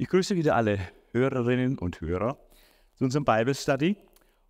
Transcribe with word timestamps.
Ich 0.00 0.08
grüße 0.08 0.34
wieder 0.34 0.56
alle 0.56 0.78
Hörerinnen 1.12 1.76
und 1.76 2.00
Hörer 2.00 2.38
zu 2.94 3.04
unserem 3.04 3.26
Bible 3.26 3.54
Study. 3.54 3.98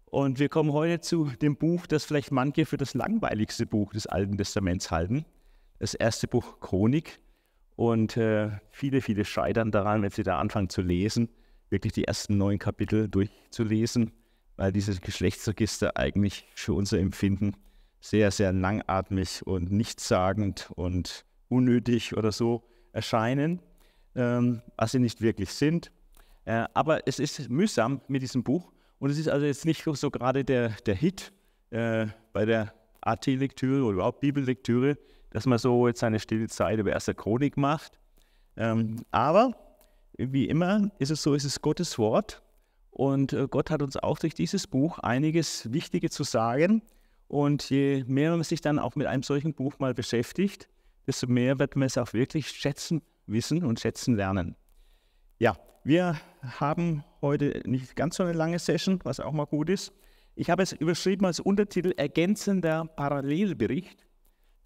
Und 0.05 0.39
wir 0.39 0.49
kommen 0.49 0.73
heute 0.73 1.01
zu 1.01 1.25
dem 1.43 1.57
Buch, 1.57 1.89
das 1.89 2.05
vielleicht 2.05 2.31
manche 2.31 2.67
für 2.67 2.77
das 2.77 2.95
langweiligste 2.95 3.67
Buch 3.67 3.93
des 3.93 4.07
Alten 4.07 4.39
Testaments 4.39 4.93
halten. 4.93 5.25
Das 5.81 5.95
erste 5.95 6.29
Buch 6.29 6.61
Chronik. 6.61 7.19
Und 7.75 8.17
äh, 8.17 8.51
viele, 8.71 9.01
viele 9.01 9.25
scheitern 9.25 9.73
daran, 9.73 10.03
wenn 10.03 10.13
sie 10.13 10.23
da 10.23 10.39
anfangen 10.39 10.69
zu 10.69 10.83
lesen, 10.83 11.29
wirklich 11.69 11.95
die 11.95 12.05
ersten 12.05 12.39
neun 12.39 12.61
Kapitel 12.61 13.09
durchzulesen, 13.09 14.13
weil 14.55 14.71
dieses 14.71 15.01
Geschlechtsregister 15.01 15.97
eigentlich 15.97 16.47
für 16.55 16.75
unser 16.75 17.01
Empfinden 17.01 17.57
sehr, 18.01 18.31
sehr 18.31 18.53
langatmig 18.53 19.45
und 19.45 19.73
nichtssagend 19.73 20.71
und 20.77 21.25
unnötig 21.49 22.17
oder 22.17 22.31
so 22.31 22.63
erscheinen 22.93 23.61
was 24.15 24.93
sie 24.93 24.99
nicht 24.99 25.21
wirklich 25.21 25.53
sind. 25.53 25.91
Äh, 26.45 26.67
aber 26.75 27.07
es 27.07 27.19
ist 27.19 27.49
mühsam 27.49 28.01
mit 28.09 28.23
diesem 28.23 28.43
Buch 28.43 28.73
und 28.99 29.11
es 29.11 29.19
ist 29.19 29.29
also 29.29 29.47
jetzt 29.47 29.65
nicht 29.65 29.85
so 29.85 30.11
gerade 30.11 30.45
der, 30.45 30.71
der 30.87 30.95
Hit 30.95 31.33
äh, 31.71 32.07
bei 32.33 32.45
der 32.45 32.73
AT-Lektüre 33.03 33.85
oder 33.85 33.95
überhaupt 33.95 34.21
Bibellektüre, 34.21 34.99
dass 35.31 35.47
man 35.47 35.59
so 35.59 35.87
jetzt 35.87 36.01
seine 36.01 36.19
stille 36.19 36.49
Zeit 36.49 36.79
über 36.79 36.91
erste 36.91 37.15
Chronik 37.15 37.57
macht. 37.57 37.99
Ähm, 38.57 39.05
aber 39.11 39.55
wie 40.17 40.49
immer 40.49 40.91
ist 40.99 41.11
es 41.11 41.23
so, 41.23 41.35
es 41.35 41.45
ist 41.45 41.63
Gottes 41.63 41.99
Wort 41.99 42.43
und 42.91 43.33
äh, 43.33 43.47
Gott 43.49 43.71
hat 43.71 43.83
uns 43.83 43.97
auch 43.97 44.19
durch 44.19 44.35
dieses 44.35 44.67
Buch 44.67 44.99
einiges 44.99 45.73
Wichtige 45.73 46.11
zu 46.11 46.25
sagen. 46.25 46.83
Und 47.29 47.71
je 47.71 48.05
mehr 48.09 48.33
man 48.33 48.43
sich 48.43 48.61
dann 48.61 48.81
auch 48.81 48.97
mit 48.97 49.07
einem 49.07 49.23
solchen 49.23 49.55
Buch 49.55 49.79
mal 49.79 49.95
beschäftigt, 49.95 50.69
desto 51.07 51.29
mehr 51.29 51.61
wird 51.61 51.77
man 51.77 51.87
es 51.87 51.97
auch 51.97 52.13
wirklich 52.13 52.49
schätzen 52.49 53.03
wissen 53.31 53.65
und 53.65 53.81
schätzen 53.81 54.17
lernen. 54.17 54.57
Ja, 55.39 55.57
wir 55.85 56.21
haben 56.43 57.05
heute 57.23 57.63
nicht 57.65 57.97
ganz 57.97 58.17
so 58.17 58.23
eine 58.23 58.33
lange 58.33 58.59
Session, 58.59 59.01
was 59.05 59.21
auch 59.21 59.33
mal 59.33 59.47
gut 59.47 59.71
ist. 59.71 59.93
Ich 60.35 60.51
habe 60.51 60.63
es 60.63 60.73
überschrieben 60.73 61.27
als 61.27 61.41
Untertitel 61.41 61.93
Ergänzender 61.97 62.87
Parallelbericht. 62.97 64.07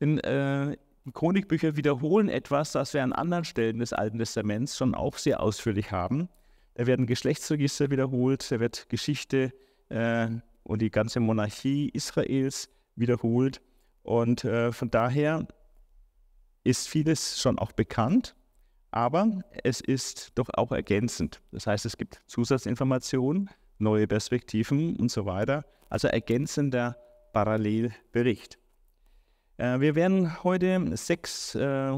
Denn 0.00 0.18
äh, 0.18 0.76
Chronikbücher 1.12 1.76
wiederholen 1.76 2.28
etwas, 2.28 2.72
das 2.72 2.94
wir 2.94 3.02
an 3.02 3.12
anderen 3.12 3.44
Stellen 3.44 3.78
des 3.78 3.92
Alten 3.92 4.18
Testaments 4.18 4.76
schon 4.76 4.94
auch 4.94 5.18
sehr 5.18 5.40
ausführlich 5.40 5.92
haben. 5.92 6.28
Da 6.74 6.86
werden 6.86 7.06
Geschlechtsregister 7.06 7.90
wiederholt, 7.90 8.50
da 8.50 8.58
wird 8.58 8.88
Geschichte 8.88 9.52
äh, 9.90 10.28
und 10.64 10.82
die 10.82 10.90
ganze 10.90 11.20
Monarchie 11.20 11.90
Israels 11.90 12.68
wiederholt. 12.96 13.60
Und 14.02 14.44
äh, 14.44 14.72
von 14.72 14.90
daher 14.90 15.46
ist 16.64 16.88
vieles 16.88 17.40
schon 17.40 17.58
auch 17.58 17.72
bekannt 17.72 18.34
aber 18.94 19.42
es 19.64 19.80
ist 19.80 20.30
doch 20.36 20.48
auch 20.54 20.70
ergänzend. 20.70 21.40
Das 21.50 21.66
heißt, 21.66 21.84
es 21.84 21.96
gibt 21.96 22.22
Zusatzinformationen, 22.28 23.50
neue 23.78 24.06
Perspektiven 24.06 24.94
und 24.96 25.10
so 25.10 25.26
weiter. 25.26 25.64
Also 25.90 26.06
ergänzender 26.06 26.96
Parallelbericht. 27.32 28.56
Äh, 29.56 29.80
wir 29.80 29.96
werden 29.96 30.44
heute 30.44 30.96
sechs 30.96 31.56
äh, 31.56 31.92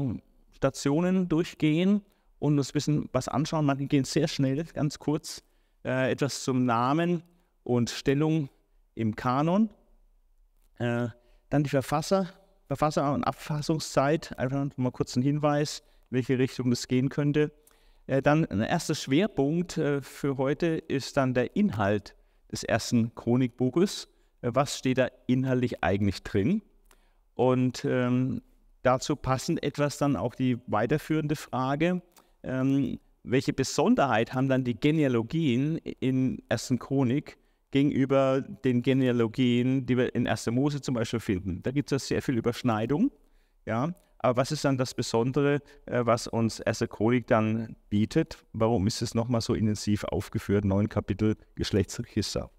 Stationen 0.53 1.29
durchgehen 1.29 2.01
und 2.39 2.57
uns 2.57 2.71
ein 2.71 2.73
bisschen 2.73 3.09
was 3.11 3.27
anschauen. 3.27 3.65
Manche 3.65 3.85
gehen 3.85 4.03
sehr 4.03 4.27
schnell, 4.27 4.63
ganz 4.63 4.97
kurz. 4.97 5.43
Äh, 5.85 6.11
etwas 6.11 6.43
zum 6.43 6.65
Namen 6.65 7.21
und 7.63 7.91
Stellung 7.91 8.49
im 8.95 9.15
Kanon. 9.15 9.69
Äh, 10.79 11.09
dann 11.51 11.63
die 11.63 11.69
Verfasser, 11.69 12.33
Verfasser 12.65 13.13
und 13.13 13.23
Abfassungszeit. 13.23 14.37
Einfach 14.39 14.65
mal 14.77 14.91
kurz 14.91 15.15
einen 15.15 15.23
Hinweis 15.23 15.83
welche 16.09 16.37
Richtung 16.37 16.71
es 16.71 16.87
gehen 16.87 17.09
könnte. 17.09 17.51
Äh, 18.07 18.21
dann 18.21 18.45
ein 18.45 18.61
erster 18.61 18.95
Schwerpunkt 18.95 19.77
äh, 19.77 20.01
für 20.01 20.37
heute 20.37 20.67
ist 20.67 21.17
dann 21.17 21.33
der 21.33 21.55
Inhalt 21.55 22.15
des 22.51 22.63
ersten 22.63 23.13
Chronikbuches. 23.15 24.07
Äh, 24.41 24.51
was 24.53 24.77
steht 24.77 24.97
da 24.97 25.09
inhaltlich 25.27 25.83
eigentlich 25.83 26.23
drin? 26.23 26.61
Und 27.35 27.85
ähm, 27.85 28.41
dazu 28.81 29.15
passend 29.15 29.61
etwas 29.63 29.97
dann 29.97 30.15
auch 30.15 30.33
die 30.33 30.57
weiterführende 30.67 31.35
Frage, 31.35 32.01
ähm, 32.43 32.99
welche 33.23 33.53
Besonderheit 33.53 34.33
haben 34.33 34.47
dann 34.47 34.63
die 34.63 34.79
Genealogien 34.79 35.77
in 35.99 36.41
ersten 36.47 36.79
Chronik 36.79 37.37
gegenüber 37.71 38.41
den 38.41 38.81
Genealogien, 38.81 39.85
die 39.85 39.97
wir 39.97 40.15
in 40.15 40.27
1. 40.27 40.47
Mose 40.47 40.81
zum 40.81 40.95
Beispiel 40.95 41.19
finden? 41.19 41.61
Da 41.63 41.71
gibt 41.71 41.91
es 41.91 42.07
sehr 42.07 42.21
viel 42.21 42.37
Überschneidung. 42.37 43.11
Ja, 43.65 43.93
aber 44.19 44.37
was 44.37 44.51
ist 44.51 44.65
dann 44.65 44.77
das 44.77 44.93
Besondere, 44.93 45.61
äh, 45.85 46.05
was 46.05 46.27
uns 46.27 46.61
Chronik 46.89 47.27
dann 47.27 47.75
bietet? 47.89 48.43
Warum 48.53 48.87
ist 48.87 49.01
es 49.01 49.13
nochmal 49.13 49.41
so 49.41 49.53
intensiv 49.53 50.03
aufgeführt? 50.05 50.65
Neun 50.65 50.89
Kapitel 50.89 51.35
Geschlechtsregister. 51.55 52.49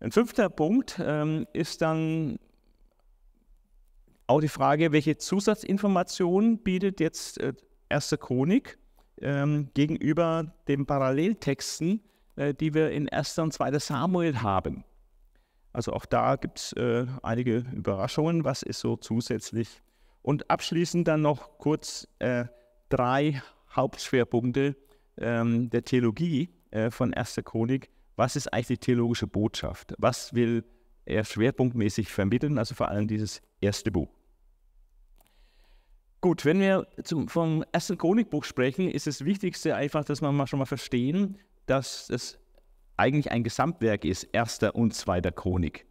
Ein 0.00 0.12
fünfter 0.12 0.48
Punkt 0.48 1.00
ähm, 1.02 1.46
ist 1.52 1.82
dann 1.82 2.38
auch 4.28 4.40
die 4.40 4.48
Frage, 4.48 4.92
welche 4.92 5.16
Zusatzinformationen 5.16 6.58
bietet 6.58 7.00
jetzt 7.00 7.40
äh, 7.40 7.54
Erste 7.90 8.18
Chronik 8.18 8.78
ähm, 9.22 9.70
gegenüber 9.72 10.52
den 10.68 10.84
Paralleltexten, 10.84 12.02
äh, 12.36 12.52
die 12.52 12.74
wir 12.74 12.90
in 12.90 13.08
1. 13.08 13.38
und 13.38 13.52
2. 13.52 13.78
Samuel 13.78 14.42
haben. 14.42 14.84
Also 15.72 15.94
auch 15.94 16.04
da 16.04 16.36
gibt 16.36 16.58
es 16.58 16.72
äh, 16.74 17.06
einige 17.22 17.64
Überraschungen, 17.72 18.44
was 18.44 18.62
ist 18.62 18.80
so 18.80 18.96
zusätzlich 18.96 19.80
und 20.22 20.50
abschließend 20.50 21.08
dann 21.08 21.22
noch 21.22 21.58
kurz 21.58 22.08
äh, 22.18 22.44
drei 22.88 23.42
Hauptschwerpunkte 23.74 24.76
ähm, 25.18 25.70
der 25.70 25.84
Theologie 25.84 26.50
äh, 26.70 26.90
von 26.90 27.12
Erster 27.12 27.42
Chronik. 27.42 27.90
Was 28.16 28.36
ist 28.36 28.52
eigentlich 28.52 28.66
die 28.66 28.78
theologische 28.78 29.26
Botschaft? 29.26 29.94
Was 29.98 30.34
will 30.34 30.64
er 31.04 31.24
schwerpunktmäßig 31.24 32.08
vermitteln? 32.08 32.58
Also 32.58 32.74
vor 32.74 32.88
allem 32.88 33.06
dieses 33.06 33.40
erste 33.60 33.90
Buch. 33.90 34.08
Gut, 36.20 36.44
wenn 36.44 36.58
wir 36.58 36.88
zum, 37.04 37.28
vom 37.28 37.64
ersten 37.70 37.96
Chronikbuch 37.96 38.42
sprechen, 38.42 38.90
ist 38.90 39.06
das 39.06 39.24
Wichtigste 39.24 39.76
einfach, 39.76 40.04
dass 40.04 40.20
wir 40.20 40.32
mal 40.32 40.48
schon 40.48 40.58
mal 40.58 40.66
verstehen, 40.66 41.38
dass 41.66 42.10
es 42.10 42.38
eigentlich 42.96 43.30
ein 43.30 43.44
Gesamtwerk 43.44 44.04
ist, 44.04 44.24
erster 44.24 44.74
und 44.74 44.94
zweiter 44.94 45.30
Chronik. 45.30 45.86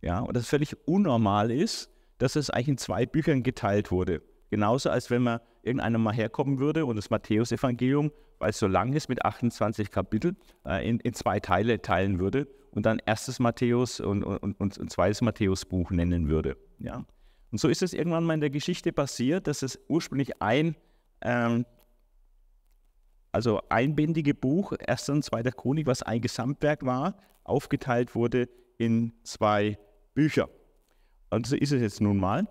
Ja, 0.00 0.20
und 0.20 0.34
das 0.34 0.48
völlig 0.48 0.74
unnormal 0.86 1.50
ist, 1.50 1.90
dass 2.18 2.36
es 2.36 2.50
eigentlich 2.50 2.68
in 2.68 2.78
zwei 2.78 3.06
Büchern 3.06 3.42
geteilt 3.42 3.90
wurde. 3.90 4.22
Genauso 4.50 4.90
als 4.90 5.10
wenn 5.10 5.22
man 5.22 5.40
irgendeiner 5.62 5.98
mal 5.98 6.14
herkommen 6.14 6.58
würde 6.58 6.86
und 6.86 6.96
das 6.96 7.10
Matthäusevangelium, 7.10 8.12
weil 8.38 8.50
es 8.50 8.58
so 8.58 8.66
lang 8.66 8.92
ist 8.92 9.08
mit 9.08 9.24
28 9.24 9.90
Kapiteln, 9.90 10.36
äh, 10.64 10.88
in, 10.88 11.00
in, 11.00 11.14
zwei 11.14 11.40
Teile 11.40 11.82
teilen 11.82 12.18
würde 12.20 12.46
und 12.70 12.86
dann 12.86 13.00
erstes 13.04 13.38
Matthäus 13.38 14.00
und, 14.00 14.22
und, 14.22 14.60
und, 14.60 14.78
und 14.78 14.90
zweites 14.90 15.22
Matthäusbuch 15.22 15.90
nennen 15.90 16.28
würde. 16.28 16.56
Ja. 16.78 17.04
Und 17.50 17.58
so 17.58 17.68
ist 17.68 17.82
es 17.82 17.92
irgendwann 17.92 18.24
mal 18.24 18.34
in 18.34 18.40
der 18.40 18.50
Geschichte 18.50 18.92
passiert, 18.92 19.46
dass 19.46 19.62
es 19.62 19.78
ursprünglich 19.88 20.40
ein, 20.42 20.76
ähm, 21.22 21.64
also 23.32 23.60
einbändige 23.68 24.34
Buch, 24.34 24.72
erster 24.78 25.12
und 25.12 25.24
zweiter 25.24 25.52
Chronik, 25.52 25.86
was 25.86 26.02
ein 26.02 26.20
Gesamtwerk 26.20 26.84
war, 26.84 27.16
aufgeteilt 27.44 28.14
wurde 28.14 28.48
in 28.78 29.12
zwei 29.22 29.78
Bücher. 30.14 30.48
Und 31.36 31.46
so 31.46 31.54
ist 31.54 31.70
es 31.70 31.82
jetzt 31.82 32.00
nun 32.00 32.16
mal. 32.16 32.48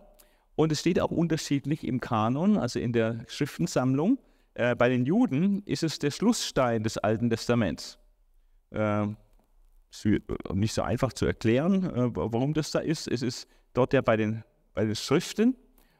Und 0.55 0.71
es 0.71 0.81
steht 0.81 0.99
auch 0.99 1.09
unterschiedlich 1.09 1.87
im 1.87 1.99
Kanon, 1.99 2.55
also 2.55 2.77
in 2.77 2.93
der 2.93 3.25
Schriftensammlung. 3.27 4.19
Äh, 4.53 4.75
bei 4.75 4.89
den 4.89 5.07
Juden 5.07 5.63
ist 5.65 5.81
es 5.81 5.97
der 5.97 6.11
Schlussstein 6.11 6.83
des 6.83 6.99
Alten 6.99 7.31
Testaments. 7.31 7.97
Äh, 8.69 9.07
nicht 10.53 10.73
so 10.73 10.83
einfach 10.83 11.13
zu 11.13 11.25
erklären, 11.25 11.83
äh, 11.83 12.15
warum 12.15 12.53
das 12.53 12.69
da 12.69 12.77
ist. 12.77 13.07
Es 13.07 13.23
ist 13.23 13.47
dort 13.73 13.91
ja 13.91 14.01
bei 14.01 14.17
den, 14.17 14.43
bei 14.75 14.85
den 14.85 14.95
Schriften 14.95 15.55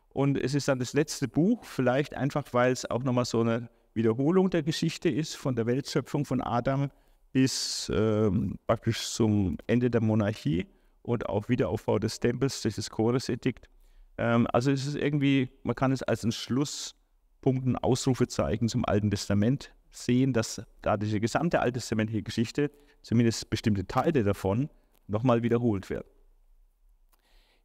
und 0.09 0.37
es 0.37 0.53
ist 0.53 0.67
dann 0.67 0.77
das 0.77 0.93
letzte 0.93 1.27
Buch, 1.27 1.65
vielleicht 1.65 2.13
einfach, 2.13 2.45
weil 2.51 2.71
es 2.71 2.87
auch 2.87 3.01
nochmal 3.01 3.25
so 3.25 3.41
eine 3.41 3.67
Wiederholung 3.95 4.51
der 4.51 4.61
Geschichte 4.61 5.09
ist, 5.09 5.35
von 5.35 5.55
der 5.55 5.65
Weltschöpfung 5.65 6.23
von 6.23 6.39
Adam 6.39 6.91
bis 7.31 7.91
ähm, 7.91 8.59
praktisch 8.67 9.09
zum 9.09 9.57
Ende 9.65 9.89
der 9.89 10.01
Monarchie 10.01 10.67
und 11.05 11.29
auch 11.29 11.49
Wiederaufbau 11.49 11.99
des 11.99 12.19
Tempels 12.19 12.61
durch 12.61 12.75
das 12.75 12.89
Choresedikt. 12.89 13.69
Ähm, 14.17 14.47
also 14.51 14.71
es 14.71 14.85
ist 14.85 14.95
irgendwie, 14.95 15.49
man 15.63 15.75
kann 15.75 15.91
es 15.91 16.03
als 16.03 16.23
ein 16.23 16.31
Schlusspunkt, 16.31 17.65
ein 17.65 17.77
Ausrufezeichen 17.77 18.67
zum 18.67 18.85
Alten 18.85 19.11
Testament 19.11 19.71
sehen, 19.91 20.33
dass 20.33 20.61
da 20.81 20.97
diese 20.97 21.19
gesamte 21.19 21.59
alttestamentliche 21.59 22.23
Geschichte, 22.23 22.71
zumindest 23.01 23.49
bestimmte 23.49 23.85
Teile 23.85 24.23
davon, 24.23 24.69
nochmal 25.07 25.43
wiederholt 25.43 25.89
wird. 25.89 26.05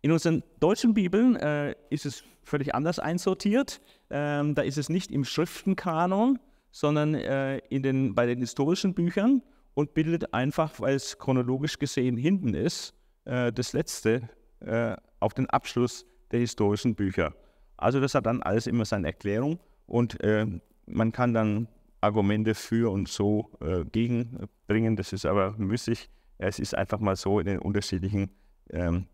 In 0.02 0.12
unseren 0.12 0.42
deutschen 0.60 0.94
Bibeln 0.94 1.36
äh, 1.36 1.74
ist 1.88 2.06
es 2.06 2.22
völlig 2.42 2.74
anders 2.74 2.98
einsortiert. 2.98 3.80
Ähm, 4.10 4.54
da 4.54 4.62
ist 4.62 4.78
es 4.78 4.88
nicht 4.88 5.10
im 5.10 5.24
Schriftenkanon, 5.24 6.38
sondern 6.70 7.14
äh, 7.14 7.58
in 7.68 7.82
den, 7.82 8.14
bei 8.14 8.26
den 8.26 8.38
historischen 8.38 8.94
Büchern 8.94 9.42
und 9.74 9.94
bildet 9.94 10.34
einfach, 10.34 10.80
weil 10.80 10.94
es 10.94 11.18
chronologisch 11.18 11.78
gesehen 11.78 12.16
hinten 12.16 12.54
ist, 12.54 12.94
äh, 13.24 13.52
das 13.52 13.72
letzte 13.72 14.28
äh, 14.60 14.96
auf 15.20 15.34
den 15.34 15.48
Abschluss 15.50 16.06
der 16.30 16.40
historischen 16.40 16.94
Bücher. 16.94 17.34
Also 17.76 18.00
das 18.00 18.14
hat 18.14 18.26
dann 18.26 18.42
alles 18.42 18.66
immer 18.66 18.84
seine 18.84 19.08
Erklärung 19.08 19.58
und 19.86 20.22
äh, 20.22 20.46
man 20.86 21.12
kann 21.12 21.32
dann 21.32 21.68
Argumente 22.00 22.54
für 22.54 22.90
und 22.90 23.08
so 23.08 23.50
äh, 23.60 23.84
gegenbringen. 23.84 24.96
Das 24.96 25.12
ist 25.12 25.26
aber 25.26 25.52
müßig. 25.58 26.08
Es 26.38 26.58
ist 26.58 26.74
einfach 26.74 27.00
mal 27.00 27.16
so 27.16 27.40
in 27.40 27.46
den 27.46 27.58
unterschiedlichen 27.58 28.30
ähm, 28.70 29.06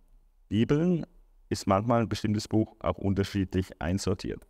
Bibeln 0.48 1.06
ist 1.48 1.66
manchmal 1.66 2.02
ein 2.02 2.08
bestimmtes 2.08 2.48
Buch 2.48 2.76
auch 2.80 2.98
unterschiedlich 2.98 3.70
einsortiert. 3.80 4.46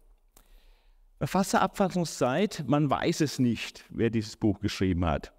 Verfasserabfassungszeit, 1.19 2.65
man 2.67 2.91
weiß 2.91 3.23
es 3.23 3.39
nicht, 3.39 3.85
wer 3.89 4.11
dieses 4.11 4.37
Buch 4.37 4.61
geschrieben 4.61 5.05
hat. 5.07 5.33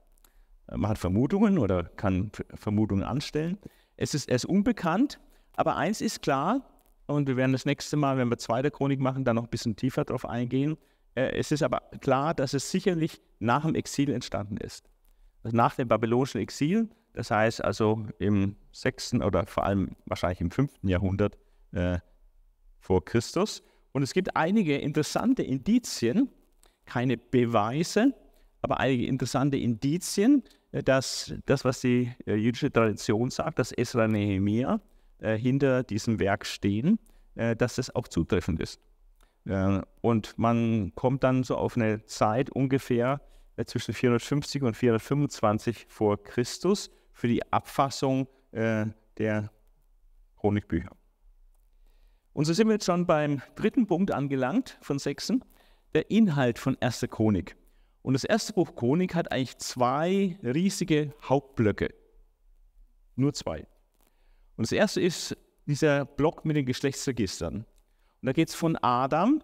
Man 0.72 0.90
hat 0.90 0.98
Vermutungen 0.98 1.60
oder 1.60 1.84
kann 1.84 2.32
Vermutungen 2.56 3.04
anstellen. 3.04 3.58
Es 3.98 4.14
ist, 4.14 4.30
es 4.30 4.44
ist 4.44 4.46
unbekannt, 4.46 5.20
aber 5.54 5.76
eins 5.76 6.02
ist 6.02 6.22
klar, 6.22 6.62
und 7.08 7.28
wir 7.28 7.38
werden 7.38 7.54
das 7.54 7.66
nächste 7.66 7.96
Mal, 7.98 8.18
wenn 8.18 8.30
wir 8.30 8.38
zweite 8.38 8.70
Chronik 8.70 9.00
machen, 9.00 9.24
dann 9.24 9.38
noch 9.38 9.46
ein 9.46 9.50
bisschen 9.50 9.76
tiefer 9.76 10.04
darauf 10.04 10.26
eingehen. 10.26 10.78
Äh, 11.16 11.38
es 11.38 11.52
ist 11.52 11.64
aber 11.64 11.82
klar, 12.02 12.34
dass 12.34 12.54
es 12.54 12.70
sicherlich 12.70 13.22
nach 13.40 13.66
dem 13.66 13.76
Exil 13.76 14.12
entstanden 14.12 14.58
ist. 14.58 14.90
Also 15.44 15.56
nach 15.56 15.76
dem 15.76 15.88
babylonischen 15.88 16.42
Exil, 16.42 16.90
das 17.14 17.32
heißt 17.32 17.64
also 17.64 18.06
im 18.20 18.58
6. 18.74 19.16
oder 19.16 19.46
vor 19.48 19.64
allem 19.64 19.96
wahrscheinlich 20.06 20.42
im 20.42 20.52
5. 20.52 20.72
Jahrhundert 20.84 21.38
äh, 21.72 22.00
vor 22.80 23.04
Christus. 23.04 23.64
Und 23.94 24.04
es 24.04 24.14
gibt 24.14 24.36
einige 24.36 24.78
interessante 24.78 25.44
Indizien, 25.44 26.30
keine 26.86 27.18
Beweise, 27.18 28.14
aber 28.62 28.80
einige 28.80 29.08
interessante 29.08 29.58
Indizien, 29.58 30.44
dass 30.72 31.34
das, 31.46 31.66
was 31.66 31.82
die 31.82 32.12
äh, 32.26 32.36
jüdische 32.36 32.72
Tradition 32.72 33.30
sagt, 33.30 33.60
dass 33.60 33.72
Esra 33.72 34.06
und 34.06 34.12
Nehemiah 34.12 34.82
äh, 35.20 35.38
hinter 35.38 35.84
diesem 35.84 36.20
Werk 36.20 36.46
stehen, 36.46 37.00
äh, 37.36 37.56
dass 37.56 37.76
das 37.76 37.94
auch 37.96 38.08
zutreffend 38.08 38.60
ist. 38.60 38.80
Äh, 39.46 39.82
und 40.02 40.38
man 40.38 40.94
kommt 40.96 41.24
dann 41.24 41.44
so 41.44 41.56
auf 41.56 41.76
eine 41.78 42.06
Zeit 42.06 42.50
ungefähr 42.50 43.22
äh, 43.56 43.66
zwischen 43.66 43.94
450 43.94 44.64
und 44.64 44.76
425 44.76 45.86
vor 45.88 46.22
Christus 46.22 46.90
für 47.14 47.28
die 47.28 47.42
Abfassung 47.52 48.28
der 48.54 49.52
Chronikbücher. 50.38 50.90
Und 52.34 52.46
so 52.46 52.54
sind 52.54 52.68
wir 52.68 52.76
jetzt 52.76 52.86
schon 52.86 53.06
beim 53.06 53.42
dritten 53.56 53.86
Punkt 53.86 54.12
angelangt 54.12 54.80
von 54.82 54.98
sechsen, 54.98 55.44
der 55.94 56.10
Inhalt 56.10 56.58
von 56.58 56.78
erster 56.80 57.08
Chronik. 57.08 57.56
Und 58.08 58.14
das 58.14 58.24
erste 58.24 58.54
Buch 58.54 58.74
Chronik 58.74 59.16
hat 59.16 59.34
eigentlich 59.34 59.58
zwei 59.58 60.40
riesige 60.42 61.14
Hauptblöcke. 61.24 61.94
Nur 63.18 63.34
zwei. 63.34 63.68
Und 64.56 64.66
das 64.66 64.72
erste 64.72 65.02
ist 65.02 65.36
dieser 65.66 66.06
Block 66.06 66.46
mit 66.46 66.56
den 66.56 66.66
Geschlechtsregistern. 66.66 67.56
Und 67.56 67.66
da 68.22 68.32
geht 68.32 68.48
es 68.48 68.56
von 68.56 68.78
Adam, 68.78 69.44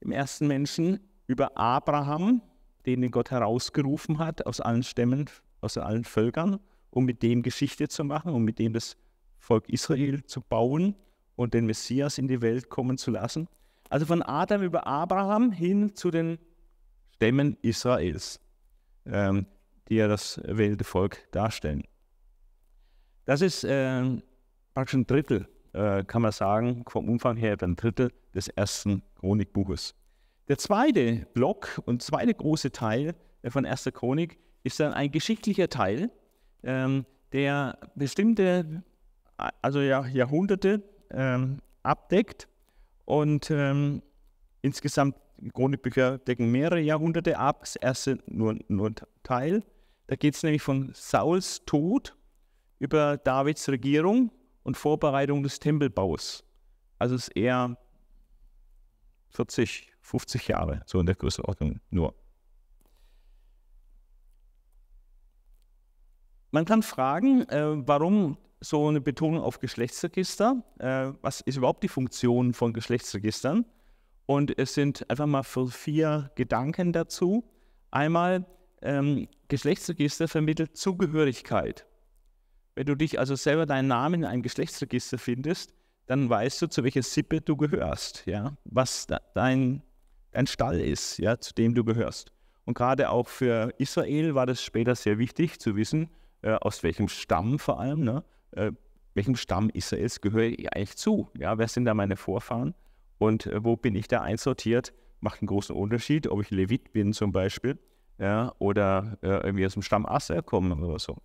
dem 0.00 0.12
ersten 0.12 0.46
Menschen, 0.46 1.00
über 1.26 1.56
Abraham, 1.56 2.40
den 2.86 3.10
Gott 3.10 3.32
herausgerufen 3.32 4.20
hat 4.20 4.46
aus 4.46 4.60
allen 4.60 4.84
Stämmen, 4.84 5.28
aus 5.60 5.76
allen 5.76 6.04
Völkern, 6.04 6.60
um 6.90 7.04
mit 7.04 7.20
dem 7.20 7.42
Geschichte 7.42 7.88
zu 7.88 8.04
machen, 8.04 8.32
um 8.32 8.44
mit 8.44 8.60
dem 8.60 8.74
das 8.74 8.96
Volk 9.40 9.68
Israel 9.68 10.22
zu 10.22 10.40
bauen 10.40 10.94
und 11.34 11.52
den 11.52 11.66
Messias 11.66 12.16
in 12.16 12.28
die 12.28 12.42
Welt 12.42 12.68
kommen 12.68 12.96
zu 12.96 13.10
lassen. 13.10 13.48
Also 13.88 14.06
von 14.06 14.22
Adam 14.22 14.62
über 14.62 14.86
Abraham 14.86 15.50
hin 15.50 15.96
zu 15.96 16.12
den 16.12 16.38
Stämmen 17.20 17.58
Israels, 17.60 18.40
ähm, 19.04 19.44
die 19.90 19.96
ja 19.96 20.08
das 20.08 20.38
erwählte 20.38 20.84
Volk 20.84 21.30
darstellen. 21.32 21.82
Das 23.26 23.42
ist 23.42 23.62
äh, 23.62 24.22
praktisch 24.72 24.94
ein 24.94 25.06
Drittel, 25.06 25.46
äh, 25.74 26.02
kann 26.04 26.22
man 26.22 26.32
sagen, 26.32 26.82
vom 26.88 27.10
Umfang 27.10 27.36
her 27.36 27.58
ein 27.60 27.76
Drittel 27.76 28.10
des 28.34 28.48
ersten 28.48 29.02
Chronikbuches. 29.16 29.94
Der 30.48 30.56
zweite 30.56 31.26
Block 31.34 31.82
und 31.84 32.02
zweite 32.02 32.32
große 32.32 32.72
Teil 32.72 33.14
äh, 33.42 33.50
von 33.50 33.66
erster 33.66 33.92
Chronik 33.92 34.38
ist 34.62 34.80
dann 34.80 34.94
ein 34.94 35.10
geschichtlicher 35.10 35.68
Teil, 35.68 36.10
ähm, 36.62 37.04
der 37.34 37.78
bestimmte, 37.96 38.82
also 39.60 39.82
ja, 39.82 40.06
Jahrhunderte 40.06 40.82
ähm, 41.10 41.58
abdeckt. 41.82 42.48
Und 43.04 43.50
ähm, 43.50 44.00
insgesamt, 44.62 45.16
Chronikbücher 45.52 46.18
decken 46.18 46.50
mehrere 46.50 46.80
Jahrhunderte 46.80 47.38
ab, 47.38 47.60
das 47.60 47.76
erste 47.76 48.18
nur, 48.26 48.58
nur 48.68 48.90
ein 48.90 48.96
Teil. 49.22 49.64
Da 50.06 50.16
geht 50.16 50.34
es 50.34 50.42
nämlich 50.42 50.62
von 50.62 50.90
Sauls 50.94 51.64
Tod 51.64 52.16
über 52.78 53.16
Davids 53.16 53.68
Regierung 53.68 54.30
und 54.62 54.76
Vorbereitung 54.76 55.42
des 55.42 55.58
Tempelbaus. 55.58 56.44
Also 56.98 57.14
es 57.14 57.28
ist 57.28 57.36
eher 57.36 57.76
40, 59.30 59.90
50 60.02 60.48
Jahre, 60.48 60.82
so 60.86 61.00
in 61.00 61.06
der 61.06 61.14
Größenordnung 61.14 61.80
nur. 61.90 62.14
Man 66.50 66.64
kann 66.64 66.82
fragen, 66.82 67.48
äh, 67.48 67.86
warum 67.86 68.36
so 68.60 68.88
eine 68.88 69.00
Betonung 69.00 69.40
auf 69.40 69.60
Geschlechtsregister. 69.60 70.62
Äh, 70.78 71.12
was 71.22 71.40
ist 71.40 71.56
überhaupt 71.56 71.82
die 71.82 71.88
Funktion 71.88 72.52
von 72.52 72.72
Geschlechtsregistern? 72.72 73.64
Und 74.30 74.56
es 74.60 74.74
sind 74.74 75.10
einfach 75.10 75.26
mal 75.26 75.42
vier 75.42 76.30
Gedanken 76.36 76.92
dazu. 76.92 77.42
Einmal, 77.90 78.46
ähm, 78.80 79.26
Geschlechtsregister 79.48 80.28
vermittelt 80.28 80.76
Zugehörigkeit. 80.76 81.84
Wenn 82.76 82.86
du 82.86 82.94
dich 82.94 83.18
also 83.18 83.34
selber 83.34 83.66
deinen 83.66 83.88
Namen 83.88 84.22
in 84.22 84.24
einem 84.24 84.42
Geschlechtsregister 84.42 85.18
findest, 85.18 85.74
dann 86.06 86.30
weißt 86.30 86.62
du, 86.62 86.68
zu 86.68 86.84
welcher 86.84 87.02
Sippe 87.02 87.40
du 87.40 87.56
gehörst, 87.56 88.24
ja, 88.26 88.56
was 88.66 89.08
da, 89.08 89.20
dein, 89.34 89.82
dein 90.30 90.46
Stall 90.46 90.78
ist, 90.78 91.18
ja, 91.18 91.40
zu 91.40 91.52
dem 91.52 91.74
du 91.74 91.82
gehörst. 91.82 92.32
Und 92.66 92.74
gerade 92.74 93.10
auch 93.10 93.26
für 93.26 93.74
Israel 93.78 94.36
war 94.36 94.46
das 94.46 94.62
später 94.62 94.94
sehr 94.94 95.18
wichtig 95.18 95.58
zu 95.58 95.74
wissen, 95.74 96.08
äh, 96.42 96.52
aus 96.52 96.84
welchem 96.84 97.08
Stamm 97.08 97.58
vor 97.58 97.80
allem, 97.80 98.04
ne, 98.04 98.22
äh, 98.52 98.70
welchem 99.14 99.34
Stamm 99.34 99.70
Israels 99.70 100.20
gehöre 100.20 100.50
ich 100.50 100.72
eigentlich 100.72 100.96
zu? 100.96 101.28
Ja, 101.36 101.58
wer 101.58 101.66
sind 101.66 101.84
da 101.84 101.94
meine 101.94 102.16
Vorfahren? 102.16 102.76
Und 103.20 103.46
äh, 103.46 103.62
wo 103.62 103.76
bin 103.76 103.94
ich 103.94 104.08
da 104.08 104.22
einsortiert? 104.22 104.92
Macht 105.20 105.42
einen 105.42 105.48
großen 105.48 105.76
Unterschied, 105.76 106.26
ob 106.26 106.40
ich 106.40 106.50
Levit 106.50 106.92
bin 106.92 107.12
zum 107.12 107.30
Beispiel 107.30 107.78
ja, 108.18 108.54
oder 108.58 109.18
äh, 109.22 109.28
irgendwie 109.28 109.66
aus 109.66 109.74
dem 109.74 109.82
Stamm 109.82 110.06
Aser 110.06 110.42
komme 110.42 110.74
oder 110.74 110.98
so. 110.98 111.18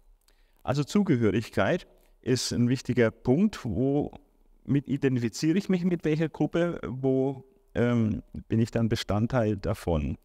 Also 0.61 0.83
Zugehörigkeit 0.83 1.87
ist 2.21 2.51
ein 2.51 2.67
wichtiger 2.67 3.11
Punkt, 3.11 3.63
womit 3.63 4.87
identifiziere 4.87 5.57
ich 5.57 5.69
mich 5.69 5.85
mit 5.85 6.03
welcher 6.03 6.27
Gruppe, 6.27 6.81
wo 6.85 7.45
ähm, 7.75 8.23
bin 8.49 8.59
ich 8.59 8.71
dann 8.71 8.89
Bestandteil 8.89 9.55
davon. 9.55 10.17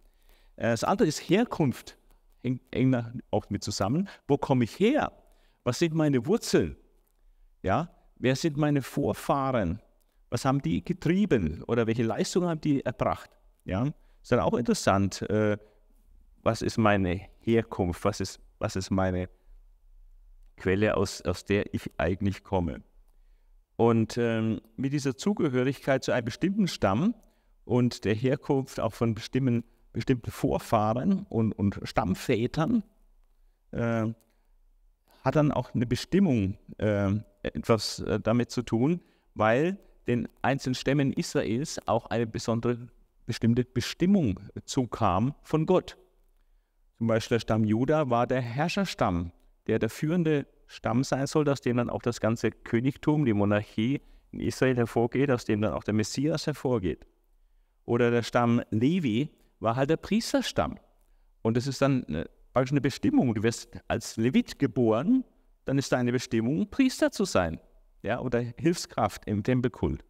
Äh, 0.57 0.71
das 0.71 0.83
andere 0.83 1.07
ist 1.07 1.21
Herkunft, 1.21 1.99
hängt 2.43 2.63
eng 2.73 3.21
auch 3.31 3.49
mit 3.49 3.63
zusammen. 3.63 4.09
Wo 4.27 4.39
komme 4.39 4.65
ich 4.65 4.79
her? 4.81 5.13
Was 5.63 5.79
sind 5.79 5.95
meine 5.95 6.27
Wurzeln? 6.27 6.77
Ja, 7.63 7.91
wer 8.17 8.35
sind 8.35 8.57
meine 8.57 8.83
Vorfahren? 8.83 9.81
Was 10.31 10.45
haben 10.45 10.63
die 10.63 10.85
getrieben 10.85 11.63
oder 11.65 11.87
welche 11.87 12.05
Leistungen 12.05 12.49
haben 12.49 12.61
die 12.61 12.85
erbracht? 12.85 13.31
Ja, 13.65 13.87
ist 14.23 14.33
dann 14.33 14.41
auch 14.41 14.55
interessant. 14.55 15.23
Äh, 15.23 15.59
was 16.43 16.63
ist 16.63 16.79
meine 16.79 17.21
Herkunft? 17.41 18.05
Was 18.05 18.21
ist, 18.21 18.41
was 18.59 18.77
ist 18.77 18.91
meine 18.91 19.29
Quelle, 20.57 20.97
aus, 20.97 21.21
aus 21.23 21.45
der 21.45 21.75
ich 21.75 21.91
eigentlich 21.99 22.45
komme? 22.45 22.83
Und 23.77 24.19
ähm, 24.19 24.61
mit 24.77 24.93
dieser 24.93 25.17
Zugehörigkeit 25.17 26.05
zu 26.05 26.13
einem 26.13 26.27
bestimmten 26.27 26.69
Stamm 26.69 27.15
und 27.65 28.05
der 28.05 28.15
Herkunft 28.15 28.79
auch 28.79 28.93
von 28.93 29.15
bestimmten, 29.15 29.65
bestimmten 29.93 30.31
Vorfahren 30.31 31.27
und, 31.29 31.53
und 31.53 31.81
Stammvätern 31.85 32.85
äh, 33.73 34.07
hat 35.25 35.37
dann 35.37 35.51
auch 35.53 35.75
eine 35.75 35.87
Bestimmung 35.87 36.57
äh, 36.79 37.11
etwas 37.43 38.01
äh, 38.01 38.21
damit 38.21 38.51
zu 38.51 38.63
tun, 38.63 39.01
weil 39.35 39.79
den 40.11 40.29
einzelnen 40.43 40.75
Stämmen 40.75 41.13
Israels 41.13 41.81
auch 41.87 42.07
eine 42.07 42.27
besondere 42.27 42.89
bestimmte 43.27 43.65
Bestimmung 43.65 44.41
zukam 44.65 45.35
von 45.43 45.67
Gott. 45.67 45.97
Zum 46.99 47.07
Beispiel 47.07 47.37
der 47.37 47.41
Stamm 47.41 47.65
Juda 47.65 48.11
war 48.11 48.27
der 48.27 48.41
Herrscherstamm, 48.41 49.33
der 49.67 49.79
der 49.79 49.89
führende 49.89 50.47
Stamm 50.67 51.05
sein 51.05 51.27
soll, 51.27 51.49
aus 51.49 51.61
dem 51.61 51.77
dann 51.77 51.91
auch 51.91 52.03
das 52.03 52.21
ganze 52.21 52.51
Königtum, 52.51 53.25
die 53.25 53.33
Monarchie 53.33 54.01
in 54.33 54.41
Israel 54.41 54.77
hervorgeht, 54.77 55.31
aus 55.31 55.45
dem 55.45 55.61
dann 55.61 55.73
auch 55.73 55.85
der 55.85 55.95
Messias 55.95 56.47
hervorgeht. 56.47 57.07
Oder 57.85 58.11
der 58.11 58.23
Stamm 58.23 58.63
Levi 58.71 59.31
war 59.61 59.77
halt 59.77 59.91
der 59.91 59.97
Priesterstamm. 59.97 60.79
Und 61.43 61.57
das 61.57 61.67
ist 61.67 61.81
dann 61.81 62.05
praktisch 62.53 62.73
eine 62.73 62.81
Bestimmung. 62.81 63.35
Du 63.35 63.43
wirst 63.43 63.71
als 63.87 64.17
Levit 64.17 64.59
geboren, 64.59 65.25
dann 65.65 65.79
ist 65.79 65.93
deine 65.93 66.13
Bestimmung, 66.13 66.69
Priester 66.69 67.13
zu 67.13 67.25
sein. 67.25 67.61
Ja, 68.03 68.21
oder 68.21 68.41
Hilfskraft 68.41 69.27
im 69.27 69.43
Tempelkult. 69.43 70.05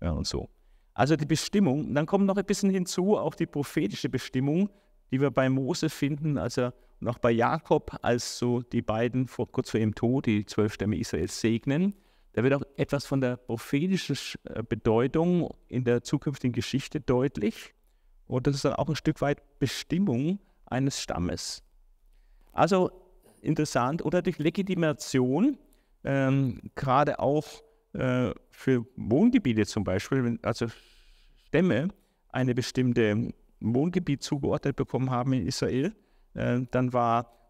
Ja, 0.00 0.12
und 0.12 0.26
so. 0.26 0.50
Also 0.94 1.16
die 1.16 1.26
Bestimmung. 1.26 1.94
Dann 1.94 2.06
kommt 2.06 2.26
noch 2.26 2.36
ein 2.36 2.44
bisschen 2.44 2.70
hinzu, 2.70 3.16
auch 3.16 3.34
die 3.34 3.46
prophetische 3.46 4.08
Bestimmung, 4.08 4.68
die 5.10 5.20
wir 5.20 5.30
bei 5.30 5.48
Mose 5.48 5.88
finden, 5.88 6.38
also 6.38 6.70
und 7.00 7.08
auch 7.08 7.18
bei 7.18 7.30
Jakob, 7.30 7.96
als 8.02 8.38
so 8.38 8.60
die 8.60 8.82
beiden 8.82 9.26
vor, 9.26 9.50
kurz 9.50 9.70
vor 9.70 9.80
ihrem 9.80 9.94
Tod 9.94 10.26
die 10.26 10.44
zwölf 10.44 10.74
Stämme 10.74 10.98
Israels 10.98 11.40
segnen. 11.40 11.94
Da 12.34 12.44
wird 12.44 12.54
auch 12.54 12.62
etwas 12.76 13.06
von 13.06 13.20
der 13.20 13.36
prophetischen 13.36 14.16
äh, 14.44 14.62
Bedeutung 14.62 15.48
in 15.68 15.84
der 15.84 16.02
zukünftigen 16.02 16.52
Geschichte 16.52 17.00
deutlich. 17.00 17.74
Und 18.26 18.46
das 18.46 18.54
ist 18.54 18.64
dann 18.64 18.74
auch 18.74 18.88
ein 18.88 18.96
Stück 18.96 19.20
weit 19.20 19.42
Bestimmung 19.58 20.38
eines 20.66 21.00
Stammes. 21.00 21.62
Also 22.52 22.90
interessant. 23.40 24.04
Oder 24.04 24.22
durch 24.22 24.38
Legitimation, 24.38 25.58
ähm, 26.04 26.60
gerade 26.74 27.18
auch 27.18 27.46
äh, 27.92 28.30
für 28.50 28.86
Wohngebiete 28.96 29.66
zum 29.66 29.84
Beispiel, 29.84 30.24
wenn 30.24 30.44
also 30.44 30.66
Stämme 31.46 31.88
eine 32.28 32.54
bestimmte 32.54 33.32
Wohngebiet 33.60 34.22
zugeordnet 34.22 34.76
bekommen 34.76 35.10
haben 35.10 35.32
in 35.32 35.46
Israel, 35.46 35.94
äh, 36.34 36.60
dann 36.70 36.92
war 36.92 37.40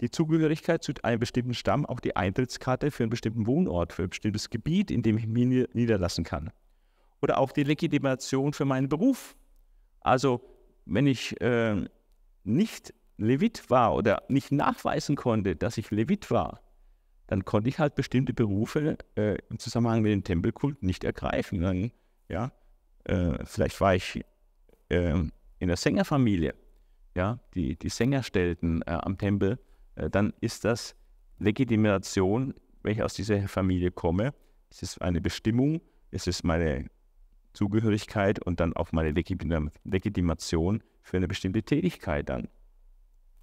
die 0.00 0.10
Zugehörigkeit 0.10 0.82
zu 0.82 0.92
einem 1.02 1.20
bestimmten 1.20 1.54
Stamm 1.54 1.84
auch 1.84 2.00
die 2.00 2.16
Eintrittskarte 2.16 2.90
für 2.90 3.02
einen 3.02 3.10
bestimmten 3.10 3.46
Wohnort, 3.46 3.92
für 3.92 4.04
ein 4.04 4.10
bestimmtes 4.10 4.50
Gebiet, 4.50 4.90
in 4.90 5.02
dem 5.02 5.18
ich 5.18 5.26
mich 5.26 5.68
niederlassen 5.74 6.24
kann. 6.24 6.50
Oder 7.22 7.38
auch 7.38 7.52
die 7.52 7.64
Legitimation 7.64 8.52
für 8.52 8.64
meinen 8.64 8.88
Beruf. 8.88 9.36
Also 10.00 10.40
wenn 10.86 11.06
ich 11.06 11.38
äh, 11.40 11.84
nicht 12.44 12.94
Levit 13.18 13.68
war 13.68 13.94
oder 13.94 14.22
nicht 14.28 14.50
nachweisen 14.52 15.16
konnte, 15.16 15.54
dass 15.54 15.76
ich 15.76 15.90
Levit 15.90 16.30
war, 16.30 16.60
dann 17.30 17.44
konnte 17.44 17.68
ich 17.68 17.78
halt 17.78 17.94
bestimmte 17.94 18.34
Berufe 18.34 18.98
äh, 19.14 19.38
im 19.50 19.60
Zusammenhang 19.60 20.02
mit 20.02 20.10
dem 20.10 20.24
Tempelkult 20.24 20.82
nicht 20.82 21.04
ergreifen. 21.04 21.60
Dann, 21.60 21.92
ja, 22.28 22.50
äh, 23.04 23.38
vielleicht 23.44 23.80
war 23.80 23.94
ich 23.94 24.24
äh, 24.88 25.12
in 25.60 25.68
der 25.68 25.76
Sängerfamilie, 25.76 26.56
ja, 27.14 27.38
die, 27.54 27.76
die 27.76 27.88
Sänger 27.88 28.24
stellten 28.24 28.82
äh, 28.82 28.90
am 28.90 29.16
Tempel, 29.16 29.60
äh, 29.94 30.10
dann 30.10 30.32
ist 30.40 30.64
das 30.64 30.96
Legitimation, 31.38 32.52
wenn 32.82 32.94
ich 32.94 33.02
aus 33.04 33.14
dieser 33.14 33.46
Familie 33.46 33.92
komme. 33.92 34.34
Es 34.68 34.82
ist 34.82 35.00
eine 35.00 35.20
Bestimmung, 35.20 35.80
es 36.10 36.26
ist 36.26 36.42
meine 36.42 36.86
Zugehörigkeit 37.52 38.44
und 38.44 38.58
dann 38.58 38.74
auch 38.74 38.90
meine 38.90 39.12
Legitimation 39.12 40.82
für 41.02 41.16
eine 41.16 41.28
bestimmte 41.28 41.62
Tätigkeit 41.62 42.28
dann. 42.28 42.48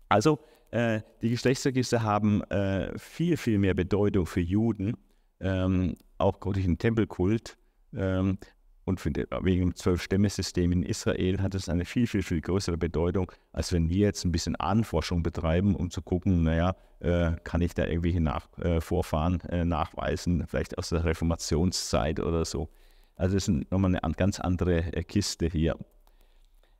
Also 0.09 0.39
äh, 0.71 1.01
die 1.21 1.29
Geschlechtsregister 1.29 2.03
haben 2.03 2.43
äh, 2.43 2.97
viel, 2.97 3.37
viel 3.37 3.57
mehr 3.57 3.73
Bedeutung 3.73 4.25
für 4.25 4.41
Juden, 4.41 4.97
ähm, 5.39 5.95
auch 6.17 6.37
durch 6.37 6.65
den 6.65 6.77
Tempelkult. 6.77 7.57
Ähm, 7.95 8.37
und 8.85 9.03
die, 9.03 9.25
wegen 9.41 9.61
dem 9.61 9.75
Zwölf-Stämme-System 9.75 10.71
in 10.71 10.83
Israel 10.83 11.41
hat 11.41 11.55
es 11.55 11.67
eine 11.67 11.83
viel, 11.83 12.07
viel, 12.07 12.23
viel 12.23 12.39
größere 12.39 12.77
Bedeutung, 12.77 13.31
als 13.51 13.73
wenn 13.73 13.89
wir 13.89 13.97
jetzt 13.97 14.23
ein 14.23 14.31
bisschen 14.31 14.55
Ahnenforschung 14.55 15.23
betreiben, 15.23 15.75
um 15.75 15.91
zu 15.91 16.01
gucken, 16.01 16.43
naja, 16.43 16.73
äh, 17.01 17.33
kann 17.43 17.61
ich 17.61 17.73
da 17.73 17.85
irgendwelche 17.85 18.21
Nach 18.21 18.47
äh, 18.59 18.79
Vorfahren 18.79 19.41
äh, 19.41 19.65
nachweisen, 19.65 20.47
vielleicht 20.47 20.77
aus 20.77 20.89
der 20.89 21.03
Reformationszeit 21.03 22.21
oder 22.21 22.45
so. 22.45 22.69
Also 23.17 23.35
das 23.35 23.49
ist 23.49 23.71
nochmal 23.71 23.95
eine 23.95 24.13
ganz 24.13 24.39
andere 24.39 24.83
Kiste 25.03 25.47
hier. 25.47 25.77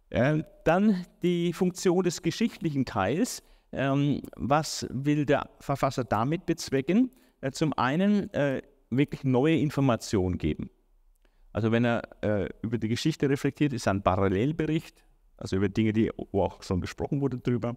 Äh, 0.10 0.44
dann 0.64 1.06
die 1.24 1.52
Funktion 1.52 2.04
des 2.04 2.22
geschichtlichen 2.22 2.86
Teils. 2.86 3.44
Ähm, 3.72 4.22
was 4.36 4.88
will 4.90 5.26
der 5.26 5.50
Verfasser 5.60 6.04
damit 6.04 6.46
bezwecken? 6.46 7.12
Äh, 7.42 7.52
zum 7.52 7.74
einen 7.74 8.34
äh, 8.34 8.62
wirklich 8.90 9.24
neue 9.24 9.58
Informationen 9.58 10.38
geben. 10.38 10.70
Also 11.54 11.72
wenn 11.72 11.86
er 11.86 12.04
äh, 12.22 12.50
über 12.62 12.78
die 12.78 12.88
Geschichte 12.88 13.30
reflektiert, 13.30 13.74
ist 13.74 13.88
ein 13.88 14.02
Parallelbericht, 14.04 15.04
also 15.38 15.56
über 15.56 15.70
Dinge, 15.70 15.94
die, 15.94 16.12
wo 16.32 16.44
auch 16.44 16.62
schon 16.64 16.82
gesprochen 16.82 17.22
wurde 17.22 17.38
drüber. 17.38 17.76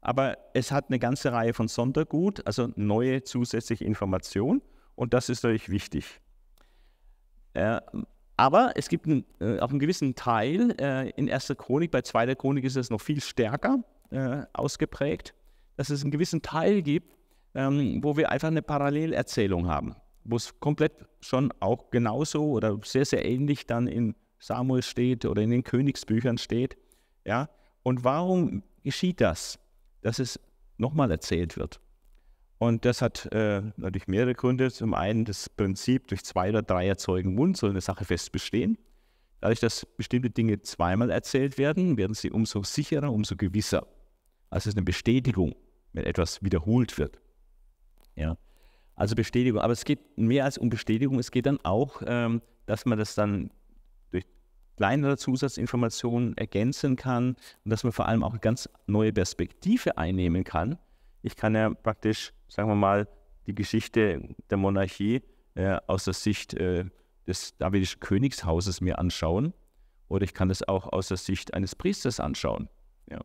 Aber 0.00 0.38
es 0.54 0.72
hat 0.72 0.86
eine 0.88 0.98
ganze 0.98 1.32
Reihe 1.32 1.52
von 1.52 1.68
Sondergut, 1.68 2.46
also 2.46 2.68
neue 2.76 3.22
zusätzliche 3.22 3.84
Informationen 3.84 4.62
und 4.94 5.12
das 5.12 5.28
ist 5.28 5.42
natürlich 5.42 5.68
wichtig. 5.68 6.20
Äh, 7.52 7.80
aber 8.36 8.72
es 8.76 8.88
gibt 8.88 9.06
einen, 9.06 9.26
äh, 9.40 9.58
auch 9.58 9.68
einen 9.68 9.80
gewissen 9.80 10.14
Teil 10.14 10.74
äh, 10.80 11.10
in 11.10 11.28
erster 11.28 11.54
Chronik, 11.54 11.90
bei 11.90 12.00
zweiter 12.00 12.34
Chronik 12.34 12.64
ist 12.64 12.76
es 12.76 12.88
noch 12.88 13.00
viel 13.00 13.20
stärker 13.20 13.84
äh, 14.10 14.42
ausgeprägt, 14.52 15.34
dass 15.76 15.90
es 15.90 16.02
einen 16.02 16.10
gewissen 16.10 16.42
Teil 16.42 16.82
gibt, 16.82 17.16
ähm, 17.54 18.02
wo 18.02 18.16
wir 18.16 18.30
einfach 18.30 18.48
eine 18.48 18.62
Parallelerzählung 18.62 19.66
haben, 19.66 19.96
wo 20.24 20.36
es 20.36 20.58
komplett 20.60 20.92
schon 21.20 21.52
auch 21.60 21.90
genauso 21.90 22.44
oder 22.50 22.78
sehr, 22.84 23.04
sehr 23.04 23.24
ähnlich 23.24 23.66
dann 23.66 23.86
in 23.86 24.14
Samuel 24.38 24.82
steht 24.82 25.24
oder 25.24 25.42
in 25.42 25.50
den 25.50 25.64
Königsbüchern 25.64 26.38
steht. 26.38 26.76
Ja? 27.24 27.48
Und 27.82 28.04
warum 28.04 28.62
geschieht 28.82 29.20
das, 29.20 29.58
dass 30.02 30.18
es 30.18 30.40
nochmal 30.78 31.10
erzählt 31.10 31.56
wird? 31.56 31.80
Und 32.58 32.84
das 32.84 33.00
hat 33.00 33.26
äh, 33.32 33.62
natürlich 33.76 34.06
mehrere 34.06 34.34
Gründe. 34.34 34.70
Zum 34.70 34.92
einen 34.92 35.24
das 35.24 35.48
Prinzip, 35.48 36.08
durch 36.08 36.22
zwei 36.24 36.50
oder 36.50 36.62
drei 36.62 36.86
erzeugen 36.86 37.34
Mund 37.34 37.56
soll 37.56 37.70
eine 37.70 37.80
Sache 37.80 38.04
fest 38.04 38.32
bestehen. 38.32 38.76
Dadurch, 39.40 39.60
dass 39.60 39.86
bestimmte 39.86 40.28
Dinge 40.28 40.60
zweimal 40.60 41.10
erzählt 41.10 41.56
werden, 41.56 41.96
werden 41.96 42.12
sie 42.12 42.30
umso 42.30 42.62
sicherer, 42.62 43.10
umso 43.10 43.36
gewisser. 43.36 43.86
Also 44.50 44.64
es 44.64 44.66
ist 44.66 44.76
eine 44.76 44.84
Bestätigung, 44.84 45.54
wenn 45.92 46.04
etwas 46.04 46.42
wiederholt 46.42 46.98
wird. 46.98 47.18
Ja. 48.16 48.36
Also 48.96 49.14
Bestätigung. 49.14 49.60
Aber 49.60 49.72
es 49.72 49.84
geht 49.84 50.18
mehr 50.18 50.44
als 50.44 50.58
um 50.58 50.68
Bestätigung. 50.68 51.18
Es 51.18 51.30
geht 51.30 51.46
dann 51.46 51.58
auch, 51.64 52.02
ähm, 52.04 52.42
dass 52.66 52.84
man 52.84 52.98
das 52.98 53.14
dann 53.14 53.50
durch 54.10 54.24
kleinere 54.76 55.16
Zusatzinformationen 55.16 56.36
ergänzen 56.36 56.96
kann 56.96 57.36
und 57.64 57.70
dass 57.70 57.84
man 57.84 57.92
vor 57.92 58.06
allem 58.06 58.22
auch 58.22 58.32
eine 58.32 58.40
ganz 58.40 58.68
neue 58.86 59.12
Perspektive 59.12 59.96
einnehmen 59.96 60.44
kann 60.44 60.78
ich 61.22 61.36
kann 61.36 61.54
ja 61.54 61.70
praktisch, 61.70 62.32
sagen 62.48 62.68
wir 62.68 62.74
mal, 62.74 63.08
die 63.46 63.54
Geschichte 63.54 64.34
der 64.48 64.56
Monarchie 64.56 65.22
äh, 65.54 65.78
aus 65.86 66.04
der 66.04 66.14
Sicht 66.14 66.54
äh, 66.54 66.84
des 67.26 67.56
davidischen 67.58 68.00
Königshauses 68.00 68.80
mir 68.80 68.98
anschauen 68.98 69.52
oder 70.08 70.24
ich 70.24 70.34
kann 70.34 70.50
es 70.50 70.66
auch 70.66 70.92
aus 70.92 71.08
der 71.08 71.16
Sicht 71.16 71.54
eines 71.54 71.74
Priesters 71.74 72.20
anschauen. 72.20 72.68
Ja. 73.10 73.20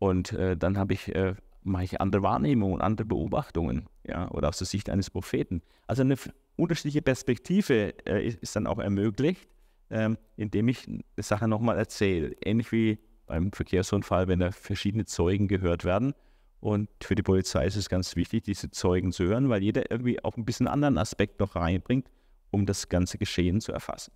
Und 0.00 0.32
äh, 0.32 0.56
dann 0.56 0.76
habe 0.76 0.94
ich, 0.94 1.14
äh, 1.14 1.34
mache 1.62 1.84
ich 1.84 2.00
andere 2.00 2.22
Wahrnehmungen, 2.22 2.80
andere 2.80 3.06
Beobachtungen 3.06 3.86
ja, 4.04 4.28
oder 4.32 4.48
aus 4.48 4.58
der 4.58 4.66
Sicht 4.66 4.90
eines 4.90 5.10
Propheten. 5.10 5.62
Also 5.86 6.02
eine 6.02 6.16
unterschiedliche 6.56 7.02
Perspektive 7.02 7.94
äh, 8.06 8.26
ist 8.26 8.56
dann 8.56 8.66
auch 8.66 8.78
ermöglicht, 8.78 9.48
ähm, 9.90 10.18
indem 10.36 10.66
ich 10.66 10.88
eine 10.88 11.02
Sache 11.18 11.46
nochmal 11.46 11.78
erzähle. 11.78 12.34
Ähnlich 12.44 12.72
wie 12.72 12.98
beim 13.26 13.52
Verkehrsunfall, 13.52 14.26
wenn 14.26 14.40
da 14.40 14.50
verschiedene 14.50 15.04
Zeugen 15.04 15.46
gehört 15.46 15.84
werden 15.84 16.14
und 16.60 16.88
für 17.02 17.14
die 17.14 17.22
Polizei 17.22 17.66
ist 17.66 17.76
es 17.76 17.88
ganz 17.88 18.16
wichtig, 18.16 18.44
diese 18.44 18.70
Zeugen 18.70 19.12
zu 19.12 19.24
hören, 19.24 19.48
weil 19.48 19.62
jeder 19.62 19.90
irgendwie 19.90 20.22
auch 20.22 20.36
ein 20.36 20.44
bisschen 20.44 20.68
anderen 20.68 20.98
Aspekt 20.98 21.40
noch 21.40 21.56
reinbringt, 21.56 22.10
um 22.50 22.66
das 22.66 22.88
ganze 22.88 23.16
Geschehen 23.16 23.60
zu 23.60 23.72
erfassen. 23.72 24.12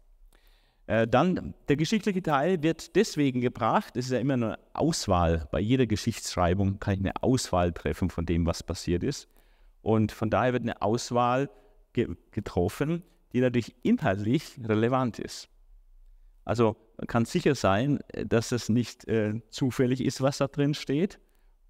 Äh, 0.86 1.08
dann 1.08 1.54
der 1.68 1.76
geschichtliche 1.76 2.22
Teil 2.22 2.62
wird 2.62 2.94
deswegen 2.94 3.40
gebracht, 3.40 3.96
es 3.96 4.06
ist 4.06 4.12
ja 4.12 4.18
immer 4.18 4.34
eine 4.34 4.58
Auswahl, 4.74 5.48
bei 5.50 5.60
jeder 5.60 5.86
Geschichtsschreibung 5.86 6.78
kann 6.78 6.94
ich 6.94 7.00
eine 7.00 7.22
Auswahl 7.22 7.72
treffen 7.72 8.10
von 8.10 8.26
dem, 8.26 8.44
was 8.44 8.62
passiert 8.62 9.02
ist. 9.02 9.28
Und 9.80 10.12
von 10.12 10.30
daher 10.30 10.52
wird 10.52 10.62
eine 10.62 10.82
Auswahl 10.82 11.50
ge 11.92 12.08
getroffen, 12.32 13.02
die 13.32 13.40
natürlich 13.40 13.74
inhaltlich 13.82 14.58
relevant 14.62 15.18
ist. 15.18 15.48
Also 16.44 16.76
man 16.98 17.06
kann 17.06 17.24
sicher 17.24 17.54
sein, 17.54 18.00
dass 18.26 18.52
es 18.52 18.68
nicht 18.68 19.08
äh, 19.08 19.40
zufällig 19.50 20.02
ist, 20.04 20.20
was 20.20 20.38
da 20.38 20.48
drin 20.48 20.74
steht, 20.74 21.18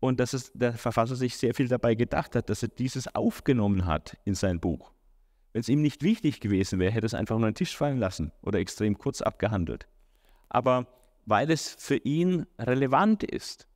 und 0.01 0.21
dass 0.21 0.35
es, 0.35 0.53
der 0.53 0.75
Verfasser 0.75 1.17
sich 1.17 1.37
sehr 1.37 1.55
viel 1.55 1.69
dabei 1.69 1.95
gedacht 1.95 2.37
hat, 2.37 2.51
dass 2.51 2.63
er 2.63 2.69
dieses 2.69 3.15
aufgenommen 3.15 3.87
hat 3.87 4.19
in 4.25 4.35
sein 4.35 4.61
Buch. 4.61 4.94
Wenn 5.55 5.61
es 5.61 5.69
ihm 5.69 5.83
nicht 5.83 6.03
wichtig 6.03 6.41
gewesen 6.41 6.81
wäre, 6.81 6.91
hätte 6.91 7.07
es 7.07 7.15
einfach 7.15 7.39
nur 7.39 7.49
den 7.49 7.55
Tisch 7.55 7.77
fallen 7.77 7.99
lassen 7.99 8.33
oder 8.43 8.59
extrem 8.59 8.99
kurz 8.99 9.23
abgehandelt. 9.23 9.87
Aber 10.49 10.89
weil 11.27 11.49
es 11.49 11.77
für 11.79 11.97
ihn 11.97 12.45
relevant 12.59 13.23
ist, 13.23 13.69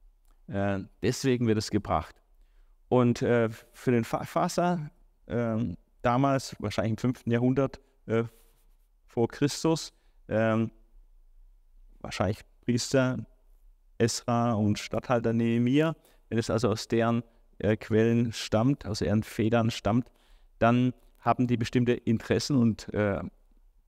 äh, 0.48 0.80
deswegen 1.02 1.46
wird 1.46 1.56
es 1.56 1.70
gebracht. 1.70 2.16
Und 2.88 3.22
äh, 3.22 3.48
für 3.72 3.92
den 3.92 4.02
Verfasser 4.02 4.90
äh, 5.26 5.76
damals, 6.02 6.56
wahrscheinlich 6.58 6.92
im 7.04 7.14
5. 7.14 7.26
Jahrhundert 7.26 7.78
äh, 8.06 8.24
vor 9.06 9.28
Christus, 9.28 9.92
ähm, 10.28 10.72
wahrscheinlich 12.00 12.40
Priester 12.64 13.24
Esra 13.98 14.54
und 14.54 14.80
Statthalter 14.80 15.32
Nehemiah, 15.32 15.94
wenn 16.28 16.38
es 16.38 16.50
also 16.50 16.70
aus 16.70 16.88
deren 16.88 17.22
äh, 17.58 17.76
Quellen 17.76 18.32
stammt, 18.32 18.84
aus 18.84 19.00
ihren 19.00 19.22
Federn 19.22 19.70
stammt, 19.70 20.10
dann 20.58 20.92
haben 21.28 21.46
die 21.46 21.58
bestimmte 21.58 21.92
Interessen 21.92 22.56
und 22.56 22.92
äh, 22.94 23.20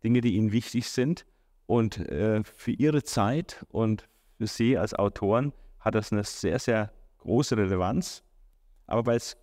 Dinge, 0.05 0.21
die 0.21 0.37
ihnen 0.37 0.53
wichtig 0.53 0.89
sind. 0.91 1.25
Und 1.67 1.99
äh, 1.99 2.43
für 2.45 2.73
ihre 2.73 3.03
Zeit 3.03 3.65
und 3.71 4.09
für 4.37 4.47
sie 4.47 4.77
als 4.77 4.95
Autoren 4.95 5.53
hat 5.79 5.95
das 5.95 6.13
eine 6.13 6.23
sehr, 6.25 6.59
sehr 6.59 6.93
große 7.19 7.57
Relevanz. 7.57 8.23
Aber 8.87 9.07
weil 9.07 9.17
es 9.17 9.37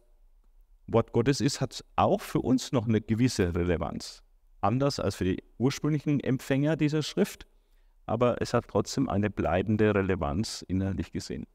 Wort 0.85 1.11
Gottes 1.11 1.41
ist, 1.41 1.59
hat 1.59 1.73
es 1.73 1.83
auch 1.95 2.21
für 2.21 2.39
uns 2.39 2.71
noch 2.71 2.87
eine 2.87 3.01
gewisse 3.01 3.55
Relevanz. 3.55 4.21
Anders 4.61 4.99
als 4.99 5.15
für 5.15 5.25
die 5.25 5.43
ursprünglichen 5.57 6.19
Empfänger 6.19 6.75
dieser 6.75 7.01
Schrift, 7.01 7.47
aber 8.05 8.41
es 8.41 8.53
hat 8.53 8.67
trotzdem 8.67 9.09
eine 9.09 9.29
bleibende 9.29 9.93
Relevanz 9.93 10.63
innerlich 10.67 11.11
gesehen. 11.11 11.45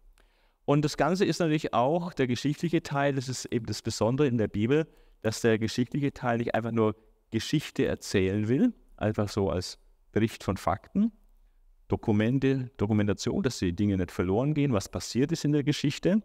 Und 0.65 0.85
das 0.85 0.97
Ganze 0.97 1.25
ist 1.25 1.39
natürlich 1.39 1.73
auch 1.73 2.13
der 2.13 2.27
geschichtliche 2.27 2.83
Teil, 2.83 3.15
das 3.15 3.29
ist 3.29 3.47
eben 3.47 3.67
das 3.67 3.83
Besondere 3.83 4.27
in 4.27 4.39
der 4.39 4.49
Bibel, 4.49 4.87
dass 5.23 5.41
der 5.41 5.59
geschichtliche 5.59 6.13
Teil 6.13 6.39
nicht 6.39 6.55
einfach 6.55 6.73
nur 6.73 6.97
Geschichte 7.31 7.87
erzählen 7.87 8.49
will, 8.49 8.75
einfach 8.97 9.29
so 9.29 9.51
als 9.51 9.79
Bericht 10.13 10.45
von 10.45 10.57
Fakten, 10.57 11.13
Dokumente, 11.89 12.71
Dokumentation, 12.77 13.43
dass 13.43 13.59
die 13.59 13.75
Dinge 13.75 13.97
nicht 13.97 14.11
verloren 14.11 14.55
gehen, 14.55 14.73
was 14.73 14.89
passiert 14.89 15.33
ist 15.33 15.45
in 15.45 15.53
der 15.53 15.63
Geschichte. 15.63 16.23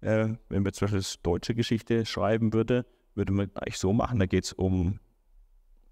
Äh, 0.00 0.34
wenn 0.48 0.64
wir 0.64 0.72
zum 0.72 0.90
Beispiel 0.90 1.20
deutsche 1.22 1.54
Geschichte 1.54 2.06
schreiben 2.06 2.52
würde, 2.52 2.86
würde 3.14 3.32
man 3.32 3.50
eigentlich 3.54 3.78
so 3.78 3.92
machen, 3.92 4.18
da 4.18 4.26
geht 4.26 4.44
es 4.44 4.52
um, 4.52 5.00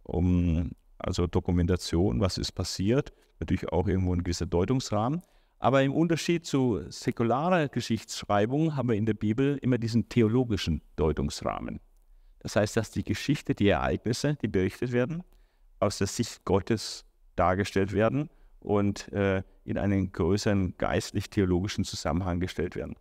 um 0.05 0.71
also 0.99 1.27
Dokumentation, 1.27 2.21
was 2.21 2.39
ist 2.39 2.53
passiert, 2.53 3.13
natürlich 3.41 3.69
auch 3.71 3.89
irgendwo 3.89 4.15
ein 4.15 4.23
gewisser 4.23 4.47
Deutungsrahmen. 4.47 5.23
Aber 5.59 5.83
im 5.83 5.93
Unterschied 5.93 6.45
zu 6.45 6.83
säkularer 6.89 7.69
Geschichtsschreibung 7.69 8.77
haben 8.77 8.91
wir 8.91 8.97
in 8.97 9.07
der 9.07 9.15
Bibel 9.15 9.59
immer 9.63 9.79
diesen 9.79 10.09
theologischen 10.09 10.83
Deutungsrahmen. 10.97 11.81
Das 12.47 12.55
heißt, 12.55 12.77
dass 12.77 12.93
die 12.93 13.03
Geschichte, 13.03 13.57
die 13.57 13.67
Ereignisse, 13.67 14.37
die 14.41 14.47
berichtet 14.47 14.93
werden, 14.93 15.25
aus 15.81 15.99
der 15.99 16.07
Sicht 16.07 16.45
Gottes 16.45 17.05
dargestellt 17.35 17.93
werden 17.93 18.31
und 18.61 19.13
äh, 19.13 19.43
in 19.65 19.79
einen 19.79 20.13
größeren 20.13 20.79
geistlich-theologischen 20.79 21.83
Zusammenhang 21.83 22.39
gestellt 22.39 22.77
werden. 22.77 22.95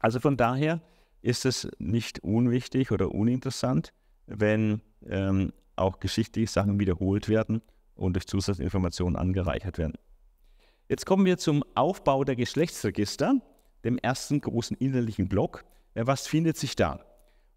Also 0.00 0.18
von 0.18 0.36
daher 0.36 0.82
ist 1.22 1.46
es 1.46 1.68
nicht 1.78 2.24
unwichtig 2.24 2.90
oder 2.90 3.12
uninteressant, 3.12 3.92
wenn 4.26 4.80
ähm, 5.08 5.52
auch 5.76 6.00
geschichtliche 6.00 6.50
Sachen 6.50 6.80
wiederholt 6.80 7.28
werden 7.28 7.62
und 7.94 8.14
durch 8.14 8.26
Zusatzinformationen 8.26 9.14
angereichert 9.14 9.78
werden. 9.78 9.94
Jetzt 10.88 11.06
kommen 11.06 11.24
wir 11.24 11.38
zum 11.38 11.62
Aufbau 11.76 12.24
der 12.24 12.34
Geschlechtsregister, 12.34 13.40
dem 13.84 13.96
ersten 13.98 14.40
großen 14.40 14.76
innerlichen 14.76 15.28
Block. 15.28 15.64
Was 15.94 16.26
findet 16.26 16.56
sich 16.56 16.74
da? 16.74 16.98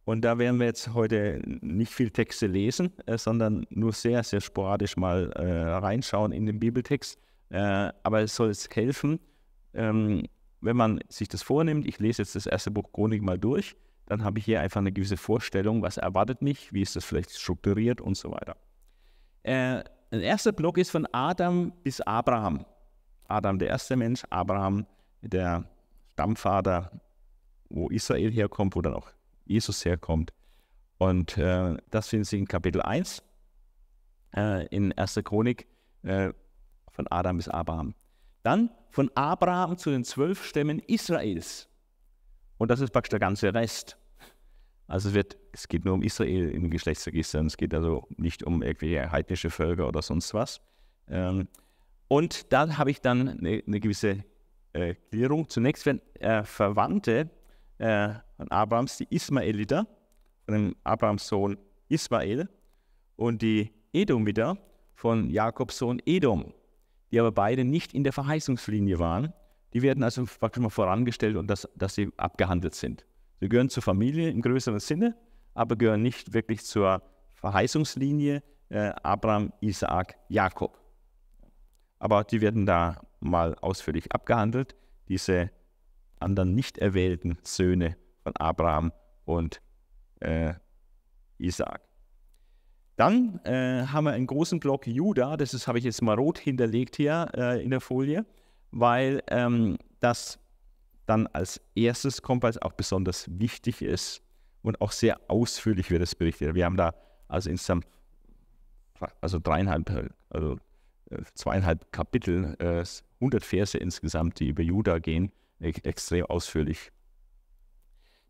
Und 0.09 0.21
da 0.21 0.39
werden 0.39 0.59
wir 0.59 0.65
jetzt 0.65 0.95
heute 0.95 1.39
nicht 1.45 1.93
viel 1.93 2.09
Texte 2.09 2.47
lesen, 2.47 2.91
äh, 3.05 3.15
sondern 3.15 3.67
nur 3.69 3.93
sehr, 3.93 4.23
sehr 4.23 4.41
sporadisch 4.41 4.97
mal 4.97 5.31
äh, 5.33 5.43
reinschauen 5.77 6.31
in 6.31 6.47
den 6.47 6.59
Bibeltext. 6.59 7.19
Äh, 7.51 7.91
aber 8.01 8.21
es 8.21 8.35
soll 8.35 8.49
es 8.49 8.67
helfen, 8.73 9.19
ähm, 9.75 10.23
wenn 10.61 10.75
man 10.75 10.99
sich 11.09 11.27
das 11.27 11.43
vornimmt. 11.43 11.85
Ich 11.85 11.99
lese 11.99 12.23
jetzt 12.23 12.35
das 12.35 12.47
erste 12.47 12.71
Buch 12.71 12.91
Chronik 12.91 13.21
mal 13.21 13.37
durch. 13.37 13.75
Dann 14.07 14.23
habe 14.23 14.39
ich 14.39 14.45
hier 14.45 14.61
einfach 14.61 14.79
eine 14.79 14.91
gewisse 14.91 15.15
Vorstellung, 15.15 15.83
was 15.83 15.97
erwartet 15.97 16.41
mich, 16.41 16.73
wie 16.73 16.81
ist 16.81 16.95
das 16.95 17.05
vielleicht 17.05 17.29
strukturiert 17.29 18.01
und 18.01 18.17
so 18.17 18.31
weiter. 18.31 18.57
Äh, 19.43 19.83
der 20.11 20.23
erste 20.23 20.53
Block 20.53 20.79
ist 20.79 20.89
von 20.89 21.05
Adam 21.11 21.71
bis 21.83 22.01
Abraham. 22.01 22.65
Adam, 23.27 23.59
der 23.59 23.67
erste 23.67 23.95
Mensch, 23.95 24.23
Abraham, 24.31 24.87
der 25.21 25.65
Stammvater, 26.13 26.99
wo 27.69 27.89
Israel 27.89 28.31
herkommt, 28.31 28.75
wo 28.75 28.81
dann 28.81 28.95
auch 28.95 29.11
Jesus 29.49 29.83
herkommt. 29.83 30.33
Und 30.97 31.37
äh, 31.37 31.77
das 31.89 32.09
finden 32.09 32.25
Sie 32.25 32.37
in 32.39 32.47
Kapitel 32.47 32.81
1 32.81 33.23
äh, 34.35 34.67
in 34.67 34.91
1. 34.97 35.21
Chronik 35.23 35.67
äh, 36.03 36.31
von 36.91 37.07
Adam 37.09 37.37
bis 37.37 37.47
Abraham. 37.47 37.95
Dann 38.43 38.69
von 38.89 39.09
Abraham 39.15 39.77
zu 39.77 39.91
den 39.91 40.03
zwölf 40.03 40.45
Stämmen 40.45 40.79
Israels. 40.79 41.67
Und 42.57 42.69
das 42.71 42.81
ist 42.81 42.91
praktisch 42.91 43.11
der 43.11 43.19
ganze 43.19 43.53
Rest. 43.53 43.97
Also 44.87 45.09
es, 45.09 45.15
wird, 45.15 45.37
es 45.51 45.67
geht 45.67 45.85
nur 45.85 45.93
um 45.93 46.03
Israel 46.03 46.49
im 46.49 46.69
Geschlechtsregister. 46.69 47.41
Es 47.41 47.57
geht 47.57 47.73
also 47.73 48.07
nicht 48.17 48.43
um 48.43 48.63
irgendwelche 48.63 49.11
heidnische 49.11 49.49
Völker 49.49 49.87
oder 49.87 50.01
sonst 50.01 50.33
was. 50.33 50.61
Ähm, 51.07 51.47
und 52.07 52.51
da 52.51 52.77
habe 52.77 52.91
ich 52.91 53.01
dann 53.01 53.29
eine, 53.29 53.63
eine 53.65 53.79
gewisse 53.79 54.23
äh, 54.73 54.95
Klärung. 55.11 55.47
Zunächst 55.47 55.85
werden 55.85 56.01
äh, 56.15 56.43
Verwandte 56.43 57.29
äh, 57.79 58.09
von 58.37 58.51
Abrahams, 58.51 58.97
die 58.97 59.07
Ismaeliter, 59.09 59.87
von 60.45 60.53
dem 60.53 60.75
Abrahams 60.83 61.27
Sohn 61.27 61.57
Ismael 61.89 62.47
und 63.15 63.41
die 63.41 63.71
Edomiter 63.93 64.57
von 64.93 65.29
Jakobs 65.29 65.77
Sohn 65.77 66.01
Edom, 66.05 66.53
die 67.11 67.19
aber 67.19 67.31
beide 67.31 67.63
nicht 67.65 67.93
in 67.93 68.03
der 68.03 68.13
Verheißungslinie 68.13 68.99
waren. 68.99 69.33
Die 69.73 69.81
werden 69.81 70.03
also 70.03 70.25
praktisch 70.25 70.61
mal 70.61 70.69
vorangestellt 70.69 71.35
und 71.35 71.47
das, 71.47 71.67
dass 71.75 71.95
sie 71.95 72.11
abgehandelt 72.17 72.75
sind. 72.75 73.05
Sie 73.39 73.49
gehören 73.49 73.69
zur 73.69 73.83
Familie 73.83 74.29
im 74.29 74.41
größeren 74.41 74.79
Sinne, 74.79 75.15
aber 75.53 75.75
gehören 75.75 76.01
nicht 76.01 76.33
wirklich 76.33 76.65
zur 76.65 77.01
Verheißungslinie 77.35 78.43
äh, 78.69 78.91
Abraham, 79.03 79.53
Isaak, 79.61 80.17
Jakob. 80.27 80.77
Aber 81.99 82.23
die 82.23 82.41
werden 82.41 82.65
da 82.65 83.01
mal 83.19 83.55
ausführlich 83.55 84.11
abgehandelt. 84.11 84.75
Diese 85.07 85.51
anderen 86.19 86.55
nicht 86.55 86.77
erwählten 86.77 87.37
Söhne 87.43 87.95
von 88.23 88.35
Abraham 88.35 88.91
und 89.25 89.61
äh, 90.19 90.53
Isaac. 91.37 91.81
Dann 92.95 93.39
äh, 93.45 93.85
haben 93.87 94.05
wir 94.05 94.11
einen 94.11 94.27
großen 94.27 94.59
Block 94.59 94.85
Juda, 94.85 95.37
das 95.37 95.67
habe 95.67 95.77
ich 95.77 95.85
jetzt 95.85 96.01
mal 96.01 96.15
rot 96.15 96.37
hinterlegt 96.37 96.97
hier 96.97 97.29
äh, 97.33 97.63
in 97.63 97.69
der 97.69 97.79
Folie, 97.79 98.25
weil 98.71 99.23
ähm, 99.27 99.77
das 100.01 100.37
dann 101.05 101.27
als 101.27 101.61
erstes 101.75 102.21
kommt, 102.21 102.43
weil 102.43 102.51
es 102.51 102.61
auch 102.61 102.73
besonders 102.73 103.25
wichtig 103.39 103.81
ist 103.81 104.21
und 104.61 104.81
auch 104.81 104.91
sehr 104.91 105.19
ausführlich 105.29 105.89
wird 105.89 106.01
es 106.01 106.13
berichtet. 106.13 106.55
Wir 106.55 106.65
haben 106.65 106.77
da 106.77 106.93
also 107.29 107.49
insgesamt 107.49 107.87
also 109.21 109.39
dreieinhalb, 109.39 110.13
also 110.29 110.57
äh, 111.09 111.21
zweieinhalb 111.35 111.91
Kapitel, 111.93 112.57
100 112.59 112.93
äh, 113.21 113.45
Verse 113.45 113.77
insgesamt, 113.77 114.41
die 114.41 114.49
über 114.49 114.61
Juda 114.61 114.99
gehen 114.99 115.31
extrem 115.59 116.25
ausführlich. 116.25 116.91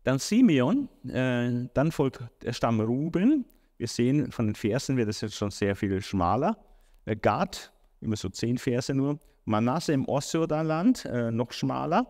Dann 0.04 0.18
Simeon, 0.18 0.88
äh, 1.08 1.68
dann 1.74 1.92
folgt 1.92 2.22
der 2.42 2.52
Stamm 2.52 2.80
Ruben. 2.80 3.44
Wir 3.76 3.88
sehen 3.88 4.32
von 4.32 4.46
den 4.46 4.54
Versen 4.54 4.96
wird 4.96 5.08
es 5.08 5.20
jetzt 5.20 5.36
schon 5.36 5.50
sehr 5.50 5.76
viel 5.76 6.00
schmaler. 6.00 6.58
Äh, 7.04 7.16
Gad, 7.16 7.72
immer 8.00 8.16
so 8.16 8.28
zehn 8.28 8.58
Verse 8.58 8.94
nur. 8.94 9.18
Manasse 9.44 9.92
im 9.92 10.06
Ostjordanland, 10.06 11.04
äh, 11.06 11.30
noch 11.30 11.52
schmaler. 11.52 12.06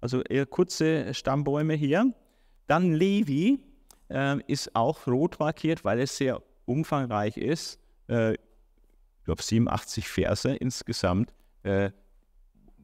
Also 0.00 0.22
eher 0.22 0.46
kurze 0.46 1.12
Stammbäume 1.14 1.74
hier. 1.74 2.12
Dann 2.66 2.92
Levi 2.92 3.62
äh, 4.08 4.38
ist 4.46 4.74
auch 4.74 5.06
rot 5.06 5.38
markiert, 5.38 5.84
weil 5.84 6.00
es 6.00 6.16
sehr 6.16 6.42
umfangreich 6.64 7.36
ist. 7.36 7.78
Äh, 8.08 8.34
ich 8.34 9.24
glaube 9.24 9.42
87 9.42 10.08
Verse 10.08 10.54
insgesamt, 10.56 11.34
äh, 11.62 11.90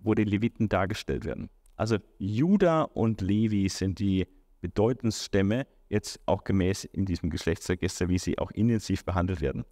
wo 0.03 0.15
die 0.15 0.25
Leviten 0.25 0.69
dargestellt 0.69 1.25
werden. 1.25 1.51
Also 1.77 1.99
Juda 2.19 2.83
und 2.83 3.21
Levi 3.21 3.69
sind 3.69 3.99
die 3.99 4.27
Bedeutungsstämme, 4.61 5.67
jetzt 5.89 6.21
auch 6.27 6.45
gemäß 6.45 6.85
in 6.85 7.05
diesem 7.05 7.31
Geschlechtsregister, 7.31 8.09
wie 8.09 8.19
sie 8.19 8.39
auch 8.39 8.51
intensiv 8.51 9.05
behandelt 9.05 9.41
werden. 9.41 9.65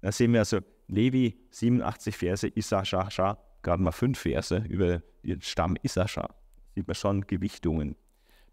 Da 0.00 0.10
sehen 0.10 0.32
wir 0.32 0.40
also 0.40 0.60
Levi 0.88 1.38
87 1.50 2.16
Verse, 2.16 2.48
Issachar 2.54 3.38
gerade 3.62 3.82
mal 3.82 3.92
5 3.92 4.18
Verse 4.18 4.56
über 4.68 5.02
den 5.22 5.42
Stamm 5.42 5.76
Issachar. 5.82 6.34
Sieht 6.74 6.86
man 6.86 6.94
schon 6.94 7.26
Gewichtungen. 7.26 7.96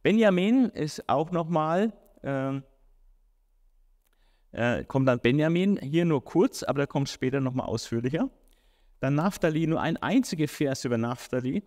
Benjamin 0.04 0.66
ist 0.70 1.08
auch 1.08 1.32
nochmal, 1.32 1.94
äh, 2.24 2.62
äh, 4.52 4.84
kommt 4.86 5.08
dann 5.08 5.20
Benjamin, 5.20 5.78
hier 5.78 6.06
nur 6.06 6.24
kurz, 6.24 6.64
aber 6.64 6.80
da 6.80 6.86
kommt 6.86 7.10
später 7.10 7.40
nochmal 7.40 7.68
ausführlicher. 7.68 8.30
Dann 9.00 9.16
Naphtali, 9.16 9.68
nur 9.68 9.82
ein 9.82 9.98
einziger 9.98 10.48
Vers 10.48 10.86
über 10.86 10.98
Naphtali. 10.98 11.64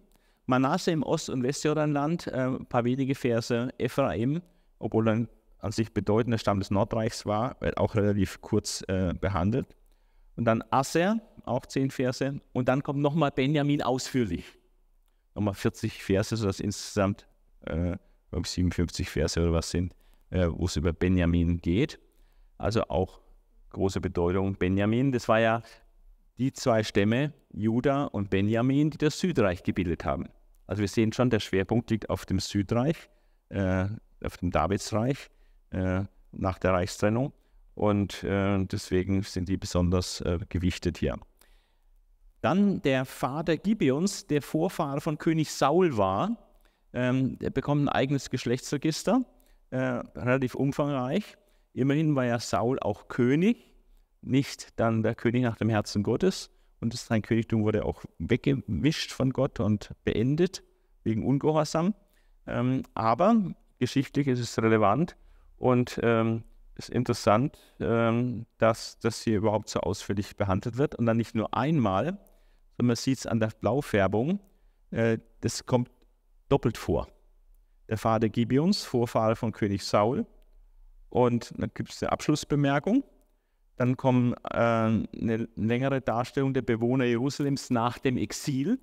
Manasse 0.46 0.90
im 0.90 1.03
Ost- 1.03 1.31
und 1.31 1.42
Westjordanland, 1.42 2.26
äh, 2.26 2.46
ein 2.46 2.66
paar 2.66 2.85
wenige 2.85 3.14
Verse. 3.14 3.70
Ephraim, 3.79 4.42
obwohl 4.79 5.09
er 5.09 5.26
an 5.59 5.72
sich 5.72 5.92
bedeutender 5.92 6.38
Stamm 6.38 6.59
des 6.59 6.70
Nordreichs 6.70 7.26
war, 7.26 7.57
auch 7.76 7.94
relativ 7.94 8.40
kurz 8.40 8.83
äh, 8.88 9.12
behandelt. 9.14 9.76
Und 10.37 10.44
dann 10.46 10.64
Asser, 10.70 11.20
auch 11.44 11.66
zehn 11.66 11.90
Verse. 11.90 12.40
Und 12.53 12.68
dann 12.68 12.83
kommt 12.83 13.00
nochmal 13.00 13.31
Benjamin 13.31 13.83
ausführlich. 13.83 14.44
Nochmal 15.35 15.55
40 15.55 16.03
Verse, 16.03 16.37
sodass 16.37 16.61
insgesamt 16.61 17.26
äh, 17.66 17.96
57 18.33 19.09
Verse 19.09 19.40
oder 19.40 19.53
was 19.53 19.70
sind, 19.70 19.94
äh, 20.31 20.46
wo 20.50 20.66
es 20.66 20.76
über 20.76 20.92
Benjamin 20.92 21.59
geht. 21.59 22.00
Also 22.59 22.83
auch 22.85 23.20
große 23.70 24.00
Bedeutung 24.00 24.55
Benjamin. 24.55 25.12
Das 25.12 25.29
war 25.29 25.40
ja 25.40 25.62
die 26.40 26.55
zwei 26.55 26.83
Stämme, 26.83 27.35
Juda 27.53 28.05
und 28.05 28.31
Benjamin, 28.31 28.90
die 28.90 28.96
das 28.96 29.20
Südreich 29.20 29.62
gebildet 29.62 30.07
haben. 30.07 30.31
Also 30.66 30.81
wir 30.81 30.88
sehen 30.88 31.12
schon, 31.12 31.29
der 31.29 31.40
Schwerpunkt 31.40 31.90
liegt 31.90 32.09
auf 32.09 32.24
dem 32.24 32.40
Südreich, 32.40 33.11
äh, 33.50 33.87
auf 34.24 34.38
dem 34.38 34.50
Davidsreich 34.50 35.29
äh, 35.70 36.05
nach 36.33 36.59
der 36.59 36.72
Reichstrennung. 36.72 37.35
Und 37.74 38.24
äh, 38.24 38.64
deswegen 38.64 39.22
sind 39.22 39.50
die 39.50 39.59
besonders 39.59 40.22
äh, 40.22 40.38
gewichtet 40.48 40.96
hier. 40.96 41.18
Dann 42.40 42.81
der 42.83 43.05
Vater 43.05 43.59
Gibeons, 43.59 44.26
der 44.26 44.40
Vorfahre 44.40 45.03
von 45.03 45.18
König 45.18 45.50
Saul 45.50 45.98
war. 45.98 46.38
Ähm, 46.94 47.38
der 47.38 47.50
bekommt 47.50 47.85
ein 47.85 47.88
eigenes 47.90 48.31
Geschlechtsregister, 48.31 49.24
äh, 49.70 49.76
relativ 49.76 50.55
umfangreich. 50.55 51.37
Immerhin 51.74 52.16
war 52.16 52.24
ja 52.24 52.38
Saul 52.38 52.79
auch 52.81 53.09
König, 53.09 53.69
nicht 54.22 54.78
dann 54.78 55.02
der 55.02 55.14
König 55.14 55.42
nach 55.42 55.56
dem 55.56 55.68
Herzen 55.68 56.02
Gottes. 56.02 56.50
Und 56.80 56.94
sein 56.94 57.22
Königtum 57.22 57.62
wurde 57.62 57.85
auch 57.85 58.02
weggewischt 58.18 59.12
von 59.12 59.33
Gott 59.33 59.61
und 59.61 59.92
beendet 60.04 60.62
wegen 61.04 61.26
Ungehorsam. 61.26 61.94
Ähm, 62.46 62.83
aber 62.94 63.54
geschichtlich 63.78 64.28
ist 64.28 64.40
es 64.40 64.59
relevant 64.59 65.16
und 65.59 66.00
ähm, 66.02 66.44
ist 66.76 66.90
interessant, 66.90 67.59
ähm, 67.80 68.46
dass 68.59 68.98
das 68.98 69.22
hier 69.22 69.37
überhaupt 69.37 69.68
so 69.68 69.80
ausführlich 69.80 70.37
behandelt 70.37 70.78
wird 70.78 70.94
und 70.94 71.06
dann 71.06 71.18
nicht 71.18 71.35
nur 71.35 71.54
einmal, 71.54 72.18
und 72.78 72.87
man 72.87 72.96
sieht 72.96 73.18
es 73.18 73.26
an 73.26 73.40
der 73.40 73.48
Blaufärbung, 73.61 74.40
äh, 74.90 75.18
das 75.42 75.66
kommt 75.66 75.90
doppelt 76.48 76.78
vor. 76.78 77.09
Der 77.88 77.98
Vater 77.98 78.28
Gibeons, 78.28 78.85
Vorfahre 78.85 79.37
von 79.37 79.52
König 79.52 79.85
Saul. 79.85 80.26
Und 81.09 81.52
dann 81.59 81.70
gibt 81.74 81.90
es 81.90 82.02
eine 82.02 82.12
Abschlussbemerkung. 82.12 83.04
Dann 83.80 83.96
kommt 83.96 84.36
äh, 84.44 84.58
eine 84.58 85.48
längere 85.56 86.02
Darstellung 86.02 86.52
der 86.52 86.60
Bewohner 86.60 87.06
Jerusalems 87.06 87.70
nach 87.70 87.96
dem 87.96 88.18
Exil. 88.18 88.78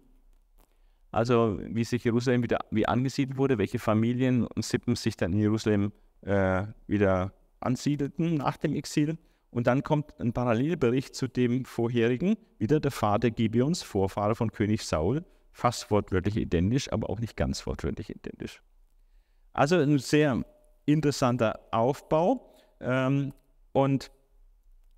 Also 1.11 1.59
wie 1.61 1.83
sich 1.83 2.03
Jerusalem 2.03 2.41
wieder 2.41 2.61
wie 2.71 2.87
angesiedelt 2.87 3.37
wurde, 3.37 3.59
welche 3.59 3.77
Familien 3.77 4.47
und 4.47 4.65
Sippen 4.65 4.95
sich 4.95 5.15
dann 5.15 5.33
in 5.33 5.39
Jerusalem 5.39 5.91
äh, 6.21 6.63
wieder 6.87 7.31
ansiedelten 7.59 8.37
nach 8.37 8.57
dem 8.57 8.73
Exil. 8.73 9.19
Und 9.51 9.67
dann 9.67 9.83
kommt 9.83 10.19
ein 10.19 10.33
Parallelbericht 10.33 11.13
zu 11.13 11.27
dem 11.27 11.65
vorherigen, 11.65 12.35
wieder 12.57 12.79
der 12.79 12.89
Vater 12.89 13.29
Gibeons, 13.29 13.83
Vorfahre 13.83 14.33
von 14.33 14.51
König 14.51 14.81
Saul, 14.81 15.23
fast 15.51 15.91
wortwörtlich 15.91 16.37
identisch, 16.37 16.91
aber 16.91 17.11
auch 17.11 17.19
nicht 17.19 17.37
ganz 17.37 17.67
wortwörtlich 17.67 18.09
identisch. 18.09 18.63
Also 19.53 19.75
ein 19.75 19.99
sehr 19.99 20.43
interessanter 20.87 21.59
Aufbau. 21.69 22.51
Ähm, 22.79 23.31
und 23.73 24.09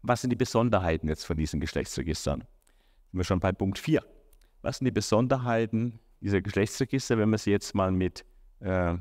was 0.01 0.21
sind 0.21 0.29
die 0.29 0.35
Besonderheiten 0.35 1.07
jetzt 1.07 1.25
von 1.25 1.37
diesen 1.37 1.59
Geschlechtsregistern? 1.59 2.41
Sind 2.41 3.19
wir 3.19 3.23
schon 3.23 3.39
bei 3.39 3.51
Punkt 3.51 3.79
4. 3.79 4.03
Was 4.61 4.77
sind 4.77 4.85
die 4.85 4.91
Besonderheiten 4.91 5.99
dieser 6.21 6.41
Geschlechtsregister, 6.41 7.17
wenn 7.17 7.29
man 7.29 7.39
sie 7.39 7.51
jetzt 7.51 7.73
mal 7.75 7.91
mit 7.91 8.25
äh, 8.59 8.95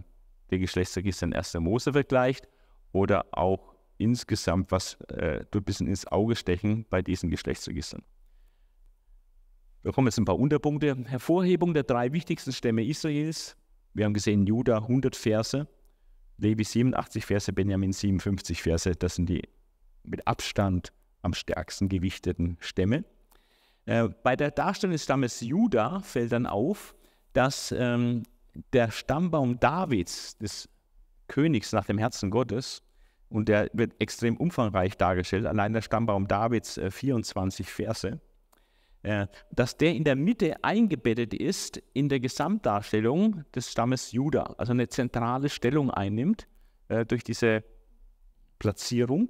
den 0.50 0.60
Geschlechtsregistern 0.60 1.32
1. 1.32 1.54
Mose 1.54 1.92
vergleicht 1.92 2.48
oder 2.92 3.26
auch 3.32 3.74
insgesamt, 3.98 4.70
was 4.70 4.94
äh, 5.08 5.44
ein 5.52 5.64
bisschen 5.64 5.88
ins 5.88 6.06
Auge 6.06 6.36
stechen 6.36 6.86
bei 6.88 7.02
diesen 7.02 7.30
Geschlechtsregistern. 7.30 8.02
Wir 9.82 9.92
kommen 9.92 10.06
jetzt 10.06 10.18
ein 10.18 10.24
paar 10.24 10.38
Unterpunkte. 10.38 10.96
Hervorhebung 11.06 11.74
der 11.74 11.84
drei 11.84 12.12
wichtigsten 12.12 12.52
Stämme 12.52 12.84
Israels. 12.84 13.56
Wir 13.94 14.04
haben 14.04 14.14
gesehen, 14.14 14.46
Juda 14.46 14.78
100 14.78 15.16
Verse, 15.16 15.66
Levi 16.38 16.64
87 16.64 17.24
Verse, 17.24 17.52
Benjamin 17.52 17.92
57 17.92 18.62
Verse. 18.62 18.94
Das 18.94 19.16
sind 19.16 19.28
die 19.28 19.42
mit 20.02 20.26
Abstand 20.26 20.92
am 21.22 21.34
stärksten 21.34 21.88
gewichteten 21.88 22.56
Stämme. 22.60 23.04
Äh, 23.86 24.08
bei 24.22 24.36
der 24.36 24.50
Darstellung 24.50 24.92
des 24.92 25.04
Stammes 25.04 25.40
Juda 25.40 26.00
fällt 26.00 26.32
dann 26.32 26.46
auf, 26.46 26.94
dass 27.32 27.72
ähm, 27.72 28.24
der 28.72 28.90
Stammbaum 28.90 29.60
Davids, 29.60 30.36
des 30.38 30.68
Königs 31.26 31.72
nach 31.72 31.86
dem 31.86 31.98
Herzen 31.98 32.30
Gottes, 32.30 32.82
und 33.30 33.48
der 33.48 33.70
wird 33.72 34.00
extrem 34.00 34.36
umfangreich 34.36 34.96
dargestellt, 34.96 35.46
allein 35.46 35.72
der 35.72 35.82
Stammbaum 35.82 36.28
Davids 36.28 36.78
äh, 36.78 36.90
24 36.90 37.68
Verse, 37.68 38.20
äh, 39.02 39.26
dass 39.52 39.76
der 39.76 39.94
in 39.94 40.04
der 40.04 40.16
Mitte 40.16 40.62
eingebettet 40.64 41.34
ist 41.34 41.82
in 41.92 42.08
der 42.08 42.20
Gesamtdarstellung 42.20 43.44
des 43.54 43.70
Stammes 43.70 44.12
Juda, 44.12 44.54
also 44.58 44.72
eine 44.72 44.88
zentrale 44.88 45.48
Stellung 45.48 45.90
einnimmt 45.90 46.48
äh, 46.88 47.04
durch 47.04 47.22
diese 47.22 47.64
Platzierung. 48.58 49.28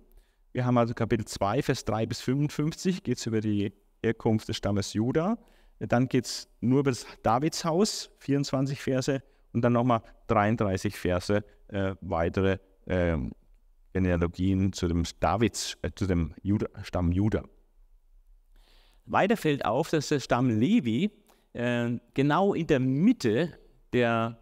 Wir 0.52 0.64
haben 0.64 0.78
also 0.78 0.94
Kapitel 0.94 1.24
2, 1.24 1.62
Vers 1.62 1.84
3 1.84 2.06
bis 2.06 2.20
55, 2.20 3.02
geht 3.02 3.18
es 3.18 3.26
über 3.26 3.40
die 3.40 3.72
Herkunft 4.02 4.48
des 4.48 4.56
Stammes 4.56 4.92
Juda. 4.92 5.38
Dann 5.78 6.08
geht 6.08 6.24
es 6.24 6.48
nur 6.60 6.80
über 6.80 6.90
das 6.90 7.06
Davidshaus, 7.22 8.10
24 8.18 8.80
Verse, 8.80 9.22
und 9.52 9.62
dann 9.62 9.74
nochmal 9.74 10.02
33 10.28 10.96
Verse 10.96 11.44
äh, 11.68 11.94
weitere 12.00 12.58
äh, 12.86 13.16
Genealogien 13.92 14.72
zu 14.72 14.88
dem 14.88 15.04
Davids, 15.20 15.76
äh, 15.82 15.90
zu 15.94 16.06
dem 16.06 16.34
Juda, 16.42 16.68
Stamm 16.82 17.12
Juda. 17.12 17.42
Weiter 19.06 19.36
fällt 19.36 19.64
auf, 19.64 19.90
dass 19.90 20.08
der 20.08 20.20
Stamm 20.20 20.50
Levi 20.50 21.10
äh, 21.52 21.98
genau 22.14 22.54
in 22.54 22.66
der 22.66 22.80
Mitte 22.80 23.58
der, 23.92 24.38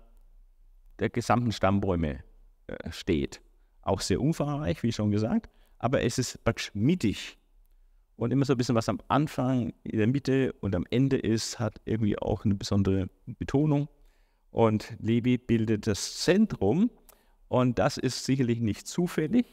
der 0.98 1.10
gesamten 1.10 1.52
Stammbäume 1.52 2.24
äh, 2.66 2.90
steht. 2.90 3.40
Auch 3.82 4.00
sehr 4.00 4.20
umfangreich, 4.20 4.82
wie 4.82 4.92
schon 4.92 5.10
gesagt, 5.12 5.50
aber 5.78 6.02
es 6.02 6.18
ist 6.18 6.42
praktisch 6.44 6.70
mittig. 6.74 7.38
Und 8.16 8.32
immer 8.32 8.44
so 8.46 8.54
ein 8.54 8.56
bisschen, 8.56 8.74
was 8.74 8.88
am 8.88 9.00
Anfang, 9.08 9.74
in 9.82 9.98
der 9.98 10.06
Mitte 10.06 10.54
und 10.60 10.74
am 10.74 10.86
Ende 10.90 11.18
ist, 11.18 11.58
hat 11.58 11.80
irgendwie 11.84 12.18
auch 12.18 12.44
eine 12.44 12.54
besondere 12.54 13.08
Betonung. 13.26 13.88
Und 14.50 14.96
Levi 15.00 15.36
bildet 15.36 15.86
das 15.86 16.18
Zentrum. 16.18 16.90
Und 17.48 17.78
das 17.78 17.98
ist 17.98 18.24
sicherlich 18.24 18.60
nicht 18.60 18.86
zufällig, 18.86 19.46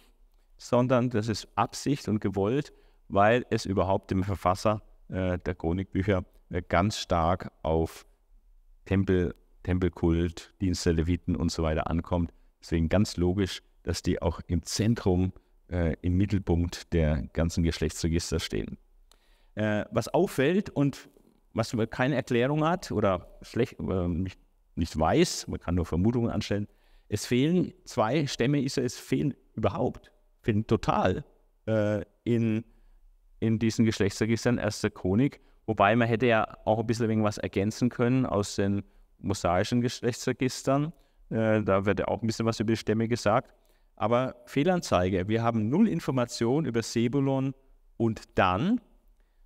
sondern 0.58 1.10
das 1.10 1.28
ist 1.28 1.48
Absicht 1.56 2.08
und 2.08 2.22
gewollt, 2.22 2.72
weil 3.10 3.46
es 3.50 3.66
überhaupt 3.66 4.12
dem 4.12 4.24
Verfasser 4.24 4.82
äh, 5.10 5.38
der 5.40 5.56
Chronikbücher 5.56 6.24
äh, 6.50 6.62
ganz 6.68 6.98
stark 6.98 7.52
auf 7.62 8.06
Tempel, 8.86 9.36
Tempelkult, 9.64 10.54
Dienst 10.62 10.86
der 10.86 10.94
Leviten 10.94 11.36
und 11.36 11.52
so 11.52 11.64
weiter 11.64 11.90
ankommt. 11.90 12.34
Deswegen 12.62 12.90
ganz 12.90 13.18
logisch, 13.18 13.62
dass 13.84 14.02
die 14.02 14.22
auch 14.22 14.40
im 14.48 14.64
Zentrum, 14.64 15.34
äh, 15.70 15.96
im 16.02 16.18
Mittelpunkt 16.18 16.94
der 16.94 17.24
ganzen 17.34 17.64
Geschlechtsregister 17.64 18.40
stehen. 18.40 18.78
Äh, 19.56 19.86
was 19.92 20.08
auffällt 20.08 20.70
und 20.70 21.10
was 21.54 21.74
man 21.74 21.90
keine 21.90 22.16
Erklärung 22.16 22.64
hat 22.66 22.92
oder 22.92 23.38
schlecht, 23.42 23.80
nicht, 23.80 24.40
nicht 24.76 24.98
weiß, 24.98 25.48
man 25.48 25.60
kann 25.60 25.76
nur 25.76 25.86
Vermutungen 25.86 26.32
anstellen, 26.32 26.68
es 27.10 27.28
fehlen 27.28 27.74
zwei 27.86 28.26
Stämme 28.26 28.62
Israels, 28.62 28.98
fehlen 28.98 29.36
überhaupt, 29.54 30.12
fehlen 30.42 30.66
total 30.66 31.24
äh, 31.68 32.04
in 32.24 32.64
in 33.44 33.60
diesen 33.60 33.84
Geschlechtsregistern 33.84 34.58
erster 34.58 34.90
Chronik. 34.90 35.42
Wobei 35.66 35.96
man 35.96 36.08
hätte 36.08 36.28
ja 36.28 36.48
auch 36.64 36.80
ein 36.80 36.88
bisschen 36.88 37.10
irgendwas 37.10 37.38
ergänzen 37.38 37.90
können 37.90 38.26
aus 38.26 38.56
den 38.56 38.84
mosaischen 39.20 39.82
Geschlechtsregistern. 39.82 40.94
Äh, 41.30 41.62
da 41.62 41.86
wird 41.86 42.00
ja 42.00 42.08
auch 42.08 42.22
ein 42.22 42.28
bisschen 42.28 42.46
was 42.46 42.60
über 42.62 42.72
die 42.72 42.78
Stämme 42.78 43.08
gesagt. 43.08 43.54
Aber 43.96 44.36
Fehlanzeige, 44.46 45.28
wir 45.28 45.44
haben 45.44 45.70
null 45.70 45.88
Information 45.88 46.66
über 46.66 46.82
Sebulon 46.82 47.54
und 47.98 48.22
dann 48.36 48.82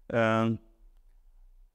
äh, 0.07 0.51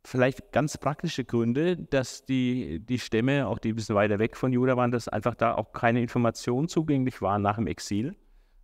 vielleicht 0.05 0.53
ganz 0.53 0.79
praktische 0.79 1.25
Gründe, 1.25 1.77
dass 1.77 2.25
die, 2.25 2.81
die 2.81 2.99
Stämme, 2.99 3.47
auch 3.47 3.59
die 3.59 3.71
ein 3.71 3.77
bisschen 3.77 3.95
weiter 3.95 4.19
weg 4.19 4.37
von 4.37 4.53
Juda 4.53 4.77
waren, 4.77 4.91
dass 4.91 5.09
einfach 5.09 5.35
da 5.35 5.55
auch 5.55 5.73
keine 5.73 6.01
Informationen 6.01 6.69
zugänglich 6.69 7.23
waren 7.23 7.43
nach 7.43 7.57
dem 7.57 7.67
Exil 7.67 8.17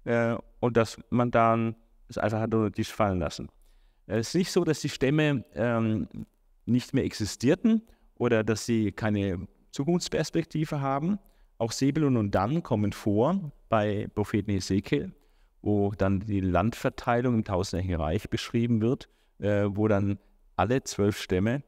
äh, 0.05 0.37
und 0.61 0.77
dass 0.77 0.99
man 1.11 1.31
dann 1.31 1.77
es 2.09 2.19
einfach 2.19 2.41
hat 2.41 2.55
unter 2.55 2.71
den 2.71 2.75
Tisch 2.75 2.93
fallen 2.93 3.19
lassen. 3.19 3.49
Es 4.07 4.29
ist 4.29 4.35
nicht 4.35 4.51
so, 4.51 4.65
dass 4.65 4.81
die 4.81 4.89
Stämme 4.89 5.45
ähm, 5.55 6.09
nicht 6.65 6.95
mehr 6.95 7.05
existierten 7.05 7.83
oder 8.15 8.43
dass 8.43 8.65
sie 8.65 8.93
keine 8.93 9.47
Zukunftsperspektive 9.71 10.81
haben. 10.81 11.19
Auch 11.59 11.73
Sebulon 11.73 12.17
und 12.17 12.35
Dan 12.35 12.63
kommen 12.63 12.93
vor 12.93 13.51
bei 13.69 14.09
Propheten 14.15 14.53
Ezekiel, 14.53 15.13
wo 15.61 15.91
dann 15.91 16.21
die 16.21 16.41
Landverteilung 16.41 17.35
im 17.35 17.45
tausendjährigen 17.45 18.01
Reich 18.01 18.31
beschrieben 18.31 18.81
wird, 18.81 19.09
äh, 19.41 19.65
wo 19.69 19.89
dann 19.89 20.19
alle 20.55 20.85
zwölf 20.85 21.21
Stämme 21.21 21.65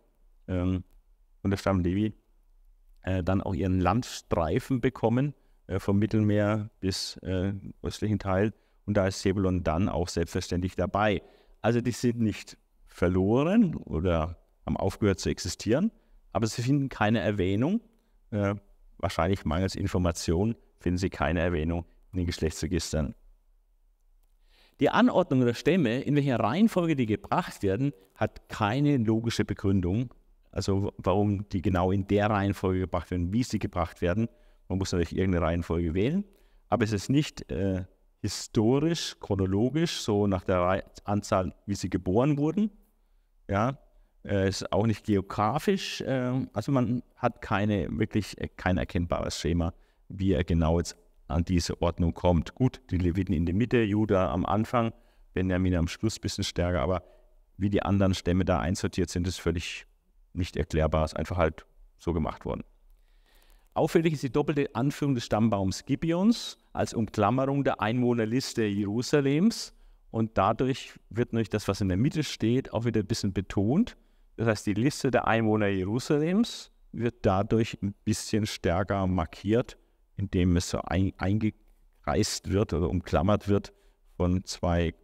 ähm, 0.47 0.85
und 1.43 1.51
der 1.51 1.59
Stamm 1.59 1.81
Levi 1.81 2.15
äh, 3.03 3.25
dann 3.25 3.41
auch 3.41 3.55
ihren 3.55 3.81
Landstreifen 3.81 4.81
bekommen, 4.81 5.35
äh, 5.67 5.81
vom 5.81 5.99
Mittelmeer 5.99 6.71
bis 6.79 7.17
äh, 7.19 7.53
östlichen 7.83 8.21
Teil 8.21 8.53
und 8.87 8.97
da 8.97 9.09
ist 9.09 9.23
Sebulon 9.23 9.65
dann 9.65 9.89
auch 9.89 10.09
selbstverständlich 10.09 10.77
dabei. 10.77 11.23
Also 11.63 11.81
die 11.81 11.91
sind 11.91 12.21
nicht 12.21 12.57
verloren 12.87 13.75
oder 13.75 14.37
haben 14.67 14.77
aufgehört 14.77 15.19
zu 15.19 15.31
existieren, 15.31 15.91
aber 16.33 16.47
sie 16.47 16.63
finden 16.63 16.89
keine 16.89 17.19
Erwähnung. 17.21 17.81
Wahrscheinlich 19.01 19.45
mangels 19.45 19.75
Information 19.75 20.57
finden 20.79 20.99
sie 20.99 21.11
keine 21.11 21.41
Erwähnung 21.41 21.85
in 22.13 22.19
den 22.19 22.27
Geschlechtsregistern. 22.27 23.15
Die 24.81 24.89
Anordnung 24.89 25.45
der 25.45 25.55
Stämme, 25.55 26.01
in 26.01 26.17
welcher 26.17 26.41
Reihenfolge 26.41 26.97
die 26.97 27.07
gebracht 27.07 27.63
werden, 27.63 27.93
hat 28.15 28.49
keine 28.49 28.97
logische 28.97 29.45
Begründung. 29.45 30.15
Also 30.53 30.93
warum 30.97 31.49
die 31.51 31.63
genau 31.63 31.93
in 31.93 32.07
der 32.07 32.31
Reihenfolge 32.31 32.81
gebracht 32.81 33.11
werden, 33.11 33.33
wie 33.33 33.43
sie 33.43 33.59
gebracht 33.59 34.01
werden. 34.01 34.29
Man 34.69 34.79
muss 34.79 34.93
natürlich 34.93 35.17
irgendeine 35.17 35.45
Reihenfolge 35.45 35.95
wählen, 35.95 36.25
aber 36.69 36.85
es 36.85 36.93
ist 36.93 37.11
nicht 37.11 37.51
äh, 37.51 37.85
historisch, 38.21 39.17
chronologisch, 39.21 40.01
so 40.01 40.27
nach 40.27 40.45
der 40.45 40.85
Anzahl, 41.05 41.55
wie 41.67 41.75
sie 41.75 41.91
geboren 41.91 42.39
wurden. 42.39 42.71
Ja, 43.49 43.79
äh, 44.25 44.49
ist 44.49 44.73
auch 44.73 44.87
nicht 44.87 45.05
geografisch. 45.05 46.01
Äh, 46.03 46.47
also 46.53 46.73
man 46.73 47.03
hat 47.17 47.43
keine 47.43 47.89
wirklich 47.99 48.39
äh, 48.39 48.49
kein 48.49 48.79
erkennbares 48.79 49.39
Schema, 49.39 49.73
wie 50.09 50.33
er 50.33 50.45
genau 50.45 50.79
jetzt 50.79 50.97
an 51.29 51.45
diese 51.45 51.81
Ordnung 51.81 52.15
kommt. 52.15 52.55
Gut, 52.55 52.81
die 52.91 52.99
Leviten 52.99 53.35
in 53.35 53.47
der 53.47 53.55
Mitte, 53.55 53.83
Juda 53.83 54.33
am 54.33 54.45
Anfang, 54.45 54.93
Benjamin 55.33 55.77
am 55.77 55.89
Schluss 55.89 56.19
ein 56.19 56.23
bisschen 56.23 56.45
stärker, 56.45 56.83
aber 56.83 57.03
wie 57.57 57.71
die 57.71 57.83
anderen 57.83 58.15
Stämme 58.15 58.45
da 58.45 58.59
einsortiert 58.59 59.11
sind, 59.11 59.27
ist 59.29 59.41
völlig 59.41 59.87
nicht 60.33 60.57
erklärbar, 60.57 61.05
ist 61.05 61.17
einfach 61.17 61.37
halt 61.37 61.67
so 61.99 62.13
gemacht 62.13 62.45
worden. 62.45 62.65
Auffällig 63.75 64.15
ist 64.15 64.23
die 64.23 64.33
doppelte 64.33 64.75
Anführung 64.75 65.15
des 65.15 65.25
Stammbaums 65.25 65.85
Gibeons 65.85 66.59
als 66.73 66.93
Umklammerung 66.93 67.63
der 67.63 67.81
Einwohnerliste 67.81 68.65
Jerusalems. 68.65 69.73
Und 70.11 70.37
dadurch 70.37 70.99
wird 71.09 71.33
natürlich 71.33 71.51
das, 71.51 71.69
was 71.69 71.81
in 71.81 71.89
der 71.89 71.97
Mitte 71.97 72.25
steht, 72.25 72.73
auch 72.73 72.85
wieder 72.85 73.01
ein 73.01 73.07
bisschen 73.07 73.33
betont. 73.33 73.97
Das 74.41 74.49
heißt, 74.49 74.67
die 74.69 74.73
Liste 74.73 75.11
der 75.11 75.29
Einwohner 75.29 75.67
Jerusalems 75.67 76.71
wird 76.93 77.27
dadurch 77.27 77.77
ein 77.83 77.93
bisschen 78.07 78.47
stärker 78.47 79.07
markiert, 79.07 79.77
indem 80.17 80.57
es 80.57 80.71
so 80.71 80.81
ein, 80.81 81.13
eingekreist 81.19 82.51
wird 82.51 82.73
oder 82.73 82.89
umklammert 82.89 83.49
wird 83.49 83.75
von 84.17 84.43
zwei 84.47 84.95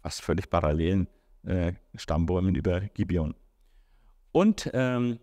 fast 0.00 0.22
völlig 0.22 0.48
parallelen 0.48 1.08
äh, 1.42 1.72
Stammbäumen 1.96 2.54
über 2.54 2.82
Gibeon. 2.82 3.34
Und 4.30 4.70
ähm, 4.72 5.18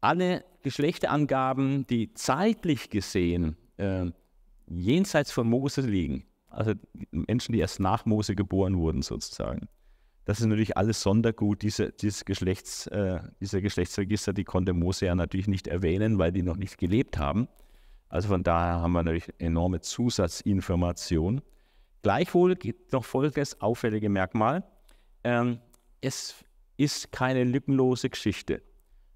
alle 0.00 0.44
Geschlechterangaben, 0.64 1.86
die 1.86 2.12
zeitlich 2.14 2.90
gesehen 2.90 3.56
äh, 3.76 4.06
jenseits 4.66 5.30
von 5.30 5.48
Mose 5.48 5.82
liegen, 5.82 6.24
also 6.48 6.72
Menschen, 7.12 7.52
die 7.52 7.60
erst 7.60 7.78
nach 7.78 8.04
Mose 8.04 8.34
geboren 8.34 8.78
wurden 8.78 9.02
sozusagen, 9.02 9.68
das 10.24 10.40
ist 10.40 10.46
natürlich 10.46 10.76
alles 10.76 11.02
Sondergut, 11.02 11.62
diese, 11.62 11.92
dieses 11.92 12.24
Geschlechts, 12.24 12.86
äh, 12.86 13.20
dieser 13.40 13.60
Geschlechtsregister, 13.60 14.32
die 14.32 14.44
konnte 14.44 14.72
Mose 14.72 15.06
ja 15.06 15.14
natürlich 15.14 15.48
nicht 15.48 15.66
erwähnen, 15.66 16.18
weil 16.18 16.32
die 16.32 16.42
noch 16.42 16.56
nicht 16.56 16.78
gelebt 16.78 17.18
haben. 17.18 17.48
Also 18.08 18.28
von 18.28 18.42
daher 18.42 18.80
haben 18.80 18.92
wir 18.92 19.02
natürlich 19.02 19.32
enorme 19.38 19.80
Zusatzinformationen. 19.80 21.42
Gleichwohl 22.02 22.54
gibt 22.56 22.92
noch 22.92 23.04
folgendes 23.04 23.60
auffällige 23.60 24.08
Merkmal. 24.08 24.64
Ähm, 25.24 25.58
es 26.00 26.34
ist 26.76 27.12
keine 27.12 27.44
lückenlose 27.44 28.10
Geschichte 28.10 28.62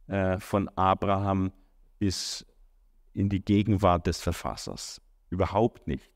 äh, 0.09 0.39
von 0.39 0.69
Abraham 0.77 1.53
bis 1.99 2.47
in 3.15 3.29
die 3.29 3.45
Gegenwart 3.45 4.07
des 4.07 4.21
Verfassers. 4.21 5.01
Überhaupt 5.31 5.87
nicht 5.87 6.11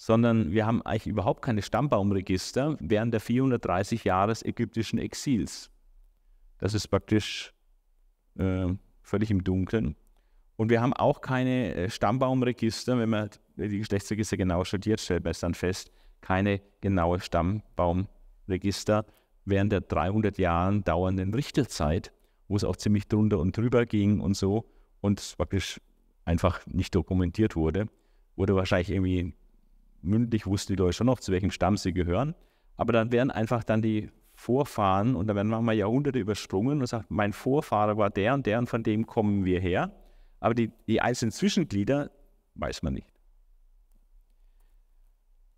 sondern 0.00 0.50
wir 0.50 0.64
haben 0.64 0.80
eigentlich 0.80 1.08
überhaupt 1.08 1.42
keine 1.42 1.60
Stammbaumregister 1.60 2.78
während 2.80 3.12
der 3.12 3.20
430 3.20 4.04
Jahre 4.04 4.28
des 4.28 4.42
ägyptischen 4.42 4.98
Exils. 4.98 5.70
Das 6.56 6.72
ist 6.72 6.88
praktisch 6.88 7.52
äh, 8.38 8.68
völlig 9.02 9.30
im 9.30 9.44
Dunkeln. 9.44 9.96
Und 10.56 10.70
wir 10.70 10.80
haben 10.80 10.94
auch 10.94 11.20
keine 11.20 11.74
äh, 11.74 11.90
Stammbaumregister, 11.90 12.98
wenn 12.98 13.10
man 13.10 13.28
die 13.56 13.76
Geschlechtsregister 13.76 14.38
genau 14.38 14.64
studiert, 14.64 15.00
stellt 15.00 15.22
man 15.22 15.32
es 15.32 15.40
dann 15.40 15.52
fest, 15.52 15.92
keine 16.22 16.62
genaue 16.80 17.20
Stammbaumregister 17.20 19.04
während 19.44 19.70
der 19.70 19.82
300 19.82 20.38
Jahren 20.38 20.82
dauernden 20.82 21.34
Richterzeit, 21.34 22.10
wo 22.48 22.56
es 22.56 22.64
auch 22.64 22.76
ziemlich 22.76 23.06
drunter 23.06 23.38
und 23.38 23.54
drüber 23.54 23.84
ging 23.84 24.20
und 24.20 24.34
so 24.34 24.64
und 25.02 25.34
praktisch 25.36 25.78
einfach 26.24 26.66
nicht 26.66 26.94
dokumentiert 26.94 27.54
wurde, 27.54 27.86
wurde 28.34 28.56
wahrscheinlich 28.56 28.88
irgendwie 28.88 29.34
mündlich 30.02 30.46
wussten 30.46 30.74
die 30.74 30.76
Leute 30.76 30.94
schon 30.94 31.06
noch, 31.06 31.20
zu 31.20 31.32
welchem 31.32 31.50
Stamm 31.50 31.76
sie 31.76 31.92
gehören. 31.92 32.34
Aber 32.76 32.92
dann 32.92 33.12
werden 33.12 33.30
einfach 33.30 33.64
dann 33.64 33.82
die 33.82 34.10
Vorfahren, 34.34 35.16
und 35.16 35.26
da 35.26 35.34
werden 35.34 35.48
manchmal 35.48 35.74
Jahrhunderte 35.74 36.18
übersprungen 36.18 36.80
und 36.80 36.86
sagt, 36.86 37.10
mein 37.10 37.32
Vorfahre 37.32 37.98
war 37.98 38.08
der 38.08 38.34
und 38.34 38.46
der 38.46 38.58
und 38.58 38.68
von 38.68 38.82
dem 38.82 39.06
kommen 39.06 39.44
wir 39.44 39.60
her. 39.60 39.92
Aber 40.40 40.54
die, 40.54 40.72
die 40.86 41.00
einzelnen 41.00 41.32
Zwischenglieder 41.32 42.10
weiß 42.54 42.82
man 42.82 42.94
nicht. 42.94 43.12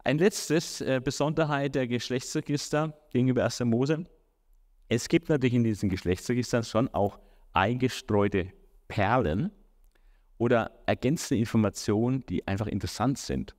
Ein 0.05 0.19
letztes 0.19 0.81
äh, 0.81 1.01
Besonderheit 1.03 1.77
der 1.77 1.87
Geschlechtsregister 1.87 2.93
gegenüber 3.13 3.45
1. 3.45 3.61
Mose. 3.61 4.05
Es 4.89 5.09
gibt 5.09 5.29
natürlich 5.29 5.55
in 5.55 5.63
diesen 5.63 5.89
Geschlechtsregistern 5.89 6.65
schon 6.65 6.89
auch 6.89 7.21
eingestreute 7.53 8.53
Perlen 8.89 9.53
oder 10.39 10.73
ergänzende 10.87 11.39
Informationen, 11.39 12.27
die 12.27 12.47
einfach 12.49 12.67
interessant 12.67 13.19
sind. 13.19 13.55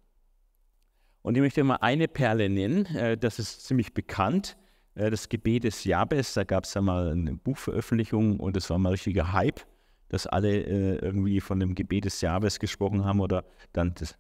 Und 1.23 1.35
ich 1.35 1.41
möchte 1.41 1.63
mal 1.63 1.77
eine 1.77 2.07
Perle 2.07 2.49
nennen, 2.49 2.85
äh, 2.95 3.17
das 3.17 3.39
ist 3.39 3.65
ziemlich 3.65 3.93
bekannt, 3.93 4.57
äh, 4.95 5.09
das 5.09 5.29
Gebet 5.29 5.63
des 5.63 5.85
Jabes. 5.85 6.33
Da 6.33 6.43
gab 6.43 6.65
es 6.65 6.73
ja 6.73 6.81
mal 6.81 7.11
eine 7.11 7.35
Buchveröffentlichung 7.35 8.39
und 8.39 8.55
das 8.57 8.69
war 8.69 8.77
mal 8.77 8.89
ein 8.89 8.93
richtiger 8.93 9.31
Hype, 9.31 9.61
dass 10.09 10.27
alle 10.27 10.53
äh, 10.53 10.95
irgendwie 10.97 11.39
von 11.39 11.61
dem 11.61 11.75
Gebet 11.75 12.05
des 12.05 12.19
Jabes 12.19 12.59
gesprochen 12.59 13.05
haben 13.05 13.21
oder 13.21 13.45
dann 13.71 13.93
das 13.95 14.15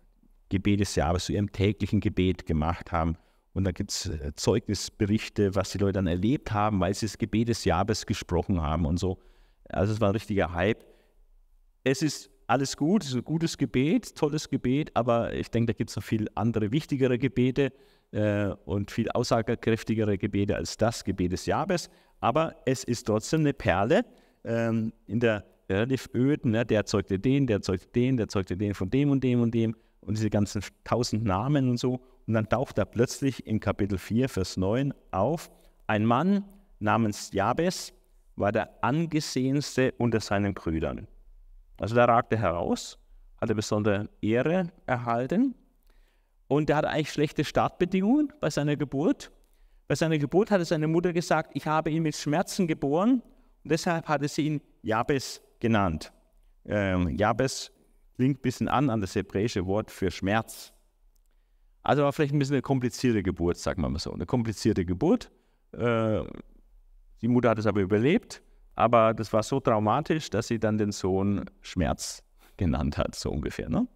Gebet 0.47 0.79
des 0.79 0.95
Jabes 0.95 1.25
zu 1.25 1.33
ihrem 1.33 1.51
täglichen 1.51 1.99
Gebet 1.99 2.45
gemacht 2.45 2.93
haben. 2.93 3.17
Und 3.51 3.65
da 3.65 3.71
gibt 3.71 3.91
es 3.91 4.09
Zeugnisberichte, 4.35 5.53
was 5.55 5.71
die 5.71 5.77
Leute 5.77 5.93
dann 5.93 6.07
erlebt 6.07 6.53
haben, 6.53 6.79
weil 6.79 6.93
sie 6.93 7.05
das 7.05 7.17
Gebet 7.17 7.49
des 7.49 7.65
Jabes 7.65 8.05
gesprochen 8.05 8.61
haben 8.61 8.85
und 8.85 8.97
so. 8.97 9.19
Also 9.69 9.93
es 9.93 10.01
war 10.01 10.09
ein 10.09 10.15
richtiger 10.15 10.53
Hype. 10.53 10.83
Es 11.83 12.01
ist 12.01 12.32
alles 12.47 12.77
gut, 12.77 13.03
ist 13.03 13.13
ein 13.13 13.23
gutes 13.23 13.57
Gebet, 13.57 14.15
tolles 14.15 14.49
Gebet, 14.49 14.91
aber 14.95 15.33
ich 15.33 15.49
denke, 15.49 15.73
da 15.73 15.77
gibt 15.77 15.89
es 15.89 15.95
noch 15.95 16.03
viel 16.03 16.27
andere, 16.35 16.71
wichtigere 16.71 17.17
Gebete 17.17 17.71
äh, 18.11 18.47
und 18.65 18.91
viel 18.91 19.09
aussagekräftigere 19.09 20.17
Gebete 20.17 20.55
als 20.55 20.77
das 20.77 21.03
Gebet 21.03 21.31
des 21.31 21.45
Jabes. 21.45 21.89
Aber 22.19 22.55
es 22.65 22.83
ist 22.83 23.05
trotzdem 23.05 23.41
eine 23.41 23.53
Perle 23.53 24.05
ähm, 24.43 24.93
in 25.07 25.19
der 25.19 25.45
relativ 25.69 26.09
öden, 26.13 26.51
ne? 26.51 26.65
der 26.65 26.85
zeugte 26.85 27.19
den, 27.19 27.47
der 27.47 27.61
zeugte 27.61 27.87
den, 27.87 28.17
der 28.17 28.27
zeugte 28.27 28.57
den 28.57 28.73
von 28.73 28.89
dem 28.89 29.11
und 29.11 29.23
dem 29.23 29.41
und 29.41 29.53
dem 29.53 29.75
und 30.01 30.17
diese 30.17 30.29
ganzen 30.29 30.61
tausend 30.83 31.23
Namen 31.23 31.69
und 31.69 31.77
so. 31.77 32.01
Und 32.27 32.33
dann 32.33 32.47
taucht 32.47 32.77
da 32.77 32.85
plötzlich 32.85 33.45
in 33.47 33.59
Kapitel 33.59 33.97
4, 33.97 34.29
Vers 34.29 34.57
9 34.57 34.93
auf, 35.11 35.49
ein 35.87 36.05
Mann 36.05 36.45
namens 36.79 37.31
Jabes 37.33 37.93
war 38.35 38.51
der 38.51 38.83
angesehenste 38.83 39.93
unter 39.97 40.19
seinen 40.19 40.53
Brüdern. 40.53 41.07
Also 41.77 41.95
da 41.95 42.05
ragte 42.05 42.37
heraus, 42.37 42.99
hatte 43.39 43.55
besondere 43.55 44.09
Ehre 44.21 44.71
erhalten 44.85 45.55
und 46.47 46.69
er 46.69 46.77
hatte 46.77 46.89
eigentlich 46.89 47.11
schlechte 47.11 47.43
Startbedingungen 47.43 48.31
bei 48.39 48.49
seiner 48.49 48.75
Geburt. 48.75 49.31
Bei 49.87 49.95
seiner 49.95 50.17
Geburt 50.17 50.51
hatte 50.51 50.65
seine 50.65 50.87
Mutter 50.87 51.13
gesagt, 51.13 51.51
ich 51.55 51.67
habe 51.67 51.89
ihn 51.89 52.03
mit 52.03 52.15
Schmerzen 52.15 52.67
geboren 52.67 53.21
und 53.63 53.71
deshalb 53.71 54.07
hatte 54.07 54.27
sie 54.27 54.47
ihn 54.47 54.61
Jabes 54.81 55.41
genannt. 55.59 56.13
Ähm, 56.65 57.09
Jabes 57.17 57.71
klingt 58.15 58.39
ein 58.39 58.41
bisschen 58.41 58.67
an 58.67 58.89
an 58.89 59.01
das 59.01 59.15
hebräische 59.15 59.65
Wort 59.65 59.91
für 59.91 60.11
Schmerz. 60.11 60.71
Also 61.81 62.03
war 62.03 62.13
vielleicht 62.13 62.33
ein 62.33 62.39
bisschen 62.39 62.55
eine 62.55 62.61
komplizierte 62.61 63.23
Geburt, 63.23 63.57
sagen 63.57 63.81
wir 63.81 63.89
mal 63.89 63.99
so. 63.99 64.13
Eine 64.13 64.25
komplizierte 64.25 64.85
Geburt. 64.85 65.31
Äh, 65.73 66.23
die 67.21 67.27
Mutter 67.27 67.49
hat 67.49 67.59
es 67.59 67.65
aber 67.65 67.81
überlebt 67.81 68.41
aber 68.75 69.13
das 69.13 69.31
war 69.33 69.43
so 69.43 69.59
traumatisch, 69.59 70.29
dass 70.29 70.47
sie 70.47 70.59
dann 70.59 70.77
den 70.77 70.91
Sohn 70.91 71.45
Schmerz 71.61 72.23
genannt 72.57 72.97
hat, 72.97 73.15
so 73.15 73.31
ungefähr. 73.31 73.69
Ne? 73.69 73.87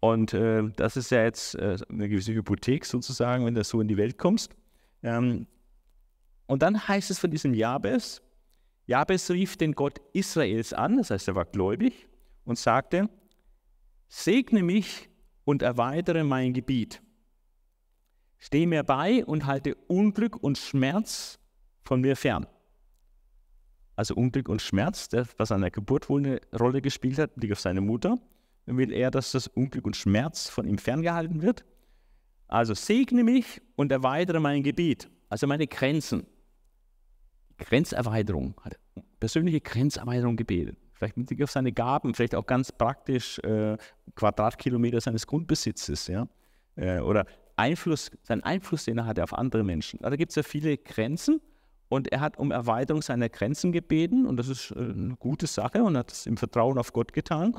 Und 0.00 0.34
äh, 0.34 0.64
das 0.76 0.96
ist 0.96 1.10
ja 1.10 1.22
jetzt 1.22 1.54
äh, 1.56 1.76
eine 1.88 2.08
gewisse 2.08 2.32
Hypothek 2.32 2.84
sozusagen, 2.84 3.44
wenn 3.46 3.54
du 3.54 3.64
so 3.64 3.80
in 3.80 3.88
die 3.88 3.96
Welt 3.96 4.18
kommst. 4.18 4.54
Ähm, 5.02 5.46
und 6.46 6.62
dann 6.62 6.88
heißt 6.88 7.10
es 7.10 7.18
von 7.18 7.30
diesem 7.30 7.54
Jabes, 7.54 8.22
Jabes 8.86 9.30
rief 9.30 9.56
den 9.56 9.72
Gott 9.72 9.98
Israels 10.12 10.74
an, 10.74 10.98
das 10.98 11.10
heißt, 11.10 11.28
er 11.28 11.34
war 11.34 11.46
gläubig, 11.46 12.06
und 12.44 12.58
sagte, 12.58 13.08
segne 14.08 14.62
mich 14.62 15.08
und 15.44 15.62
erweitere 15.62 16.22
mein 16.22 16.52
Gebiet. 16.52 17.02
Steh 18.36 18.66
mir 18.66 18.82
bei 18.82 19.24
und 19.24 19.46
halte 19.46 19.74
Unglück 19.88 20.36
und 20.42 20.58
Schmerz 20.58 21.38
von 21.82 22.02
mir 22.02 22.14
fern 22.14 22.46
also 23.96 24.14
Unglück 24.14 24.48
und 24.48 24.60
Schmerz, 24.60 25.08
der 25.08 25.26
bei 25.36 25.44
seiner 25.44 25.70
Geburt 25.70 26.08
wohl 26.08 26.20
eine 26.20 26.40
Rolle 26.58 26.82
gespielt 26.82 27.18
hat, 27.18 27.30
liegt 27.36 27.52
auf 27.52 27.60
seine 27.60 27.80
Mutter. 27.80 28.18
Dann 28.66 28.76
will 28.76 28.92
er, 28.92 29.10
dass 29.10 29.32
das 29.32 29.46
Unglück 29.46 29.84
und 29.84 29.96
Schmerz 29.96 30.48
von 30.48 30.66
ihm 30.66 30.78
ferngehalten 30.78 31.42
wird. 31.42 31.64
Also 32.48 32.74
segne 32.74 33.24
mich 33.24 33.60
und 33.76 33.92
erweitere 33.92 34.40
mein 34.40 34.62
Gebiet, 34.62 35.08
also 35.28 35.46
meine 35.46 35.66
Grenzen. 35.66 36.26
Grenzerweiterung, 37.58 38.54
hat 38.62 38.78
persönliche 39.20 39.60
Grenzerweiterung 39.60 40.36
gebetet. 40.36 40.76
Vielleicht 40.92 41.16
mit 41.16 41.26
Blick 41.26 41.42
auf 41.42 41.50
seine 41.50 41.72
Gaben, 41.72 42.14
vielleicht 42.14 42.34
auch 42.34 42.46
ganz 42.46 42.72
praktisch 42.72 43.38
äh, 43.40 43.76
Quadratkilometer 44.16 45.00
seines 45.00 45.26
Grundbesitzes, 45.26 46.08
ja. 46.08 46.28
Äh, 46.76 47.00
oder 47.00 47.26
Einfluss, 47.56 48.10
sein 48.22 48.42
Einfluss, 48.42 48.84
den 48.84 48.98
er 48.98 49.06
hatte 49.06 49.22
auf 49.22 49.32
andere 49.32 49.62
Menschen. 49.62 50.00
Also 50.00 50.10
da 50.10 50.16
gibt 50.16 50.30
es 50.30 50.36
ja 50.36 50.42
viele 50.42 50.76
Grenzen 50.76 51.40
und 51.88 52.10
er 52.12 52.20
hat 52.20 52.38
um 52.38 52.50
Erweiterung 52.50 53.02
seiner 53.02 53.28
Grenzen 53.28 53.72
gebeten 53.72 54.26
und 54.26 54.36
das 54.36 54.48
ist 54.48 54.70
äh, 54.72 54.78
eine 54.78 55.16
gute 55.18 55.46
Sache 55.46 55.82
und 55.82 55.96
hat 55.96 56.12
es 56.12 56.26
im 56.26 56.36
Vertrauen 56.36 56.78
auf 56.78 56.92
Gott 56.92 57.12
getan. 57.12 57.56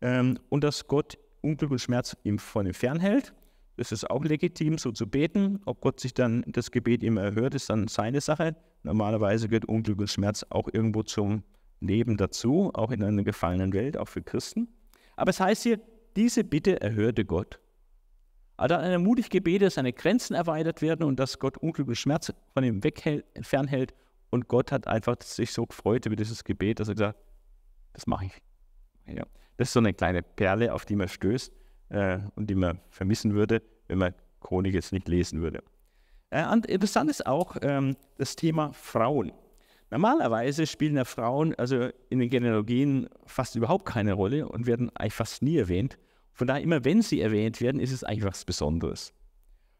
Ähm, 0.00 0.38
und 0.48 0.64
dass 0.64 0.86
Gott 0.86 1.18
Unglück 1.40 1.70
und 1.70 1.80
Schmerz 1.80 2.16
ihm 2.24 2.38
von 2.38 2.66
ihm 2.66 2.74
fernhält. 2.74 3.34
Das 3.76 3.90
ist 3.90 4.08
auch 4.08 4.24
legitim, 4.24 4.78
so 4.78 4.92
zu 4.92 5.08
beten. 5.08 5.60
Ob 5.64 5.80
Gott 5.80 6.00
sich 6.00 6.14
dann 6.14 6.44
das 6.46 6.70
Gebet 6.70 7.02
ihm 7.02 7.16
erhört, 7.16 7.54
ist 7.54 7.70
dann 7.70 7.88
seine 7.88 8.20
Sache. 8.20 8.54
Normalerweise 8.82 9.48
gehört 9.48 9.64
Unglück 9.64 9.98
und 9.98 10.10
Schmerz 10.10 10.44
auch 10.50 10.68
irgendwo 10.72 11.02
zum 11.02 11.42
Leben 11.80 12.16
dazu, 12.16 12.70
auch 12.74 12.90
in 12.90 13.02
einer 13.02 13.22
gefallenen 13.24 13.72
Welt, 13.72 13.96
auch 13.96 14.08
für 14.08 14.22
Christen. 14.22 14.68
Aber 15.16 15.30
es 15.30 15.40
heißt 15.40 15.62
hier, 15.62 15.80
diese 16.16 16.44
Bitte 16.44 16.80
erhörte 16.80 17.24
Gott. 17.24 17.58
Also 18.56 18.76
hat 18.76 18.84
er 18.84 18.98
mutig 18.98 19.30
gebetet, 19.30 19.66
dass 19.66 19.74
seine 19.74 19.92
Grenzen 19.92 20.34
erweitert 20.34 20.82
werden 20.82 21.04
und 21.04 21.18
dass 21.18 21.38
Gott 21.38 21.58
Unglück 21.58 21.88
und 21.88 21.96
Schmerz 21.96 22.32
von 22.54 22.64
ihm 22.64 22.84
weghält, 22.84 23.24
fernhält. 23.42 23.94
Und 24.30 24.48
Gott 24.48 24.72
hat 24.72 24.86
einfach 24.86 25.16
sich 25.22 25.52
so 25.52 25.66
gefreut 25.66 26.06
über 26.06 26.16
dieses 26.16 26.44
Gebet, 26.44 26.80
dass 26.80 26.88
er 26.88 26.94
gesagt 26.94 27.18
das 27.92 28.06
mache 28.06 28.26
ich. 28.26 28.42
Ja. 29.14 29.24
Das 29.56 29.68
ist 29.68 29.74
so 29.74 29.80
eine 29.80 29.92
kleine 29.92 30.22
Perle, 30.22 30.72
auf 30.72 30.84
die 30.84 30.96
man 30.96 31.08
stößt 31.08 31.52
äh, 31.90 32.18
und 32.34 32.48
die 32.48 32.54
man 32.54 32.80
vermissen 32.90 33.34
würde, 33.34 33.62
wenn 33.88 33.98
man 33.98 34.14
Chronik 34.40 34.74
jetzt 34.74 34.92
nicht 34.92 35.08
lesen 35.08 35.42
würde. 35.42 35.62
Äh, 36.30 36.44
interessant 36.68 37.10
ist 37.10 37.26
auch 37.26 37.56
ähm, 37.62 37.96
das 38.16 38.34
Thema 38.36 38.72
Frauen. 38.72 39.32
Normalerweise 39.90 40.66
spielen 40.66 40.96
ja 40.96 41.04
Frauen 41.04 41.54
also 41.56 41.90
in 42.08 42.18
den 42.18 42.30
Genealogien 42.30 43.08
fast 43.26 43.56
überhaupt 43.56 43.84
keine 43.84 44.14
Rolle 44.14 44.48
und 44.48 44.66
werden 44.66 44.90
eigentlich 44.96 45.12
fast 45.12 45.42
nie 45.42 45.58
erwähnt. 45.58 45.98
Von 46.32 46.46
daher, 46.46 46.62
immer 46.62 46.84
wenn 46.84 47.02
sie 47.02 47.20
erwähnt 47.20 47.60
werden, 47.60 47.80
ist 47.80 47.92
es 47.92 48.04
eigentlich 48.04 48.24
was 48.24 48.44
Besonderes. 48.44 49.12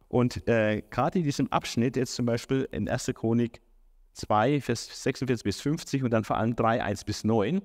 Und 0.08 0.46
äh, 0.46 0.82
gerade 0.90 1.18
in 1.18 1.24
diesem 1.24 1.50
Abschnitt, 1.50 1.96
jetzt 1.96 2.14
zum 2.14 2.26
Beispiel 2.26 2.68
in 2.70 2.88
1. 2.88 3.12
Chronik 3.14 3.62
2, 4.12 4.60
Vers 4.60 5.02
46 5.02 5.42
bis 5.42 5.60
50 5.60 6.04
und 6.04 6.10
dann 6.10 6.24
vor 6.24 6.36
allem 6.36 6.54
3, 6.54 6.82
1 6.82 7.04
bis 7.04 7.24
9, 7.24 7.62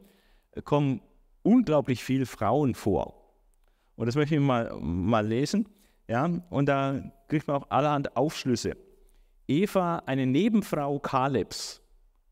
äh, 0.51 0.61
kommen 0.61 1.01
unglaublich 1.43 2.03
viele 2.03 2.25
Frauen 2.25 2.73
vor. 2.73 3.17
Und 3.95 4.05
das 4.05 4.15
möchte 4.15 4.35
ich 4.35 4.41
mal, 4.41 4.73
mal 4.79 5.27
lesen. 5.27 5.67
Ja? 6.07 6.29
Und 6.49 6.67
da 6.67 7.01
kriegt 7.27 7.47
man 7.47 7.57
auch 7.57 7.69
allerhand 7.69 8.15
Aufschlüsse. 8.15 8.77
Eva, 9.47 10.03
eine 10.05 10.25
Nebenfrau 10.25 10.99
Kalebs. 10.99 11.81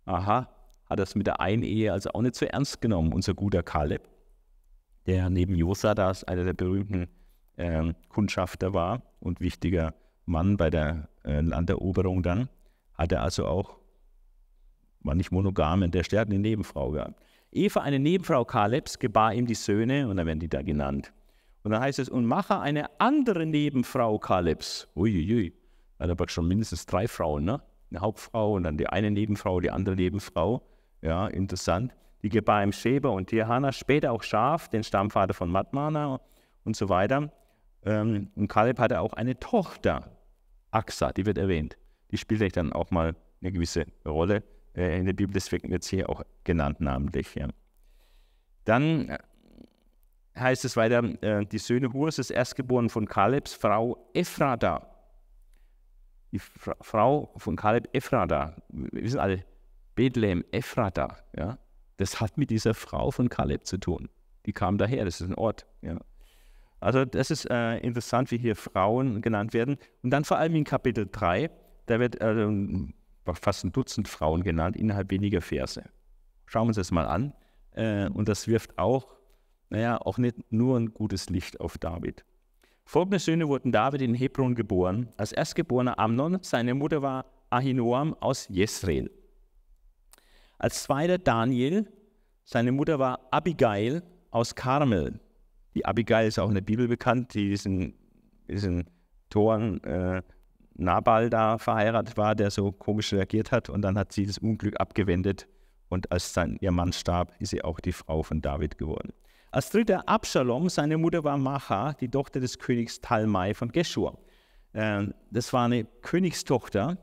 Aha, 0.05 0.49
hat 0.89 0.99
das 0.99 1.15
mit 1.15 1.27
der 1.27 1.39
Einehe 1.39 1.91
also 1.91 2.11
auch 2.11 2.21
nicht 2.21 2.35
so 2.35 2.45
ernst 2.45 2.81
genommen, 2.81 3.13
unser 3.13 3.33
guter 3.33 3.63
Kaleb, 3.63 4.07
der 5.05 5.29
neben 5.29 5.55
Josadas 5.55 6.23
einer 6.23 6.43
der 6.43 6.53
berühmten 6.53 7.07
äh, 7.57 7.93
Kundschafter 8.09 8.73
war 8.73 9.01
und 9.19 9.39
wichtiger 9.39 9.93
Mann 10.25 10.57
bei 10.57 10.69
der 10.69 11.09
äh, 11.23 11.41
Landeroberung 11.41 12.23
dann, 12.23 12.49
hat 12.93 13.11
er 13.11 13.21
also 13.21 13.45
auch, 13.45 13.77
war 15.01 15.15
nicht 15.15 15.31
monogam, 15.31 15.89
der 15.91 16.03
hat 16.03 16.13
eine 16.13 16.39
Nebenfrau 16.39 16.91
gehabt. 16.91 17.21
Eva, 17.51 17.81
eine 17.81 17.99
Nebenfrau 17.99 18.43
Kalebs, 18.43 18.99
gebar 18.99 19.33
ihm 19.33 19.45
die 19.45 19.55
Söhne 19.55 20.07
und 20.09 20.17
dann 20.17 20.27
werden 20.27 20.39
die 20.39 20.49
da 20.49 20.61
genannt. 20.61 21.13
Und 21.63 21.71
dann 21.71 21.81
heißt 21.81 21.99
es, 21.99 22.09
und 22.09 22.25
mache 22.25 22.59
eine 22.59 22.99
andere 22.99 23.45
Nebenfrau 23.45 24.19
Kalebs. 24.19 24.87
Uiuiui, 24.95 25.53
hat 25.99 26.09
aber 26.09 26.27
schon 26.27 26.47
mindestens 26.47 26.85
drei 26.85 27.07
Frauen, 27.07 27.45
ne? 27.45 27.61
Eine 27.91 28.01
Hauptfrau 28.01 28.53
und 28.53 28.63
dann 28.63 28.77
die 28.77 28.87
eine 28.87 29.09
Nebenfrau, 29.09 29.59
die 29.61 29.71
andere 29.71 29.95
Nebenfrau. 29.95 30.61
Ja, 31.01 31.27
interessant. 31.27 31.95
Die 32.25 32.29
gebar 32.29 32.63
ihm 32.63 32.71
Sheba 32.71 33.09
und 33.09 33.27
Tirhana, 33.27 33.71
später 33.71 34.11
auch 34.11 34.23
Schaf, 34.23 34.67
den 34.67 34.83
Stammvater 34.83 35.35
von 35.35 35.51
Matmana 35.51 36.19
und 36.63 36.75
so 36.75 36.89
weiter. 36.89 37.31
Ähm, 37.83 38.31
und 38.35 38.47
Kaleb 38.47 38.79
hatte 38.79 38.99
auch 38.99 39.13
eine 39.13 39.39
Tochter, 39.39 40.09
Axa, 40.71 41.11
die 41.11 41.27
wird 41.27 41.37
erwähnt. 41.37 41.77
Die 42.09 42.17
spielt 42.17 42.39
vielleicht 42.39 42.57
dann 42.57 42.73
auch 42.73 42.89
mal 42.89 43.15
eine 43.41 43.51
gewisse 43.51 43.85
Rolle 44.07 44.41
äh, 44.75 44.97
in 44.97 45.05
der 45.05 45.13
Bibel, 45.13 45.35
deswegen 45.35 45.69
wird 45.69 45.83
sie 45.83 45.97
hier 45.97 46.09
auch 46.09 46.23
genannt 46.43 46.81
namentlich. 46.81 47.35
Ja. 47.35 47.47
Dann 48.63 49.09
äh, 49.09 49.19
heißt 50.35 50.65
es 50.65 50.75
weiter, 50.75 51.03
äh, 51.21 51.45
die 51.45 51.59
Söhne 51.59 51.93
Hurs 51.93 52.17
ist 52.17 52.31
erstgeboren 52.31 52.89
von 52.89 53.05
Kalebs 53.05 53.53
Frau 53.53 54.09
Ephrata. 54.15 54.87
Die 56.31 56.39
Fra 56.39 56.75
Frau 56.81 57.31
von 57.37 57.55
Kaleb 57.55 57.87
Ephrata, 57.93 58.55
wir 58.69 59.03
wissen 59.03 59.19
alle, 59.19 59.45
Bethlehem, 59.93 60.43
Ephrata, 60.51 61.17
ja, 61.37 61.59
das 61.97 62.19
hat 62.21 62.37
mit 62.37 62.49
dieser 62.49 62.73
Frau 62.73 63.11
von 63.11 63.29
Kaleb 63.29 63.65
zu 63.65 63.77
tun. 63.77 64.09
Die 64.45 64.53
kam 64.53 64.77
daher, 64.77 65.05
das 65.05 65.21
ist 65.21 65.27
ein 65.27 65.35
Ort. 65.35 65.65
Ja. 65.81 65.99
Also 66.79 67.05
das 67.05 67.31
ist 67.31 67.49
äh, 67.49 67.77
interessant, 67.77 68.31
wie 68.31 68.37
hier 68.37 68.55
Frauen 68.55 69.21
genannt 69.21 69.53
werden. 69.53 69.77
Und 70.03 70.11
dann 70.11 70.23
vor 70.23 70.37
allem 70.37 70.55
in 70.55 70.63
Kapitel 70.63 71.07
3, 71.11 71.49
da 71.87 71.99
wird 71.99 72.21
äh, 72.21 72.47
fast 73.33 73.63
ein 73.63 73.71
Dutzend 73.71 74.07
Frauen 74.07 74.43
genannt 74.43 74.75
innerhalb 74.75 75.09
weniger 75.09 75.41
Verse. 75.41 75.83
Schauen 76.45 76.65
wir 76.65 76.69
uns 76.69 76.77
das 76.77 76.91
mal 76.91 77.07
an. 77.07 77.33
Äh, 77.71 78.09
und 78.09 78.27
das 78.29 78.47
wirft 78.47 78.77
auch, 78.77 79.07
naja, 79.69 79.97
auch 79.97 80.17
nicht 80.17 80.51
nur 80.51 80.77
ein 80.77 80.93
gutes 80.93 81.29
Licht 81.29 81.59
auf 81.59 81.77
David. 81.77 82.23
Folgende 82.85 83.17
Söhne 83.17 83.47
wurden 83.47 83.71
David 83.71 84.01
in 84.01 84.13
Hebron 84.13 84.53
geboren. 84.53 85.09
Als 85.17 85.31
erstgeborener 85.31 85.97
Amnon, 85.97 86.37
seine 86.41 86.75
Mutter 86.75 87.01
war 87.01 87.25
Ahinoam 87.49 88.13
aus 88.19 88.47
Jesreel. 88.47 89.09
Als 90.57 90.83
zweiter 90.83 91.17
Daniel, 91.17 91.87
seine 92.43 92.71
Mutter 92.71 92.99
war 92.99 93.19
Abigail 93.31 94.03
aus 94.31 94.55
Karmel. 94.55 95.19
Die 95.73 95.85
Abigail 95.85 96.27
ist 96.27 96.39
auch 96.39 96.47
in 96.47 96.55
der 96.55 96.61
Bibel 96.61 96.87
bekannt, 96.87 97.33
die 97.33 97.49
diesen, 97.49 97.93
diesen 98.47 98.89
Toren 99.29 99.83
äh, 99.83 100.21
Nabal 100.75 101.29
da 101.29 101.57
verheiratet 101.57 102.17
war, 102.17 102.35
der 102.35 102.51
so 102.51 102.71
komisch 102.71 103.13
reagiert 103.13 103.51
hat 103.51 103.69
und 103.69 103.81
dann 103.81 103.97
hat 103.97 104.11
sie 104.13 104.25
das 104.25 104.37
Unglück 104.37 104.79
abgewendet 104.79 105.47
und 105.89 106.11
als 106.11 106.33
sein, 106.33 106.57
ihr 106.61 106.71
Mann 106.71 106.93
starb, 106.93 107.33
ist 107.39 107.49
sie 107.49 107.63
auch 107.63 107.79
die 107.79 107.91
Frau 107.91 108.23
von 108.23 108.41
David 108.41 108.77
geworden. 108.77 109.13
Als 109.51 109.69
dritter 109.69 110.07
Absalom, 110.07 110.67
seine 110.69 110.97
Mutter 110.97 111.23
war 111.23 111.37
Macha, 111.37 111.93
die 111.93 112.09
Tochter 112.09 112.39
des 112.41 112.59
Königs 112.59 112.99
Talmai 112.99 113.53
von 113.53 113.71
Geshur. 113.71 114.17
Äh, 114.73 115.07
das 115.31 115.53
war 115.53 115.65
eine 115.65 115.85
Königstochter, 116.01 116.97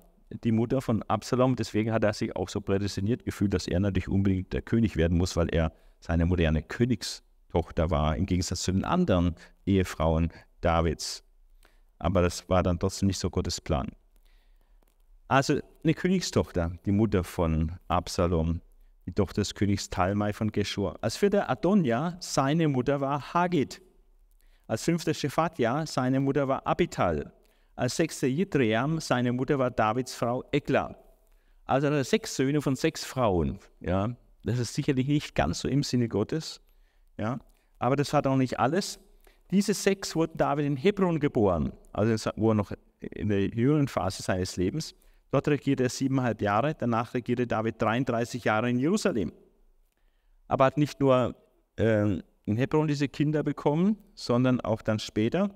die 0.44 0.52
Mutter 0.52 0.80
von 0.80 1.02
Absalom, 1.04 1.56
deswegen 1.56 1.92
hat 1.92 2.04
er 2.04 2.12
sich 2.12 2.34
auch 2.36 2.48
so 2.48 2.60
prädestiniert 2.60 3.24
gefühlt, 3.24 3.54
dass 3.54 3.66
er 3.66 3.80
natürlich 3.80 4.08
unbedingt 4.08 4.52
der 4.52 4.62
König 4.62 4.96
werden 4.96 5.18
muss, 5.18 5.36
weil 5.36 5.48
er 5.48 5.72
seine 6.00 6.26
moderne 6.26 6.62
Königstochter 6.62 7.32
Tochter 7.52 7.90
war, 7.90 8.16
im 8.16 8.26
Gegensatz 8.26 8.62
zu 8.62 8.72
den 8.72 8.84
anderen 8.84 9.36
Ehefrauen 9.66 10.32
Davids. 10.62 11.22
Aber 11.98 12.22
das 12.22 12.48
war 12.48 12.62
dann 12.62 12.78
trotzdem 12.78 13.06
nicht 13.06 13.18
so 13.18 13.30
Gottes 13.30 13.60
Plan. 13.60 13.88
Also 15.28 15.60
eine 15.84 15.94
Königstochter, 15.94 16.72
die 16.84 16.92
Mutter 16.92 17.24
von 17.24 17.72
Absalom, 17.88 18.60
die 19.06 19.12
Tochter 19.12 19.42
des 19.42 19.54
Königs 19.54 19.88
Talmai 19.88 20.32
von 20.32 20.50
Geshur. 20.50 20.98
Als 21.02 21.16
vierter 21.16 21.48
Adonja, 21.48 22.16
seine 22.20 22.68
Mutter 22.68 23.00
war 23.00 23.34
Hagit. 23.34 23.80
Als 24.66 24.84
fünfter 24.84 25.14
Shephatja, 25.14 25.86
seine 25.86 26.20
Mutter 26.20 26.48
war 26.48 26.66
Abital. 26.66 27.32
Als 27.74 27.96
sechster 27.96 28.26
Jitream, 28.26 29.00
seine 29.00 29.32
Mutter 29.32 29.58
war 29.58 29.70
Davids 29.70 30.14
Frau 30.14 30.44
Ekla. 30.52 30.96
Also 31.64 32.02
sechs 32.02 32.36
Söhne 32.36 32.60
von 32.60 32.76
sechs 32.76 33.04
Frauen. 33.04 33.58
Ja, 33.80 34.14
das 34.44 34.58
ist 34.58 34.74
sicherlich 34.74 35.06
nicht 35.06 35.34
ganz 35.34 35.60
so 35.60 35.68
im 35.68 35.82
Sinne 35.82 36.08
Gottes. 36.08 36.60
Ja? 37.16 37.38
Aber 37.78 37.96
das 37.96 38.12
war 38.12 38.26
auch 38.26 38.36
nicht 38.36 38.58
alles. 38.58 38.98
Diese 39.50 39.74
sechs 39.74 40.16
wurden 40.16 40.36
David 40.36 40.66
in 40.66 40.76
Hebron 40.76 41.20
geboren, 41.20 41.72
also 41.92 42.30
wo 42.36 42.50
er 42.50 42.54
noch 42.54 42.72
in 43.00 43.28
der 43.28 43.48
jüngeren 43.48 43.88
Phase 43.88 44.22
seines 44.22 44.56
Lebens. 44.56 44.94
Dort 45.30 45.48
regierte 45.48 45.82
er 45.82 45.88
siebeneinhalb 45.88 46.40
Jahre, 46.42 46.74
danach 46.74 47.14
regierte 47.14 47.46
David 47.46 47.80
33 47.80 48.44
Jahre 48.44 48.70
in 48.70 48.78
Jerusalem. 48.78 49.32
Aber 50.48 50.66
hat 50.66 50.78
nicht 50.78 51.00
nur 51.00 51.34
äh, 51.76 52.20
in 52.44 52.56
Hebron 52.56 52.86
diese 52.86 53.08
Kinder 53.08 53.42
bekommen, 53.42 53.96
sondern 54.14 54.60
auch 54.60 54.82
dann 54.82 54.98
später. 54.98 55.50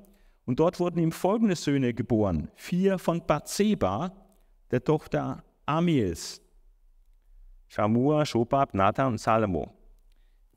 Und 0.46 0.60
dort 0.60 0.80
wurden 0.80 0.98
ihm 1.00 1.12
folgende 1.12 1.56
Söhne 1.56 1.92
geboren: 1.92 2.50
vier 2.54 2.98
von 2.98 3.24
Bathseba, 3.26 4.12
der 4.70 4.82
Tochter 4.82 5.44
Amiels, 5.66 6.40
Shamua, 7.68 8.24
Shobab, 8.24 8.72
Nathan 8.72 9.08
und 9.08 9.18
Salomo. 9.18 9.74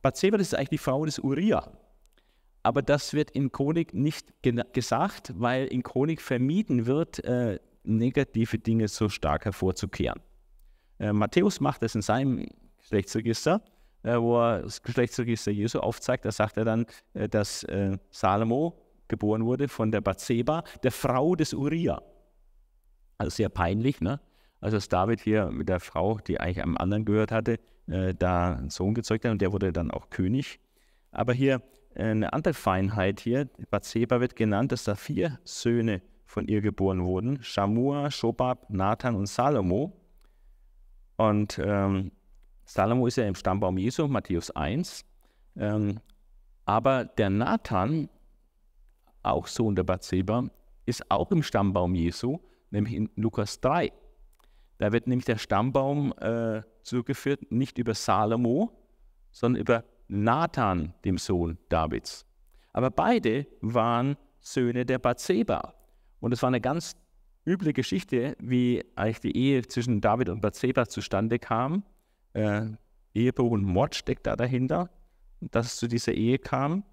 Bathseba, 0.01 0.37
das 0.37 0.47
ist 0.47 0.53
eigentlich 0.55 0.69
die 0.69 0.77
Frau 0.77 1.05
des 1.05 1.19
Uriah. 1.19 1.71
Aber 2.61 2.81
das 2.81 3.13
wird 3.13 3.31
in 3.31 3.51
Chronik 3.51 3.93
nicht 3.93 4.33
gesagt, 4.73 5.33
weil 5.37 5.65
in 5.67 5.81
Chronik 5.81 6.21
vermieden 6.21 6.85
wird, 6.85 7.23
äh, 7.23 7.59
negative 7.83 8.59
Dinge 8.59 8.87
so 8.87 9.09
stark 9.09 9.45
hervorzukehren. 9.45 10.21
Äh, 10.99 11.13
Matthäus 11.13 11.59
macht 11.59 11.81
das 11.81 11.95
in 11.95 12.01
seinem 12.01 12.45
Geschlechtsregister, 12.77 13.61
äh, 14.03 14.17
wo 14.17 14.39
er 14.39 14.61
das 14.63 14.81
Geschlechtsregister 14.81 15.51
Jesu 15.51 15.79
aufzeigt. 15.79 16.25
Da 16.25 16.31
sagt 16.31 16.57
er 16.57 16.65
dann, 16.65 16.85
äh, 17.13 17.27
dass 17.27 17.63
äh, 17.63 17.97
Salomo 18.11 18.77
geboren 19.09 19.45
wurde 19.45 19.67
von 19.67 19.91
der 19.91 20.01
Bathseba, 20.01 20.63
der 20.83 20.91
Frau 20.91 21.35
des 21.35 21.53
Uriah. 21.53 22.01
Also 23.17 23.31
sehr 23.31 23.49
peinlich, 23.49 23.99
ne? 23.99 24.19
Also 24.61 24.77
dass 24.77 24.89
David 24.89 25.21
hier 25.21 25.51
mit 25.51 25.69
der 25.69 25.79
Frau, 25.79 26.17
die 26.19 26.39
eigentlich 26.39 26.61
einem 26.61 26.77
anderen 26.77 27.05
gehört 27.05 27.31
hatte, 27.31 27.59
äh, 27.87 28.13
da 28.13 28.55
einen 28.55 28.69
Sohn 28.69 28.93
gezeugt 28.93 29.25
hat 29.25 29.31
und 29.31 29.41
der 29.41 29.51
wurde 29.51 29.71
dann 29.71 29.91
auch 29.91 30.09
König. 30.09 30.59
Aber 31.11 31.33
hier 31.33 31.61
äh, 31.95 32.03
eine 32.03 32.33
andere 32.33 32.53
Feinheit 32.53 33.19
hier, 33.19 33.49
Bathseba 33.69 34.19
wird 34.19 34.35
genannt, 34.35 34.71
dass 34.71 34.83
da 34.83 34.95
vier 34.95 35.39
Söhne 35.43 36.01
von 36.25 36.47
ihr 36.47 36.61
geboren 36.61 37.03
wurden, 37.03 37.41
Shamua, 37.41 38.11
Shobab, 38.11 38.69
Nathan 38.69 39.15
und 39.15 39.27
Salomo. 39.27 39.93
Und 41.17 41.59
ähm, 41.63 42.11
Salomo 42.65 43.07
ist 43.07 43.15
ja 43.15 43.25
im 43.25 43.35
Stammbaum 43.35 43.77
Jesu, 43.77 44.07
Matthäus 44.07 44.51
1. 44.51 45.03
Ähm, 45.57 45.99
aber 46.65 47.05
der 47.05 47.31
Nathan, 47.31 48.09
auch 49.23 49.47
Sohn 49.47 49.75
der 49.75 49.83
Bathseba, 49.83 50.49
ist 50.85 51.09
auch 51.11 51.31
im 51.31 51.43
Stammbaum 51.43 51.95
Jesu, 51.95 52.39
nämlich 52.71 52.95
in 52.95 53.09
Lukas 53.15 53.59
3. 53.61 53.91
Da 54.77 54.91
wird 54.91 55.07
nämlich 55.07 55.25
der 55.25 55.37
Stammbaum 55.37 56.13
äh, 56.19 56.61
zugeführt, 56.83 57.51
nicht 57.51 57.77
über 57.77 57.93
Salomo, 57.93 58.71
sondern 59.31 59.61
über 59.61 59.83
Nathan, 60.07 60.93
dem 61.05 61.17
Sohn 61.17 61.57
Davids. 61.69 62.25
Aber 62.73 62.89
beide 62.89 63.45
waren 63.61 64.17
Söhne 64.39 64.85
der 64.85 64.99
Bathseba. 64.99 65.73
Und 66.19 66.33
es 66.33 66.41
war 66.41 66.47
eine 66.47 66.61
ganz 66.61 66.95
üble 67.45 67.73
Geschichte, 67.73 68.35
wie 68.39 68.83
eigentlich 68.95 69.19
die 69.19 69.35
Ehe 69.35 69.61
zwischen 69.63 70.01
David 70.01 70.29
und 70.29 70.41
Bathseba 70.41 70.87
zustande 70.87 71.39
kam. 71.39 71.83
Äh, 72.33 72.67
Ehebruch 73.13 73.51
und 73.51 73.63
Mord 73.63 73.95
steckt 73.95 74.27
da 74.27 74.35
dahinter, 74.35 74.89
dass 75.41 75.67
es 75.67 75.77
zu 75.77 75.87
dieser 75.87 76.13
Ehe 76.13 76.37
kam. 76.37 76.83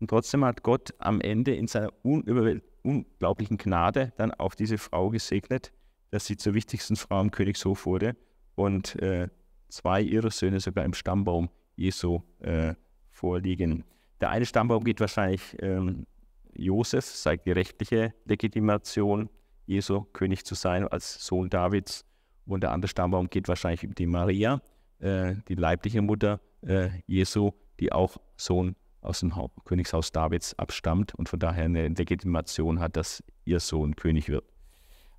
Und 0.00 0.08
trotzdem 0.08 0.44
hat 0.44 0.62
Gott 0.62 0.94
am 0.98 1.20
Ende 1.20 1.54
in 1.54 1.66
seiner 1.66 1.92
unglaublichen 2.02 3.58
Gnade 3.58 4.12
dann 4.16 4.32
auch 4.32 4.54
diese 4.54 4.78
Frau 4.78 5.10
gesegnet, 5.10 5.72
dass 6.10 6.26
sie 6.26 6.36
zur 6.36 6.54
wichtigsten 6.54 6.96
Frau 6.96 7.20
im 7.20 7.30
Königshof 7.30 7.86
wurde 7.86 8.16
und 8.54 8.96
äh, 9.02 9.28
zwei 9.68 10.00
ihrer 10.00 10.30
Söhne 10.30 10.60
sogar 10.60 10.84
im 10.84 10.94
Stammbaum 10.94 11.50
Jesu 11.76 12.22
äh, 12.40 12.74
vorliegen. 13.10 13.84
Der 14.20 14.30
eine 14.30 14.46
Stammbaum 14.46 14.84
geht 14.84 15.00
wahrscheinlich 15.00 15.56
ähm, 15.60 16.06
Josef, 16.54 17.04
zeigt 17.04 17.46
die 17.46 17.52
rechtliche 17.52 18.14
Legitimation, 18.24 19.28
Jesu 19.66 20.02
König 20.12 20.44
zu 20.44 20.54
sein 20.54 20.88
als 20.88 21.24
Sohn 21.24 21.50
Davids. 21.50 22.04
Und 22.46 22.62
der 22.62 22.72
andere 22.72 22.88
Stammbaum 22.88 23.28
geht 23.28 23.48
wahrscheinlich 23.48 23.84
über 23.84 23.94
die 23.94 24.06
Maria, 24.06 24.62
äh, 25.00 25.34
die 25.48 25.54
leibliche 25.54 26.00
Mutter 26.00 26.40
äh, 26.62 26.88
Jesu, 27.06 27.52
die 27.78 27.92
auch 27.92 28.16
Sohn 28.36 28.74
aus 29.00 29.20
dem 29.20 29.32
Königshaus 29.64 30.12
Davids 30.12 30.58
abstammt 30.58 31.14
und 31.14 31.28
von 31.28 31.38
daher 31.38 31.64
eine 31.64 31.88
Legitimation 31.88 32.80
hat, 32.80 32.96
dass 32.96 33.22
ihr 33.44 33.60
Sohn 33.60 33.96
König 33.96 34.28
wird. 34.28 34.44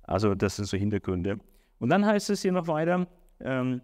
Also 0.02 0.34
das 0.34 0.56
sind 0.56 0.66
so 0.66 0.76
Hintergründe. 0.76 1.38
Und 1.78 1.88
dann 1.88 2.04
heißt 2.04 2.30
es 2.30 2.42
hier 2.42 2.52
noch 2.52 2.66
weiter, 2.66 3.06
ähm, 3.40 3.80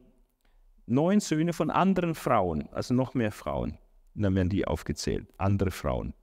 neun 0.86 1.20
Söhne 1.20 1.52
von 1.52 1.70
anderen 1.70 2.14
Frauen, 2.14 2.68
also 2.72 2.94
noch 2.94 3.14
mehr 3.14 3.32
Frauen. 3.32 3.78
Und 4.14 4.22
dann 4.22 4.34
werden 4.34 4.48
die 4.48 4.66
aufgezählt, 4.66 5.26
andere 5.38 5.70
Frauen. 5.70 6.14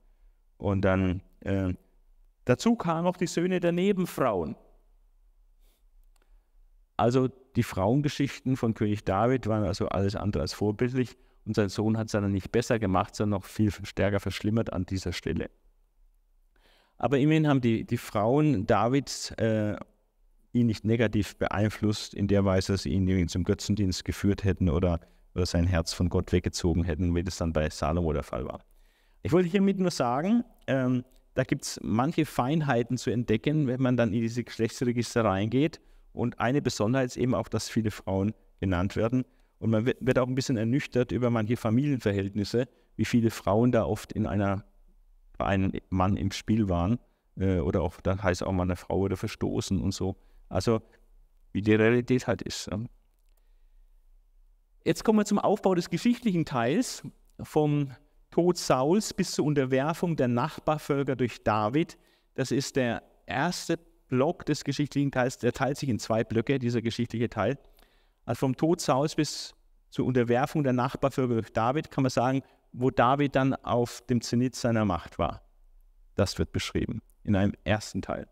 Und 0.56 0.82
dann 0.82 1.22
äh, 1.40 1.74
dazu 2.44 2.76
kamen 2.76 3.06
auch 3.06 3.16
die 3.16 3.26
Söhne 3.26 3.60
der 3.60 3.72
Nebenfrauen. 3.72 4.56
Also 6.96 7.28
die 7.56 7.62
Frauengeschichten 7.62 8.56
von 8.56 8.74
König 8.74 9.04
David 9.04 9.46
waren 9.46 9.64
also 9.64 9.88
alles 9.88 10.16
andere 10.16 10.42
als 10.42 10.52
vorbildlich. 10.52 11.16
Und 11.46 11.56
sein 11.56 11.68
Sohn 11.68 11.98
hat 11.98 12.06
es 12.06 12.12
dann 12.12 12.30
nicht 12.30 12.52
besser 12.52 12.78
gemacht, 12.78 13.14
sondern 13.14 13.40
noch 13.40 13.46
viel 13.46 13.70
stärker 13.70 14.20
verschlimmert 14.20 14.72
an 14.72 14.86
dieser 14.86 15.12
Stelle. 15.12 15.50
Aber 16.96 17.18
immerhin 17.18 17.48
haben 17.48 17.60
die, 17.60 17.84
die 17.84 17.98
Frauen 17.98 18.66
Davids 18.66 19.30
äh, 19.32 19.76
ihn 20.52 20.66
nicht 20.66 20.84
negativ 20.84 21.36
beeinflusst, 21.36 22.14
in 22.14 22.28
der 22.28 22.44
Weise, 22.44 22.72
dass 22.72 22.82
sie 22.82 22.90
ihn 22.90 23.28
zum 23.28 23.44
Götzendienst 23.44 24.04
geführt 24.04 24.44
hätten 24.44 24.68
oder, 24.68 25.00
oder 25.34 25.46
sein 25.46 25.66
Herz 25.66 25.92
von 25.92 26.08
Gott 26.08 26.32
weggezogen 26.32 26.84
hätten, 26.84 27.14
wie 27.14 27.24
das 27.24 27.36
dann 27.36 27.52
bei 27.52 27.68
Salomo 27.68 28.12
der 28.12 28.22
Fall 28.22 28.44
war. 28.46 28.64
Ich 29.22 29.32
wollte 29.32 29.48
hiermit 29.48 29.78
nur 29.78 29.90
sagen, 29.90 30.44
ähm, 30.66 31.04
da 31.34 31.42
gibt 31.42 31.64
es 31.64 31.80
manche 31.82 32.24
Feinheiten 32.24 32.96
zu 32.96 33.10
entdecken, 33.10 33.66
wenn 33.66 33.82
man 33.82 33.96
dann 33.96 34.12
in 34.12 34.20
diese 34.20 34.44
Geschlechtsregister 34.44 35.24
reingeht. 35.24 35.80
Und 36.12 36.38
eine 36.38 36.62
Besonderheit 36.62 37.06
ist 37.06 37.16
eben 37.16 37.34
auch, 37.34 37.48
dass 37.48 37.68
viele 37.68 37.90
Frauen 37.90 38.34
genannt 38.60 38.94
werden. 38.94 39.24
Und 39.58 39.70
man 39.70 39.86
wird, 39.86 39.98
wird 40.00 40.18
auch 40.18 40.26
ein 40.26 40.34
bisschen 40.34 40.56
ernüchtert 40.56 41.12
über 41.12 41.30
manche 41.30 41.56
Familienverhältnisse, 41.56 42.68
wie 42.96 43.04
viele 43.04 43.30
Frauen 43.30 43.72
da 43.72 43.84
oft 43.84 44.12
in 44.12 44.26
einer, 44.26 44.64
einem 45.38 45.72
Mann 45.90 46.16
im 46.16 46.32
Spiel 46.32 46.68
waren. 46.68 46.98
Äh, 47.36 47.58
oder 47.58 47.82
auch, 47.82 48.00
dann 48.00 48.22
heißt 48.22 48.42
auch 48.42 48.52
mal 48.52 48.64
eine 48.64 48.76
Frau 48.76 48.98
oder 48.98 49.16
verstoßen 49.16 49.80
und 49.80 49.92
so. 49.92 50.16
Also 50.48 50.82
wie 51.52 51.62
die 51.62 51.74
Realität 51.74 52.26
halt 52.26 52.42
ist. 52.42 52.68
Jetzt 54.84 55.04
kommen 55.04 55.20
wir 55.20 55.24
zum 55.24 55.38
Aufbau 55.38 55.74
des 55.74 55.88
geschichtlichen 55.88 56.44
Teils. 56.44 57.02
Vom 57.40 57.90
Tod 58.30 58.58
Sauls 58.58 59.14
bis 59.14 59.32
zur 59.32 59.44
Unterwerfung 59.46 60.16
der 60.16 60.28
Nachbarvölker 60.28 61.16
durch 61.16 61.42
David. 61.42 61.96
Das 62.34 62.50
ist 62.50 62.76
der 62.76 63.02
erste 63.26 63.78
Block 64.08 64.44
des 64.46 64.64
geschichtlichen 64.64 65.10
Teils. 65.10 65.38
Der 65.38 65.52
teilt 65.52 65.78
sich 65.78 65.88
in 65.88 65.98
zwei 65.98 66.24
Blöcke, 66.24 66.58
dieser 66.58 66.82
geschichtliche 66.82 67.28
Teil. 67.30 67.58
Also 68.24 68.40
vom 68.40 68.56
Tod 68.56 68.80
Sauls 68.80 69.14
bis 69.14 69.54
zur 69.90 70.06
Unterwerfung 70.06 70.64
der 70.64 70.72
Nachbarvölker 70.72 71.34
durch 71.34 71.52
David 71.52 71.90
kann 71.90 72.02
man 72.02 72.10
sagen, 72.10 72.42
wo 72.72 72.90
David 72.90 73.36
dann 73.36 73.54
auf 73.54 74.02
dem 74.08 74.20
Zenit 74.20 74.56
seiner 74.56 74.84
Macht 74.84 75.18
war. 75.18 75.42
Das 76.16 76.38
wird 76.38 76.52
beschrieben 76.52 77.00
in 77.22 77.36
einem 77.36 77.52
ersten 77.64 78.02
Teil. 78.02 78.28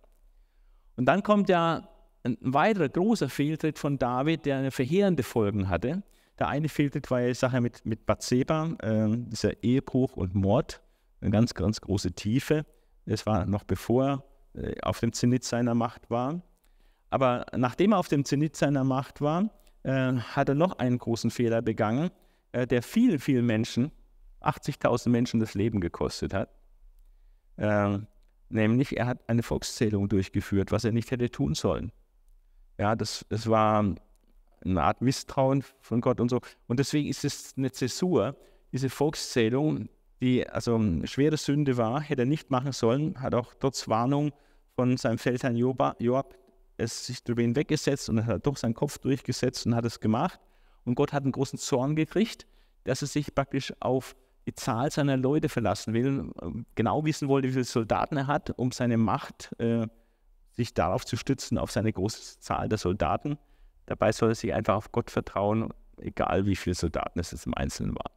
Und 0.97 1.07
dann 1.07 1.22
kommt 1.22 1.49
ja 1.49 1.88
ein 2.24 2.36
weiterer 2.40 2.88
großer 2.88 3.28
Fehltritt 3.28 3.78
von 3.78 3.99
David, 3.99 4.47
der 4.47 4.59
eine 4.59 4.70
verheerende 4.70 5.22
Folgen 5.22 5.68
hatte. 5.68 6.03
Der 6.38 6.49
eine 6.49 6.68
Fehltritt 6.68 7.11
war 7.11 7.20
die 7.20 7.34
Sache 7.34 7.61
mit, 7.61 7.84
mit 7.84 8.07
Bathseba, 8.07 8.76
äh, 8.80 9.09
dieser 9.28 9.62
Ehebruch 9.62 10.16
und 10.16 10.34
Mord, 10.34 10.80
eine 11.20 11.30
ganz, 11.30 11.55
ganz 11.55 11.80
große 11.80 12.12
Tiefe. 12.12 12.64
Das 13.07 13.26
war 13.26 13.47
noch 13.47 13.64
bevor 13.64 14.24
er 14.55 14.62
äh, 14.62 14.80
auf 14.82 15.01
dem 15.01 15.12
Zenit 15.12 15.45
seiner 15.45 15.74
Macht 15.74 16.11
war. 16.11 16.43
Aber 17.11 17.47
nachdem 17.57 17.93
er 17.93 17.99
auf 17.99 18.09
dem 18.09 18.24
Zenit 18.24 18.57
seiner 18.57 18.84
Macht 18.84 19.20
war, 19.20 19.51
äh, 19.83 20.12
hat 20.12 20.49
er 20.49 20.55
noch 20.55 20.78
einen 20.78 20.99
großen 20.99 21.30
Fehler 21.30 21.62
begangen, 21.62 22.11
äh, 22.53 22.66
der 22.66 22.83
vielen, 22.83 23.18
vielen 23.18 23.47
Menschen, 23.47 23.91
80.000 24.41 25.09
Menschen 25.09 25.41
das 25.41 25.55
Leben 25.55 25.80
gekostet 25.80 26.35
hat. 26.35 26.49
Äh, 27.57 27.99
nämlich, 28.49 28.97
er 28.97 29.07
hat 29.07 29.28
eine 29.28 29.43
Volkszählung 29.43 30.09
durchgeführt, 30.09 30.72
was 30.72 30.85
er 30.85 30.93
nicht 30.93 31.11
hätte 31.11 31.30
tun 31.30 31.55
sollen. 31.55 31.93
Ja, 32.78 32.97
das, 32.97 33.24
das 33.28 33.49
war 33.49 33.95
eine 34.64 34.83
Art 34.83 35.03
Misstrauen 35.03 35.64
von 35.80 36.01
Gott 36.01 36.20
und 36.20 36.28
so. 36.28 36.41
Und 36.66 36.78
deswegen 36.78 37.09
ist 37.09 37.24
es 37.24 37.55
eine 37.57 37.72
Zäsur, 37.72 38.37
diese 38.72 38.89
Volkszählung, 38.89 39.89
die 40.20 40.49
also 40.49 40.76
eine 40.76 41.07
schwere 41.07 41.37
Sünde 41.37 41.76
war, 41.76 42.01
hätte 42.01 42.22
er 42.22 42.26
nicht 42.26 42.51
machen 42.51 42.72
sollen, 42.72 43.20
hat 43.20 43.35
auch 43.35 43.55
trotz 43.59 43.89
Warnung 43.89 44.33
von 44.74 44.97
seinem 44.97 45.18
Feldherrn 45.18 45.57
Joab 45.57 46.35
es 46.83 47.07
sich 47.07 47.22
darüber 47.22 47.43
hinweggesetzt 47.43 48.09
und 48.09 48.26
hat 48.26 48.47
doch 48.47 48.57
seinen 48.57 48.74
Kopf 48.74 48.99
durchgesetzt 48.99 49.66
und 49.66 49.74
hat 49.74 49.85
es 49.85 50.01
gemacht. 50.01 50.41
Und 50.85 50.95
Gott 50.95 51.12
hat 51.12 51.22
einen 51.22 51.33
großen 51.33 51.59
Zorn 51.59 51.97
gekriegt, 51.97 52.47
dass 52.85 53.03
er 53.03 53.09
sich 53.09 53.35
praktisch 53.35 53.72
auf 53.80 54.16
die 54.47 54.55
Zahl 54.55 54.91
seiner 54.91 55.16
Leute 55.16 55.49
verlassen 55.49 55.95
will, 55.95 56.30
genau 56.74 57.05
wissen 57.05 57.28
wollte, 57.28 57.49
wie 57.49 57.53
viele 57.53 57.64
Soldaten 57.64 58.16
er 58.16 58.26
hat, 58.26 58.51
um 58.59 58.72
seine 58.72 58.97
Macht 58.97 59.53
äh, 59.61 59.87
sich 60.51 60.74
darauf 60.74 61.05
zu 61.05 61.16
stützen, 61.16 61.59
auf 61.59 61.70
seine 61.70 61.93
große 61.93 62.41
Zahl 62.41 62.68
der 62.68 62.78
Soldaten. 62.78 63.39
Dabei 63.87 64.12
soll 64.12 64.30
er 64.30 64.35
sich 64.35 64.53
einfach 64.53 64.74
auf 64.74 64.93
Gott 64.93 65.11
vertrauen, 65.11 65.72
egal 65.99 66.47
wie 66.47 66.57
viele 66.57 66.74
Soldaten 66.74 67.20
es 67.20 67.33
im 67.47 67.55
Einzelnen 67.55 67.95
waren. 67.95 68.12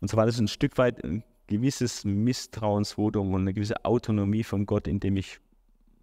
Und 0.00 0.08
so 0.08 0.16
war 0.16 0.26
das 0.26 0.38
ein 0.38 0.48
Stück 0.48 0.78
weit 0.78 1.04
ein 1.04 1.22
gewisses 1.46 2.04
Misstrauensvotum 2.04 3.34
und 3.34 3.42
eine 3.42 3.54
gewisse 3.54 3.84
Autonomie 3.84 4.44
von 4.44 4.66
Gott, 4.66 4.88
indem 4.88 5.16
ich 5.16 5.40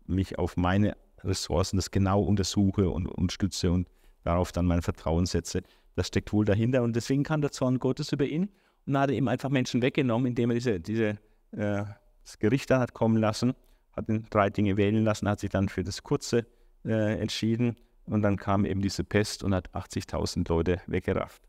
mich 0.08 0.38
auf 0.39 0.58
meine 0.58 0.95
Ressourcen 1.24 1.78
das 1.78 1.91
genau 1.91 2.22
untersuche 2.22 2.89
und, 2.89 3.08
und 3.08 3.32
stütze 3.32 3.72
und 3.72 3.88
darauf 4.24 4.52
dann 4.52 4.66
mein 4.66 4.82
Vertrauen 4.82 5.26
setze. 5.26 5.62
Das 5.95 6.08
steckt 6.08 6.34
wohl 6.34 6.45
dahinter 6.45 6.84
und 6.84 6.95
deswegen 6.95 7.24
kam 7.24 7.41
der 7.41 7.52
Zorn 7.52 7.80
Gottes 7.80 8.12
über 8.12 8.26
ihn 8.26 8.49
und 8.86 8.97
hat 8.97 9.12
ihm 9.12 9.28
einfach 9.28 9.49
Menschen 9.49 9.82
weggenommen, 9.82 10.28
indem 10.28 10.52
er 10.52 10.56
diese, 10.56 10.80
diese, 10.80 11.10
äh, 11.52 11.84
das 12.24 12.39
Gericht 12.39 12.70
dann 12.70 12.82
hat 12.82 12.93
kommen 12.93 13.18
lassen 13.18 13.54
hat 13.93 14.10
ihn 14.10 14.26
drei 14.30 14.49
Dinge 14.49 14.78
wählen 14.78 15.04
lassen, 15.04 15.28
hat 15.28 15.39
sich 15.39 15.49
dann 15.49 15.70
für 15.70 15.84
das 15.84 16.04
Kurze 16.04 16.45
äh, 16.86 17.20
entschieden 17.20 17.76
und 18.06 18.22
dann 18.22 18.38
kam 18.38 18.66
eben 18.66 18.82
diese 18.82 19.04
Pest 19.04 19.43
und 19.43 19.54
hat 19.54 19.70
80.000 19.72 20.47
Leute 20.49 20.82
weggerafft. 20.88 21.43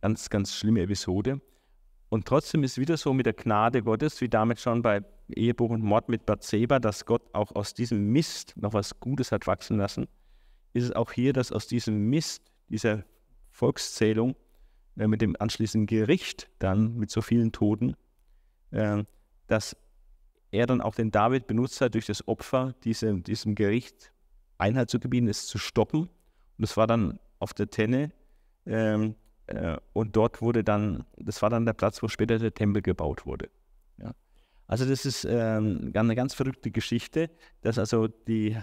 Ganz, 0.00 0.28
ganz 0.28 0.54
schlimme 0.54 0.82
Episode. 0.82 1.40
Und 2.10 2.26
trotzdem 2.26 2.62
ist 2.62 2.78
wieder 2.78 2.96
so 2.96 3.12
mit 3.12 3.26
der 3.26 3.32
Gnade 3.32 3.82
Gottes, 3.82 4.20
wie 4.20 4.28
damit 4.28 4.60
schon 4.60 4.82
bei 4.82 5.02
Ehebruch 5.28 5.70
und 5.70 5.82
Mord 5.82 6.08
mit 6.08 6.26
Bathseba, 6.26 6.78
dass 6.78 7.06
Gott 7.06 7.22
auch 7.32 7.54
aus 7.54 7.74
diesem 7.74 8.12
Mist 8.12 8.54
noch 8.56 8.72
was 8.72 9.00
Gutes 9.00 9.32
hat 9.32 9.46
wachsen 9.46 9.78
lassen, 9.78 10.06
ist 10.72 10.84
es 10.84 10.92
auch 10.92 11.12
hier, 11.12 11.32
dass 11.32 11.52
aus 11.52 11.66
diesem 11.66 12.10
Mist, 12.10 12.52
dieser 12.68 13.04
Volkszählung, 13.50 14.34
äh, 14.96 15.06
mit 15.06 15.22
dem 15.22 15.36
anschließenden 15.38 15.86
Gericht 15.86 16.50
dann 16.58 16.96
mit 16.96 17.10
so 17.10 17.22
vielen 17.22 17.52
Toten, 17.52 17.96
äh, 18.70 19.04
dass 19.46 19.76
er 20.50 20.66
dann 20.66 20.80
auch 20.80 20.94
den 20.94 21.10
David 21.10 21.46
benutzt 21.46 21.80
hat, 21.80 21.94
durch 21.94 22.06
das 22.06 22.26
Opfer 22.28 22.74
diesem, 22.84 23.22
diesem 23.22 23.54
Gericht 23.54 24.12
Einhalt 24.58 24.90
zu 24.90 25.00
gebieten, 25.00 25.28
es 25.28 25.46
zu 25.46 25.58
stoppen. 25.58 26.02
Und 26.02 26.10
das 26.58 26.76
war 26.76 26.86
dann 26.86 27.18
auf 27.38 27.52
der 27.54 27.68
Tenne. 27.70 28.12
Ähm, 28.66 29.16
äh, 29.46 29.76
und 29.92 30.16
dort 30.16 30.40
wurde 30.40 30.62
dann, 30.62 31.04
das 31.16 31.42
war 31.42 31.50
dann 31.50 31.66
der 31.66 31.72
Platz, 31.72 32.02
wo 32.02 32.08
später 32.08 32.38
der 32.38 32.54
Tempel 32.54 32.82
gebaut 32.82 33.26
wurde. 33.26 33.50
Also 34.66 34.86
das 34.86 35.04
ist 35.04 35.26
ähm, 35.28 35.92
eine 35.94 36.14
ganz 36.14 36.34
verrückte 36.34 36.70
Geschichte, 36.70 37.30
dass 37.60 37.78
also 37.78 38.08
die, 38.08 38.56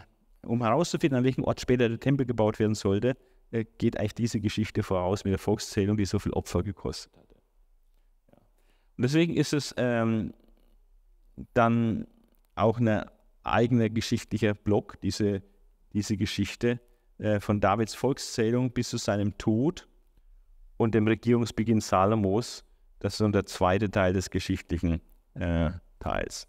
um 0.43 0.63
herauszufinden, 0.63 1.17
an 1.17 1.23
welchem 1.23 1.43
Ort 1.43 1.61
später 1.61 1.87
der 1.89 1.99
Tempel 1.99 2.25
gebaut 2.25 2.59
werden 2.59 2.75
sollte, 2.75 3.15
äh, 3.51 3.65
geht 3.77 3.97
eigentlich 3.97 4.15
diese 4.15 4.39
Geschichte 4.39 4.81
voraus 4.83 5.23
mit 5.23 5.31
der 5.31 5.39
Volkszählung, 5.39 5.97
die 5.97 6.05
so 6.05 6.17
viel 6.17 6.33
Opfer 6.33 6.63
gekostet. 6.63 7.13
Ja. 7.13 8.37
Und 8.97 9.03
deswegen 9.03 9.35
ist 9.35 9.53
es 9.53 9.75
ähm, 9.77 10.33
dann 11.53 12.07
auch 12.55 12.79
ein 12.79 13.05
eigener 13.43 13.89
geschichtlicher 13.89 14.53
Block, 14.53 14.99
diese, 15.01 15.43
diese 15.93 16.17
Geschichte 16.17 16.79
äh, 17.17 17.39
von 17.39 17.59
Davids 17.59 17.93
Volkszählung 17.93 18.71
bis 18.71 18.89
zu 18.89 18.97
seinem 18.97 19.37
Tod 19.37 19.87
und 20.77 20.95
dem 20.95 21.07
Regierungsbeginn 21.07 21.81
Salomos. 21.81 22.63
Das 22.99 23.13
ist 23.13 23.17
so 23.19 23.27
der 23.27 23.45
zweite 23.45 23.89
Teil 23.89 24.13
des 24.13 24.29
geschichtlichen 24.29 25.01
äh, 25.35 25.71
Teils. 26.01 26.47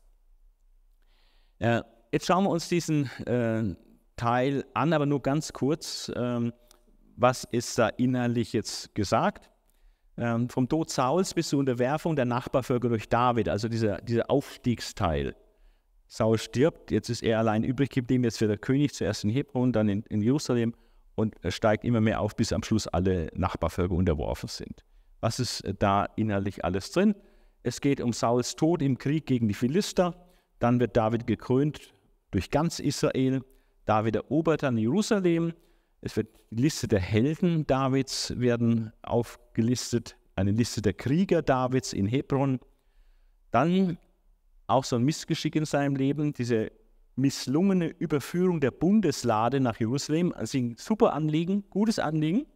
Äh, 1.61 1.83
jetzt 2.11 2.27
schauen 2.27 2.45
wir 2.45 2.51
uns 2.51 2.69
diesen 2.69 3.07
äh, 3.27 3.77
Teil 4.17 4.65
an, 4.75 4.93
aber 4.93 5.07
nur 5.07 5.23
ganz 5.23 5.53
kurz. 5.53 6.11
Ähm, 6.17 6.53
was 7.17 7.45
ist 7.45 7.79
da 7.79 7.89
inhaltlich 7.89 8.53
jetzt 8.53 8.95
gesagt? 8.95 9.53
ähm, 10.17 10.49
vom 10.49 10.69
Tod 10.69 10.91
Sauls 10.91 11.35
bis 11.35 11.49
zur 11.49 11.61
Unterwerfung 11.61 12.17
der 12.17 12.25
Nachbarvölker 12.25 12.89
durch 12.89 13.09
David, 13.09 13.49
also 13.49 13.69
dieser, 13.69 14.01
dieser 14.03 14.31
Aufstiegsteil. 14.31 15.35
Saul 16.07 16.37
stirbt, 16.39 16.91
jetzt 16.91 17.09
ist 17.09 17.23
er 17.23 17.39
allein 17.39 17.65
übrig 17.65 17.91
geblieben, 17.91 18.25
jetzt 18.25 18.41
wird 18.41 18.51
er 18.51 18.59
König, 18.59 18.93
zuerst 18.93 19.25
in 19.25 19.31
Hebron, 19.31 19.73
dann 19.73 19.89
in, 19.89 20.03
in 20.11 20.21
Jerusalem 20.21 20.75
und 21.15 21.37
steigt 21.49 21.85
immer 21.85 22.01
mehr 22.01 22.21
auf, 22.21 22.37
bis 22.37 22.53
am 22.53 22.63
Schluss 22.63 22.87
alle 22.87 23.31
Nachbarvölker 23.35 23.95
unterworfen 23.95 24.49
sind. 24.49 24.85
Was 25.21 25.39
ist 25.39 25.63
da 25.79 26.07
innerlich 26.17 26.65
alles 26.65 26.91
drin? 26.91 27.15
Es 27.63 27.81
geht 27.81 28.01
um 28.01 28.13
Sauls 28.13 28.57
Tod 28.57 28.83
im 28.83 28.99
Krieg 28.99 29.27
gegen 29.27 29.49
die 29.49 29.55
Philister. 29.55 30.15
Dann 30.59 30.81
wird 30.81 30.97
David 30.97 31.27
gekrönt 31.27 31.93
durch 32.31 32.51
ganz 32.51 32.79
Israel. 32.79 33.43
David 33.85 34.17
erobert 34.17 34.63
dann 34.63 34.79
Jerusalem. 34.79 35.53
Es 36.01 36.17
wird 36.17 36.29
die 36.51 36.63
Liste 36.63 36.89
der 36.89 37.01
Helden 37.01 37.67
Davids 37.67 38.39
werden 38.39 38.93
aufgelistet, 39.03 40.17
eine 40.35 40.51
Liste 40.51 40.83
der 40.83 40.95
Krieger 40.95 41.43
Davids 41.43 41.93
in 41.93 42.07
Hebron. 42.07 42.59
Dann 43.53 43.99
auch 44.67 44.85
so 44.85 44.97
ein 44.97 45.05
Missgeschick 45.05 45.55
in 45.55 45.65
seinem 45.65 45.95
Leben, 45.95 46.33
diese 46.33 46.73
misslungene 47.15 47.89
Überführung 47.89 48.61
der 48.61 48.71
Bundeslade 48.71 49.61
nach 49.61 49.79
Jerusalem. 49.79 50.33
Also 50.33 50.59
ein 50.59 50.77
super 50.77 51.13
Anliegen, 51.13 51.65
gutes 51.71 51.99
Anliegen, 51.99 52.47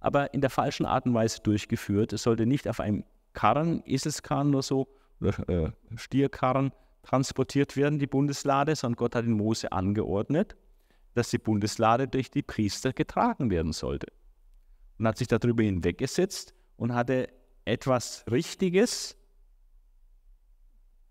aber 0.00 0.34
in 0.34 0.40
der 0.40 0.50
falschen 0.50 0.86
Art 0.86 1.06
und 1.06 1.14
Weise 1.14 1.40
durchgeführt. 1.42 2.12
Es 2.12 2.24
sollte 2.24 2.46
nicht 2.46 2.66
auf 2.66 2.80
einem 2.80 3.04
Karren, 3.32 3.82
Eselskarren 3.86 4.54
oder 4.54 4.62
so, 4.62 4.88
oder 5.20 5.48
äh, 5.48 5.72
Stierkarren 5.96 6.72
transportiert 7.02 7.76
werden, 7.76 7.98
die 7.98 8.06
Bundeslade, 8.06 8.74
sondern 8.76 8.96
Gott 8.96 9.14
hat 9.14 9.24
in 9.24 9.32
Mose 9.32 9.72
angeordnet, 9.72 10.56
dass 11.14 11.30
die 11.30 11.38
Bundeslade 11.38 12.08
durch 12.08 12.30
die 12.30 12.42
Priester 12.42 12.92
getragen 12.92 13.50
werden 13.50 13.72
sollte. 13.72 14.08
Und 14.98 15.06
hat 15.06 15.18
sich 15.18 15.28
darüber 15.28 15.62
hinweggesetzt 15.62 16.54
und 16.76 16.94
hatte 16.94 17.28
etwas 17.64 18.24
Richtiges, 18.30 19.16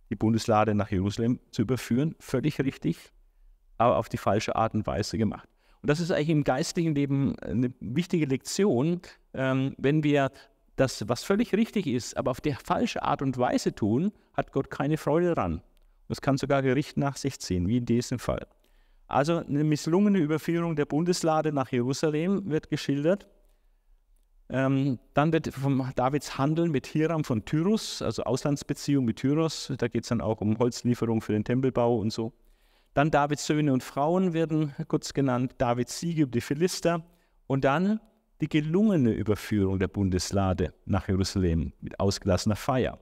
die 0.09 0.15
Bundeslade 0.15 0.73
nach 0.73 0.89
Jerusalem 0.89 1.39
zu 1.51 1.63
überführen, 1.63 2.15
völlig 2.19 2.59
richtig, 2.59 3.11
aber 3.77 3.97
auf 3.97 4.09
die 4.09 4.17
falsche 4.17 4.55
Art 4.55 4.73
und 4.73 4.85
Weise 4.87 5.17
gemacht. 5.17 5.47
Und 5.81 5.89
das 5.89 5.99
ist 5.99 6.11
eigentlich 6.11 6.29
im 6.29 6.43
geistlichen 6.43 6.93
Leben 6.93 7.37
eine 7.39 7.73
wichtige 7.79 8.25
Lektion, 8.25 9.01
ähm, 9.33 9.75
wenn 9.77 10.03
wir 10.03 10.31
das, 10.79 11.07
was 11.09 11.23
völlig 11.23 11.53
richtig 11.53 11.87
ist, 11.87 12.15
aber 12.15 12.31
auf 12.31 12.41
die 12.41 12.53
falsche 12.53 13.03
Art 13.03 13.21
und 13.21 13.37
Weise 13.37 13.75
tun, 13.75 14.11
hat 14.33 14.51
Gott 14.53 14.69
keine 14.71 14.97
Freude 14.97 15.35
daran. 15.35 15.61
Das 16.07 16.21
kann 16.21 16.37
sogar 16.37 16.61
Gericht 16.61 16.97
nach 16.97 17.17
sich 17.17 17.39
ziehen, 17.39 17.67
wie 17.67 17.77
in 17.77 17.85
diesem 17.85 18.17
Fall. 18.17 18.47
Also 19.07 19.37
eine 19.37 19.63
misslungene 19.63 20.19
Überführung 20.19 20.75
der 20.75 20.85
Bundeslade 20.85 21.51
nach 21.51 21.71
Jerusalem 21.71 22.49
wird 22.49 22.69
geschildert. 22.69 23.27
Ähm, 24.49 24.99
dann 25.13 25.33
wird 25.33 25.53
von 25.53 25.91
Davids 25.95 26.37
Handeln 26.37 26.71
mit 26.71 26.87
Hiram 26.87 27.23
von 27.23 27.43
Tyrus, 27.45 28.01
also 28.01 28.23
Auslandsbeziehung 28.23 29.05
mit 29.05 29.17
Tyros, 29.17 29.71
da 29.77 29.87
geht 29.87 30.03
es 30.03 30.09
dann 30.09 30.21
auch 30.21 30.41
um 30.41 30.57
Holzlieferung 30.57 31.21
für 31.21 31.33
den 31.33 31.43
Tempelbau 31.43 31.97
und 31.97 32.11
so. 32.11 32.33
Dann 32.93 33.11
Davids 33.11 33.45
Söhne 33.45 33.73
und 33.73 33.83
Frauen 33.83 34.33
werden 34.33 34.73
kurz 34.87 35.13
genannt, 35.13 35.55
Davids 35.59 35.99
Siege 35.99 36.23
über 36.23 36.31
die 36.31 36.41
Philister 36.41 37.03
und 37.45 37.63
dann 37.63 37.99
die 38.41 38.47
gelungene 38.47 39.11
Überführung 39.11 39.79
der 39.79 39.87
Bundeslade 39.87 40.73
nach 40.85 41.07
Jerusalem 41.07 41.73
mit 41.81 41.99
ausgelassener 41.99 42.55
Feier. 42.55 42.99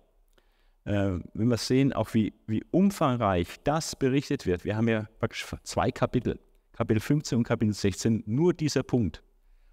Äh, 0.86 1.20
wenn 1.34 1.50
wir 1.50 1.58
sehen, 1.58 1.94
auch 1.94 2.14
wie, 2.14 2.34
wie 2.48 2.64
umfangreich 2.72 3.48
das 3.64 3.96
berichtet 3.96 4.46
wird, 4.46 4.66
wir 4.66 4.76
haben 4.76 4.88
ja 4.88 5.08
praktisch 5.20 5.46
zwei 5.64 5.92
Kapitel, 5.92 6.40
Kapitel 6.74 7.00
15 7.00 7.40
und 7.40 7.44
Kapitel 7.44 7.74
16, 7.74 8.24
nur 8.26 8.54
dieser 8.54 8.84
Punkt. 8.84 9.22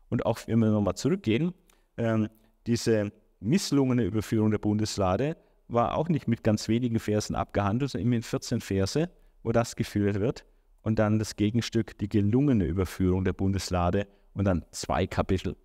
Und 0.08 0.26
auch 0.26 0.38
wenn 0.46 0.58
wir 0.58 0.70
nochmal 0.70 0.96
zurückgehen, 0.96 1.54
ähm, 1.96 2.28
diese 2.66 3.12
misslungene 3.40 4.04
Überführung 4.04 4.50
der 4.50 4.58
Bundeslade 4.58 5.36
war 5.68 5.96
auch 5.96 6.08
nicht 6.08 6.28
mit 6.28 6.42
ganz 6.42 6.68
wenigen 6.68 6.98
Versen 6.98 7.34
abgehandelt, 7.34 7.92
sondern 7.92 8.06
immerhin 8.06 8.22
14 8.22 8.60
Verse, 8.60 9.08
wo 9.42 9.52
das 9.52 9.76
geführt 9.76 10.20
wird. 10.20 10.44
Und 10.82 10.98
dann 10.98 11.18
das 11.18 11.36
Gegenstück, 11.36 11.96
die 11.98 12.08
gelungene 12.08 12.64
Überführung 12.66 13.24
der 13.24 13.32
Bundeslade 13.32 14.06
und 14.34 14.44
dann 14.44 14.64
zwei 14.70 15.06
Kapitel. 15.06 15.56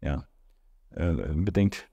Ja. 0.00 0.26
Äh, 0.90 1.12
bedenkt, 1.34 1.88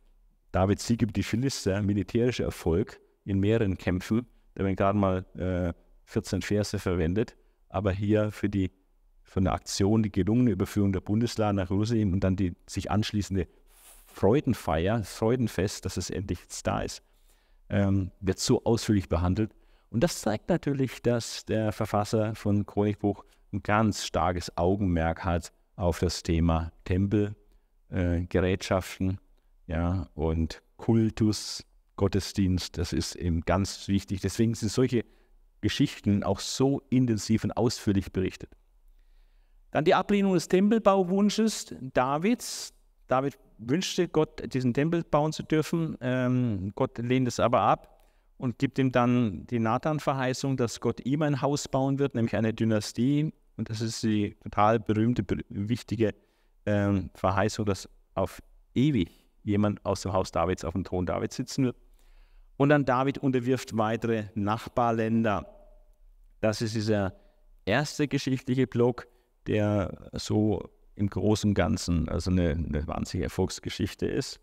Davids 0.52 0.86
Sieg 0.86 1.02
über 1.02 1.12
die 1.12 1.24
Philister, 1.24 1.82
militärischer 1.82 2.46
Erfolg 2.46 3.00
in 3.26 3.40
mehreren 3.40 3.78
Kämpfen, 3.78 4.28
da 4.54 4.64
werden 4.64 4.76
gerade 4.76 4.98
mal 4.98 5.26
äh, 5.36 5.74
14 6.06 6.42
Verse 6.42 6.78
verwendet, 6.80 7.36
aber 7.70 7.92
hier 7.92 8.32
für 8.32 8.48
die 8.50 8.72
für 9.24 9.40
eine 9.40 9.52
Aktion, 9.52 10.04
die 10.04 10.12
gelungene 10.12 10.52
Überführung 10.52 10.94
der 10.94 11.02
Bundeslade 11.02 11.56
nach 11.56 11.70
Jerusalem 11.70 12.14
und 12.14 12.24
dann 12.24 12.36
die 12.36 12.56
sich 12.68 12.92
anschließende 12.92 13.48
Freudenfeier, 14.06 15.04
Freudenfest, 15.04 15.84
dass 15.84 15.98
es 15.98 16.10
endlich 16.10 16.40
da 16.64 16.82
ist, 16.82 17.02
ähm, 17.70 18.12
wird 18.22 18.40
so 18.40 18.64
ausführlich 18.64 19.10
behandelt. 19.10 19.52
Und 19.90 20.04
das 20.04 20.22
zeigt 20.22 20.48
natürlich, 20.48 21.02
dass 21.02 21.44
der 21.46 21.72
Verfasser 21.72 22.36
von 22.36 22.66
Chronikbuch 22.66 23.26
ein 23.52 23.64
ganz 23.64 24.06
starkes 24.06 24.56
Augenmerk 24.58 25.26
hat 25.26 25.52
auf 25.76 26.00
das 26.00 26.24
Thema 26.24 26.72
Tempel, 26.84 27.36
äh, 27.92 28.26
ja, 29.68 30.10
und 30.14 30.62
Kultus, 30.78 31.66
Gottesdienst. 31.96 32.78
Das 32.78 32.94
ist 32.94 33.16
eben 33.16 33.42
ganz 33.42 33.88
wichtig. 33.88 34.22
Deswegen 34.22 34.54
sind 34.54 34.70
solche 34.70 35.06
Geschichten 35.62 36.24
auch 36.24 36.40
so 36.40 36.82
intensiv 36.90 37.44
und 37.44 37.56
ausführlich 37.58 38.12
berichtet. 38.12 38.52
Dann 39.72 39.86
die 39.86 39.96
Ablehnung 39.96 40.34
des 40.34 40.48
Tempelbauwunsches 40.48 41.76
Davids. 41.94 42.74
David 43.08 43.38
wünschte 43.58 44.08
Gott, 44.08 44.54
diesen 44.54 44.74
Tempel 44.74 45.04
bauen 45.04 45.32
zu 45.32 45.44
dürfen. 45.44 45.98
Ähm, 46.02 46.72
Gott 46.76 46.98
lehnt 46.98 47.28
es 47.28 47.40
aber 47.40 47.62
ab 47.62 48.12
und 48.38 48.58
gibt 48.58 48.80
ihm 48.80 48.92
dann 48.92 49.46
die 49.48 49.60
Nathan-Verheißung, 49.60 50.58
dass 50.58 50.80
Gott 50.80 51.06
ihm 51.06 51.22
ein 51.22 51.42
Haus 51.42 51.68
bauen 51.68 52.00
wird, 52.00 52.16
nämlich 52.16 52.36
eine 52.36 52.54
Dynastie. 52.54 53.34
Und 53.58 53.70
das 53.70 53.82
ist 53.82 54.04
die 54.04 54.36
total 54.42 54.80
berühmte, 54.80 55.24
wichtige 55.50 56.14
ähm, 56.66 57.10
Verheißung, 57.14 57.66
dass 57.66 57.90
auf 58.14 58.42
ewig 58.74 59.10
jemand 59.44 59.86
aus 59.86 60.02
dem 60.02 60.14
Haus 60.14 60.32
Davids 60.32 60.66
auf 60.66 60.74
dem 60.74 60.84
Thron 60.84 61.06
Davids 61.06 61.36
sitzen 61.36 61.66
wird. 61.66 61.78
Und 62.58 62.70
dann 62.70 62.86
David 62.86 63.18
unterwirft 63.18 63.78
weitere 63.78 64.26
Nachbarländer. 64.34 65.46
Das 66.42 66.62
ist 66.62 66.76
dieser 66.76 67.14
erste 67.66 68.08
geschichtliche 68.08 68.68
Block 68.68 69.08
der 69.48 70.10
so 70.14 70.70
im 70.96 71.10
Großen 71.10 71.50
und 71.50 71.54
Ganzen 71.54 72.10
also 72.10 72.32
eine, 72.32 72.52
eine 72.52 72.88
wahnsinnige 72.88 73.26
Erfolgsgeschichte 73.26 74.08
ist. 74.08 74.40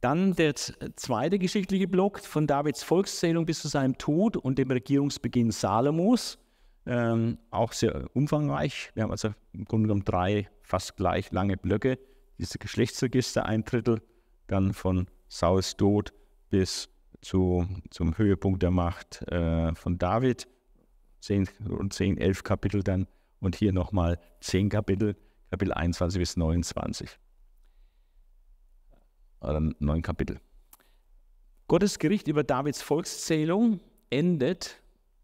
Dann 0.00 0.34
der 0.34 0.54
zweite 0.54 1.38
geschichtliche 1.38 1.86
Block 1.86 2.18
von 2.18 2.46
Davids 2.46 2.82
Volkszählung 2.82 3.46
bis 3.46 3.60
zu 3.60 3.68
seinem 3.68 3.96
Tod 3.98 4.36
und 4.36 4.58
dem 4.58 4.70
Regierungsbeginn 4.70 5.52
Salomos. 5.52 6.38
Ähm, 6.84 7.38
auch 7.50 7.72
sehr 7.72 8.08
umfangreich. 8.14 8.90
Wir 8.94 9.04
haben 9.04 9.12
also 9.12 9.32
im 9.52 9.64
Grunde 9.64 9.86
genommen 9.86 10.04
drei 10.04 10.48
fast 10.62 10.96
gleich 10.96 11.30
lange 11.30 11.56
Blöcke. 11.56 11.98
Diese 12.38 12.58
Geschlechtsregister, 12.58 13.46
ein 13.46 13.64
Drittel, 13.64 14.02
dann 14.48 14.72
von 14.72 15.06
Sauls 15.28 15.76
Tod 15.76 16.12
bis 16.50 16.88
zu, 17.20 17.66
zum 17.90 18.18
Höhepunkt 18.18 18.62
der 18.62 18.70
Macht 18.70 19.22
äh, 19.30 19.74
von 19.74 19.98
David 19.98 20.48
10, 21.20 21.48
rund 21.68 21.92
10, 21.92 22.18
11 22.18 22.42
Kapitel 22.42 22.82
dann 22.82 23.06
und 23.40 23.54
hier 23.56 23.72
nochmal 23.72 24.18
10 24.40 24.68
Kapitel, 24.68 25.16
Kapitel 25.50 25.72
21 25.72 26.18
bis 26.18 26.36
29. 26.36 27.18
Oder 29.40 29.60
9 29.60 30.02
Kapitel. 30.02 30.40
Gottes 31.68 31.98
Gericht 31.98 32.28
über 32.28 32.44
Davids 32.44 32.82
Volkszählung 32.82 33.80
endet 34.10 34.82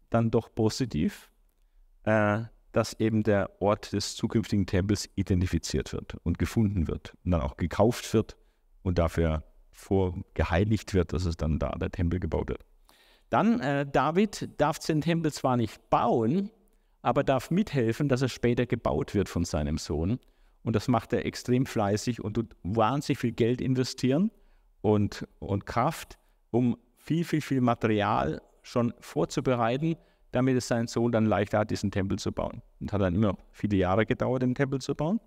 dann 0.09 0.31
doch 0.31 0.53
positiv, 0.53 1.28
äh, 2.03 2.41
dass 2.71 2.99
eben 2.99 3.23
der 3.23 3.61
Ort 3.61 3.93
des 3.93 4.15
zukünftigen 4.15 4.65
Tempels 4.65 5.09
identifiziert 5.15 5.91
wird 5.93 6.15
und 6.23 6.37
gefunden 6.37 6.87
wird 6.87 7.15
und 7.25 7.31
dann 7.31 7.41
auch 7.41 7.57
gekauft 7.57 8.13
wird 8.13 8.37
und 8.83 8.99
dafür 8.99 9.43
vorgeheiligt 9.71 10.93
wird, 10.93 11.13
dass 11.13 11.25
es 11.25 11.37
dann 11.37 11.57
da 11.57 11.71
der 11.71 11.91
Tempel 11.91 12.19
gebaut 12.19 12.49
wird. 12.49 12.65
Dann, 13.29 13.59
äh, 13.59 13.85
David 13.85 14.49
darf 14.57 14.79
den 14.79 15.01
Tempel 15.01 15.31
zwar 15.31 15.57
nicht 15.57 15.89
bauen, 15.89 16.51
aber 17.01 17.23
darf 17.23 17.51
mithelfen, 17.51 18.09
dass 18.09 18.21
er 18.21 18.29
später 18.29 18.65
gebaut 18.65 19.15
wird 19.15 19.29
von 19.29 19.45
seinem 19.45 19.77
Sohn. 19.77 20.19
Und 20.63 20.75
das 20.75 20.87
macht 20.87 21.13
er 21.13 21.25
extrem 21.25 21.65
fleißig 21.65 22.21
und 22.21 22.33
tut 22.33 22.55
wahnsinnig 22.63 23.19
viel 23.19 23.31
Geld 23.31 23.61
investieren 23.61 24.31
und, 24.81 25.27
und 25.39 25.65
Kraft, 25.65 26.19
um 26.51 26.77
viel, 26.97 27.23
viel, 27.23 27.41
viel 27.41 27.61
Material 27.61 28.41
schon 28.61 28.93
vorzubereiten, 28.99 29.95
damit 30.31 30.57
es 30.57 30.67
sein 30.67 30.87
Sohn 30.87 31.11
dann 31.11 31.25
leichter 31.25 31.59
hat, 31.59 31.71
diesen 31.71 31.91
Tempel 31.91 32.19
zu 32.19 32.31
bauen. 32.31 32.61
Und 32.79 32.93
hat 32.93 33.01
dann 33.01 33.15
immer 33.15 33.37
viele 33.51 33.77
Jahre 33.77 34.05
gedauert, 34.05 34.41
den 34.41 34.55
Tempel 34.55 34.79
zu 34.79 34.95
bauen. 34.95 35.19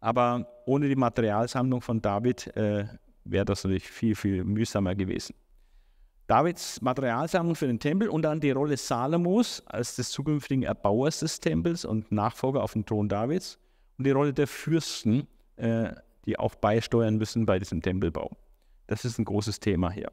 Aber 0.00 0.46
ohne 0.66 0.88
die 0.88 0.96
Materialsammlung 0.96 1.80
von 1.80 2.02
David 2.02 2.48
äh, 2.56 2.86
wäre 3.24 3.44
das 3.44 3.64
natürlich 3.64 3.88
viel, 3.88 4.14
viel 4.14 4.44
mühsamer 4.44 4.94
gewesen. 4.94 5.34
Davids 6.26 6.80
Materialsammlung 6.80 7.54
für 7.54 7.66
den 7.66 7.78
Tempel 7.78 8.08
und 8.08 8.22
dann 8.22 8.40
die 8.40 8.50
Rolle 8.52 8.76
Salomos 8.76 9.62
als 9.66 9.96
des 9.96 10.10
zukünftigen 10.10 10.62
Erbauers 10.62 11.20
des 11.20 11.40
Tempels 11.40 11.84
und 11.84 12.10
Nachfolger 12.10 12.62
auf 12.62 12.72
dem 12.72 12.86
Thron 12.86 13.08
Davids 13.08 13.58
und 13.98 14.06
die 14.06 14.12
Rolle 14.12 14.32
der 14.32 14.46
Fürsten, 14.46 15.26
äh, 15.56 15.92
die 16.24 16.38
auch 16.38 16.54
beisteuern 16.54 17.16
müssen 17.16 17.44
bei 17.44 17.58
diesem 17.58 17.82
Tempelbau. 17.82 18.30
Das 18.86 19.04
ist 19.04 19.18
ein 19.18 19.24
großes 19.24 19.60
Thema 19.60 19.90
hier. 19.90 20.10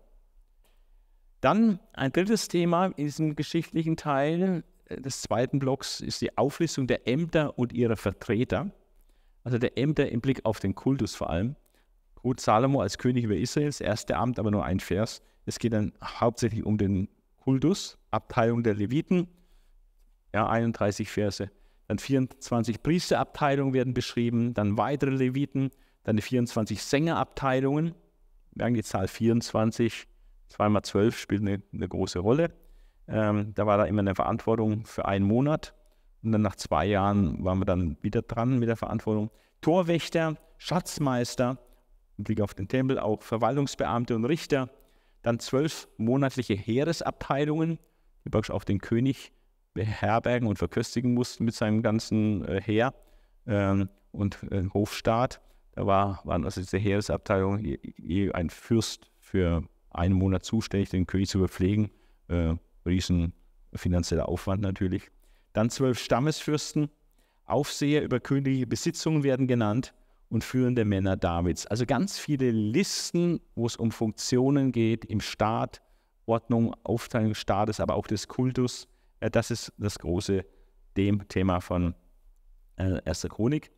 Dann 1.41 1.79
ein 1.93 2.11
drittes 2.11 2.47
Thema 2.47 2.87
in 2.87 3.05
diesem 3.05 3.35
geschichtlichen 3.35 3.97
Teil, 3.97 4.63
des 4.89 5.21
zweiten 5.21 5.59
Blocks 5.59 5.99
ist 5.99 6.21
die 6.21 6.37
Auflistung 6.37 6.87
der 6.87 7.07
Ämter 7.07 7.57
und 7.57 7.73
ihrer 7.73 7.95
Vertreter. 7.95 8.71
Also 9.43 9.57
der 9.57 9.77
Ämter 9.77 10.09
im 10.09 10.21
Blick 10.21 10.45
auf 10.45 10.59
den 10.59 10.75
Kultus 10.75 11.15
vor 11.15 11.29
allem. 11.29 11.55
Gut, 12.15 12.39
Salomo 12.39 12.81
als 12.81 12.97
König 12.97 13.23
über 13.23 13.37
Israel, 13.37 13.67
das 13.67 13.81
erste 13.81 14.17
Amt, 14.17 14.39
aber 14.39 14.51
nur 14.51 14.65
ein 14.65 14.79
Vers. 14.79 15.21
Es 15.45 15.59
geht 15.59 15.73
dann 15.73 15.93
hauptsächlich 16.03 16.65
um 16.65 16.77
den 16.77 17.07
Kultus, 17.37 17.97
Abteilung 18.11 18.63
der 18.63 18.75
Leviten, 18.75 19.27
ja, 20.33 20.47
31 20.49 21.09
Verse. 21.09 21.49
Dann 21.87 21.97
24 21.97 22.83
Priesterabteilungen 22.83 23.73
werden 23.73 23.93
beschrieben, 23.93 24.53
dann 24.53 24.77
weitere 24.77 25.11
Leviten, 25.11 25.71
dann 26.03 26.17
die 26.17 26.21
24 26.21 26.83
Sängerabteilungen. 26.83 27.95
Haben 28.59 28.73
die 28.73 28.83
Zahl 28.83 29.07
24, 29.07 30.07
2 30.49 30.69
mal 30.69 30.83
12 30.83 31.17
spielt 31.17 31.41
eine, 31.41 31.61
eine 31.73 31.87
große 31.87 32.19
Rolle. 32.19 32.51
Ähm, 33.07 33.53
da 33.55 33.65
war 33.65 33.77
da 33.77 33.85
immer 33.85 34.01
eine 34.01 34.15
Verantwortung 34.15 34.85
für 34.85 35.05
einen 35.05 35.25
Monat. 35.25 35.73
Und 36.21 36.31
dann 36.33 36.41
nach 36.41 36.55
zwei 36.55 36.85
Jahren 36.85 37.43
waren 37.43 37.59
wir 37.59 37.65
dann 37.65 37.97
wieder 38.01 38.21
dran 38.21 38.59
mit 38.59 38.67
der 38.67 38.75
Verantwortung. 38.75 39.31
Torwächter, 39.61 40.35
Schatzmeister, 40.57 41.57
im 42.17 42.23
Blick 42.25 42.41
auf 42.41 42.53
den 42.53 42.67
Tempel, 42.67 42.99
auch 42.99 43.23
Verwaltungsbeamte 43.23 44.15
und 44.15 44.25
Richter. 44.25 44.69
Dann 45.21 45.39
zwölf 45.39 45.87
monatliche 45.97 46.53
Heeresabteilungen, 46.53 47.79
die 48.25 48.29
praktisch 48.29 48.51
auch 48.51 48.63
den 48.63 48.79
König 48.79 49.31
beherbergen 49.73 50.47
und 50.47 50.57
verköstigen 50.57 51.13
mussten 51.13 51.45
mit 51.45 51.55
seinem 51.55 51.81
ganzen 51.81 52.45
äh, 52.45 52.61
Heer 52.61 52.93
ähm, 53.47 53.89
und 54.11 54.43
äh, 54.51 54.63
Hofstaat. 54.73 55.41
Da 55.73 55.85
war, 55.85 56.21
waren 56.25 56.43
also 56.43 56.59
diese 56.59 56.77
Heeresabteilungen 56.77 57.63
je, 57.63 57.79
je 57.97 58.31
ein 58.31 58.49
Fürst 58.49 59.09
für 59.19 59.63
einen 59.91 60.13
Monat 60.13 60.45
zuständig, 60.45 60.89
den 60.89 61.07
König 61.07 61.29
zu 61.29 61.39
verpflegen. 61.39 61.89
Äh, 62.27 62.55
riesen 62.85 63.33
finanzieller 63.73 64.29
Aufwand 64.29 64.61
natürlich. 64.61 65.09
Dann 65.53 65.69
zwölf 65.69 65.99
Stammesfürsten, 65.99 66.89
Aufseher 67.45 68.03
über 68.03 68.19
königliche 68.19 68.67
Besitzungen 68.67 69.23
werden 69.23 69.47
genannt 69.47 69.93
und 70.29 70.43
führende 70.43 70.85
Männer 70.85 71.17
Davids. 71.17 71.65
Also 71.65 71.85
ganz 71.85 72.19
viele 72.19 72.51
Listen, 72.51 73.39
wo 73.55 73.65
es 73.65 73.75
um 73.75 73.91
Funktionen 73.91 74.71
geht 74.71 75.05
im 75.05 75.19
Staat, 75.19 75.81
Ordnung, 76.27 76.75
Aufteilung 76.83 77.29
des 77.29 77.39
Staates, 77.39 77.79
aber 77.79 77.95
auch 77.95 78.05
des 78.05 78.27
Kultus. 78.27 78.87
Das 79.19 79.49
ist 79.49 79.73
das 79.77 79.97
große 79.97 80.45
Thema 80.95 81.59
von 81.59 81.95
äh, 82.75 83.01
1. 83.05 83.27
Chronik. 83.29 83.71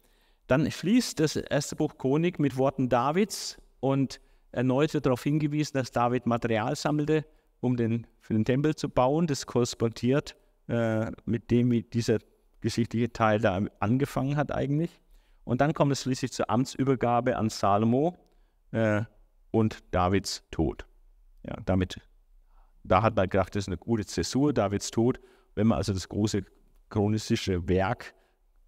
Dann 0.47 0.69
schließt 0.69 1.19
das 1.19 1.37
erste 1.37 1.77
Buch 1.77 1.97
Chronik 1.97 2.39
mit 2.39 2.57
Worten 2.57 2.89
Davids 2.89 3.57
und 3.79 4.19
erneut 4.51 4.93
wird 4.93 5.05
darauf 5.05 5.23
hingewiesen, 5.23 5.77
dass 5.77 5.91
David 5.91 6.25
Material 6.25 6.75
sammelte, 6.75 7.25
um 7.59 7.77
den, 7.77 8.07
für 8.19 8.33
den 8.33 8.45
Tempel 8.45 8.75
zu 8.75 8.89
bauen. 8.89 9.27
Das 9.27 9.45
korrespondiert 9.45 10.35
äh, 10.67 11.11
mit 11.25 11.51
dem, 11.51 11.71
wie 11.71 11.83
dieser 11.83 12.19
geschichtliche 12.61 13.11
Teil 13.11 13.39
da 13.39 13.61
angefangen 13.79 14.35
hat 14.35 14.51
eigentlich. 14.51 15.01
Und 15.43 15.61
dann 15.61 15.73
kommt 15.73 15.91
es 15.91 16.03
schließlich 16.03 16.31
zur 16.31 16.49
Amtsübergabe 16.49 17.35
an 17.35 17.49
Salomo 17.49 18.17
äh, 18.71 19.01
und 19.51 19.79
Davids 19.91 20.43
Tod. 20.51 20.85
Ja, 21.43 21.57
damit, 21.65 21.99
da 22.83 23.01
hat 23.01 23.15
man 23.15 23.27
gedacht, 23.29 23.55
das 23.55 23.63
ist 23.63 23.67
eine 23.67 23.77
gute 23.77 24.05
Zäsur, 24.05 24.53
Davids 24.53 24.91
Tod. 24.91 25.19
Wenn 25.55 25.67
wir 25.67 25.75
also 25.75 25.93
das 25.93 26.07
große 26.07 26.43
chronistische 26.89 27.67
Werk, 27.67 28.13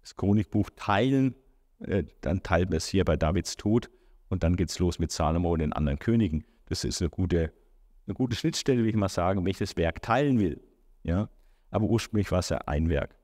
das 0.02 0.16
Chronikbuch 0.16 0.70
teilen, 0.76 1.34
äh, 1.80 2.04
dann 2.20 2.42
teilt 2.42 2.70
man 2.70 2.78
es 2.78 2.86
hier 2.86 3.04
bei 3.04 3.16
Davids 3.16 3.56
Tod 3.56 3.90
und 4.28 4.42
dann 4.42 4.56
geht 4.56 4.70
es 4.70 4.78
los 4.78 4.98
mit 4.98 5.12
Salomo 5.12 5.52
und 5.52 5.60
den 5.60 5.72
anderen 5.72 5.98
Königen. 5.98 6.44
Das 6.66 6.84
ist 6.84 7.00
eine 7.00 7.10
gute, 7.10 7.52
eine 8.06 8.14
gute 8.14 8.36
Schnittstelle, 8.36 8.82
will 8.82 8.88
ich 8.88 8.96
mal 8.96 9.08
sagen, 9.08 9.44
wenn 9.44 9.50
ich 9.50 9.58
das 9.58 9.76
Werk 9.76 10.02
teilen 10.02 10.40
will. 10.40 10.60
Ja? 11.02 11.28
Aber 11.70 11.86
ursprünglich 11.86 12.30
war 12.32 12.40
es 12.40 12.48
ja 12.48 12.58
ein 12.66 12.88
Werk. 12.88 13.16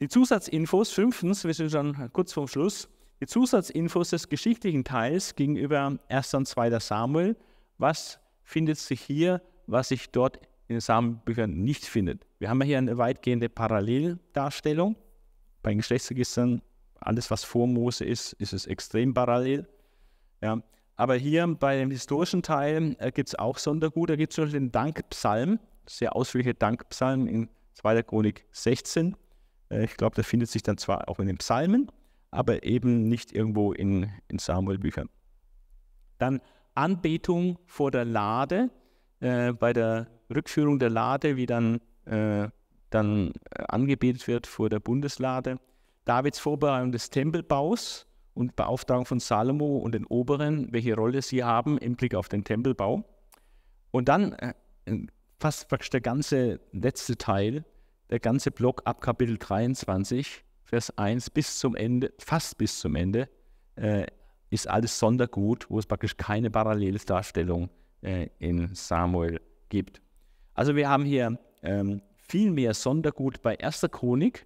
Die 0.00 0.08
Zusatzinfos, 0.08 0.90
fünftens, 0.92 1.44
wir 1.44 1.52
sind 1.52 1.70
schon 1.70 2.10
kurz 2.12 2.32
vorm 2.32 2.48
Schluss, 2.48 2.88
die 3.20 3.26
Zusatzinfos 3.26 4.10
des 4.10 4.28
geschichtlichen 4.30 4.82
Teils 4.82 5.34
gegenüber 5.36 5.98
1. 6.08 6.34
und 6.34 6.46
2. 6.46 6.78
Samuel. 6.80 7.36
Was 7.76 8.18
findet 8.42 8.78
sich 8.78 9.02
hier, 9.02 9.42
was 9.66 9.88
sich 9.88 10.10
dort 10.10 10.38
in 10.68 10.76
den 10.76 10.80
Samenbüchern 10.80 11.50
nicht 11.50 11.84
findet? 11.84 12.26
Wir 12.38 12.48
haben 12.48 12.62
hier 12.62 12.78
eine 12.78 12.96
weitgehende 12.96 13.50
Paralleldarstellung. 13.50 14.96
Bei 15.62 15.70
den 15.70 15.78
Geschlechtsregistern, 15.78 16.62
alles 17.00 17.30
was 17.30 17.44
vor 17.44 17.66
Mose 17.66 18.04
ist, 18.04 18.32
ist 18.34 18.52
es 18.52 18.66
extrem 18.66 19.14
parallel. 19.14 19.68
Ja. 20.42 20.62
Aber 20.96 21.14
hier 21.14 21.46
bei 21.46 21.78
dem 21.78 21.90
historischen 21.90 22.42
Teil 22.42 22.94
äh, 22.98 23.10
gibt 23.10 23.30
es 23.30 23.34
auch 23.34 23.58
Sondergut. 23.58 24.10
Da 24.10 24.16
gibt 24.16 24.36
es 24.36 24.52
den 24.52 24.70
Dankpsalm, 24.70 25.58
sehr 25.86 26.14
ausführliche 26.14 26.54
Dankpsalm 26.54 27.26
in 27.26 27.48
2. 27.74 28.02
Chronik 28.02 28.44
16. 28.52 29.16
Äh, 29.70 29.84
ich 29.84 29.96
glaube, 29.96 30.14
der 30.14 30.24
findet 30.24 30.50
sich 30.50 30.62
dann 30.62 30.76
zwar 30.76 31.08
auch 31.08 31.18
in 31.18 31.26
den 31.26 31.38
Psalmen, 31.38 31.90
aber 32.30 32.64
eben 32.64 33.08
nicht 33.08 33.32
irgendwo 33.32 33.72
in, 33.72 34.10
in 34.28 34.38
Samuel-Büchern. 34.38 35.08
Dann 36.18 36.40
Anbetung 36.74 37.58
vor 37.66 37.90
der 37.90 38.04
Lade, 38.04 38.70
äh, 39.20 39.52
bei 39.52 39.72
der 39.72 40.06
Rückführung 40.34 40.78
der 40.78 40.90
Lade, 40.90 41.36
wie 41.36 41.46
dann, 41.46 41.80
äh, 42.04 42.48
dann 42.90 43.32
äh, 43.50 43.64
angebetet 43.68 44.28
wird 44.28 44.46
vor 44.46 44.68
der 44.68 44.80
Bundeslade. 44.80 45.58
Davids 46.10 46.40
Vorbereitung 46.40 46.90
des 46.90 47.10
Tempelbaus 47.10 48.04
und 48.34 48.56
Beauftragung 48.56 49.06
von 49.06 49.20
Salomo 49.20 49.78
und 49.78 49.92
den 49.92 50.04
Oberen, 50.06 50.72
welche 50.72 50.96
Rolle 50.96 51.22
sie 51.22 51.44
haben 51.44 51.78
im 51.78 51.94
Blick 51.94 52.16
auf 52.16 52.28
den 52.28 52.42
Tempelbau. 52.42 53.04
Und 53.92 54.08
dann 54.08 54.32
äh, 54.32 54.54
fast 55.38 55.68
praktisch 55.68 55.90
der 55.90 56.00
ganze 56.00 56.58
letzte 56.72 57.16
Teil, 57.16 57.64
der 58.10 58.18
ganze 58.18 58.50
Block 58.50 58.82
ab 58.86 59.00
Kapitel 59.00 59.38
23, 59.38 60.42
Vers 60.64 60.98
1 60.98 61.30
bis 61.30 61.60
zum 61.60 61.76
Ende, 61.76 62.12
fast 62.18 62.58
bis 62.58 62.80
zum 62.80 62.96
Ende, 62.96 63.28
äh, 63.76 64.04
ist 64.50 64.68
alles 64.68 64.98
Sondergut, 64.98 65.70
wo 65.70 65.78
es 65.78 65.86
praktisch 65.86 66.16
keine 66.16 66.50
Paralleldarstellung 66.50 67.70
äh, 68.02 68.30
in 68.40 68.74
Samuel 68.74 69.40
gibt. 69.68 70.02
Also 70.54 70.74
wir 70.74 70.88
haben 70.88 71.04
hier 71.04 71.38
ähm, 71.62 72.02
viel 72.16 72.50
mehr 72.50 72.74
Sondergut 72.74 73.42
bei 73.42 73.54
erster 73.54 73.88
Chronik, 73.88 74.44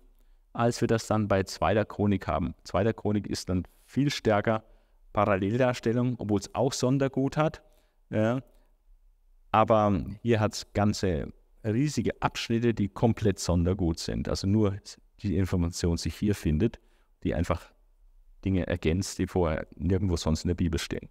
als 0.54 0.80
wir 0.80 0.88
das 0.88 1.06
dann 1.06 1.28
bei 1.28 1.42
zweiter 1.42 1.84
Chronik 1.84 2.26
haben. 2.26 2.54
Zweiter 2.64 2.94
Chronik 2.94 3.26
ist 3.26 3.48
dann 3.48 3.64
viel 3.84 4.10
stärker 4.10 4.64
Paralleldarstellung, 5.12 6.14
obwohl 6.18 6.40
es 6.40 6.54
auch 6.54 6.72
Sondergut 6.72 7.36
hat. 7.36 7.62
Ja. 8.10 8.42
Aber 9.50 10.00
hier 10.22 10.40
hat 10.40 10.54
es 10.54 10.72
ganze 10.72 11.32
riesige 11.64 12.20
Abschnitte, 12.22 12.72
die 12.72 12.88
komplett 12.88 13.38
sondergut 13.38 13.98
sind. 13.98 14.28
Also 14.28 14.46
nur 14.46 14.78
die 15.22 15.36
Information 15.36 15.96
sich 15.96 16.14
hier 16.14 16.34
findet, 16.34 16.78
die 17.22 17.34
einfach 17.34 17.72
Dinge 18.44 18.66
ergänzt, 18.66 19.18
die 19.18 19.26
vorher 19.26 19.66
nirgendwo 19.74 20.16
sonst 20.16 20.44
in 20.44 20.48
der 20.48 20.54
Bibel 20.54 20.78
stehen. 20.78 21.08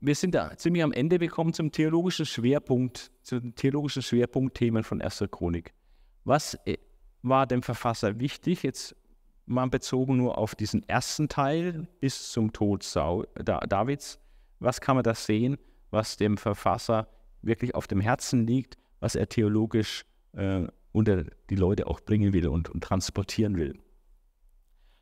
Wir 0.00 0.14
sind 0.14 0.34
da 0.34 0.56
ziemlich 0.56 0.84
am 0.84 0.92
Ende 0.92 1.18
gekommen 1.18 1.52
zum 1.52 1.72
theologischen 1.72 2.24
Schwerpunkt, 2.24 3.10
zu 3.22 3.40
den 3.40 3.54
theologischen 3.56 4.02
Schwerpunktthemen 4.02 4.84
von 4.84 5.02
1. 5.02 5.24
Chronik. 5.30 5.74
Was 6.24 6.54
äh, 6.66 6.78
war 7.22 7.46
dem 7.46 7.62
Verfasser 7.62 8.18
wichtig? 8.18 8.62
Jetzt 8.62 8.94
mal 9.46 9.68
bezogen 9.68 10.16
nur 10.16 10.38
auf 10.38 10.54
diesen 10.54 10.86
ersten 10.88 11.28
Teil 11.28 11.88
bis 12.00 12.30
zum 12.32 12.52
Tod 12.52 12.84
Davids. 12.94 14.18
Was 14.60 14.80
kann 14.80 14.96
man 14.96 15.04
da 15.04 15.14
sehen, 15.14 15.56
was 15.90 16.16
dem 16.16 16.36
Verfasser 16.36 17.08
wirklich 17.42 17.74
auf 17.74 17.86
dem 17.86 18.00
Herzen 18.00 18.46
liegt, 18.46 18.76
was 19.00 19.14
er 19.14 19.28
theologisch 19.28 20.04
äh, 20.32 20.66
unter 20.92 21.24
die 21.50 21.54
Leute 21.54 21.86
auch 21.86 22.00
bringen 22.00 22.32
will 22.32 22.48
und, 22.48 22.68
und, 22.68 22.82
transportieren 22.82 23.56
will. 23.56 23.78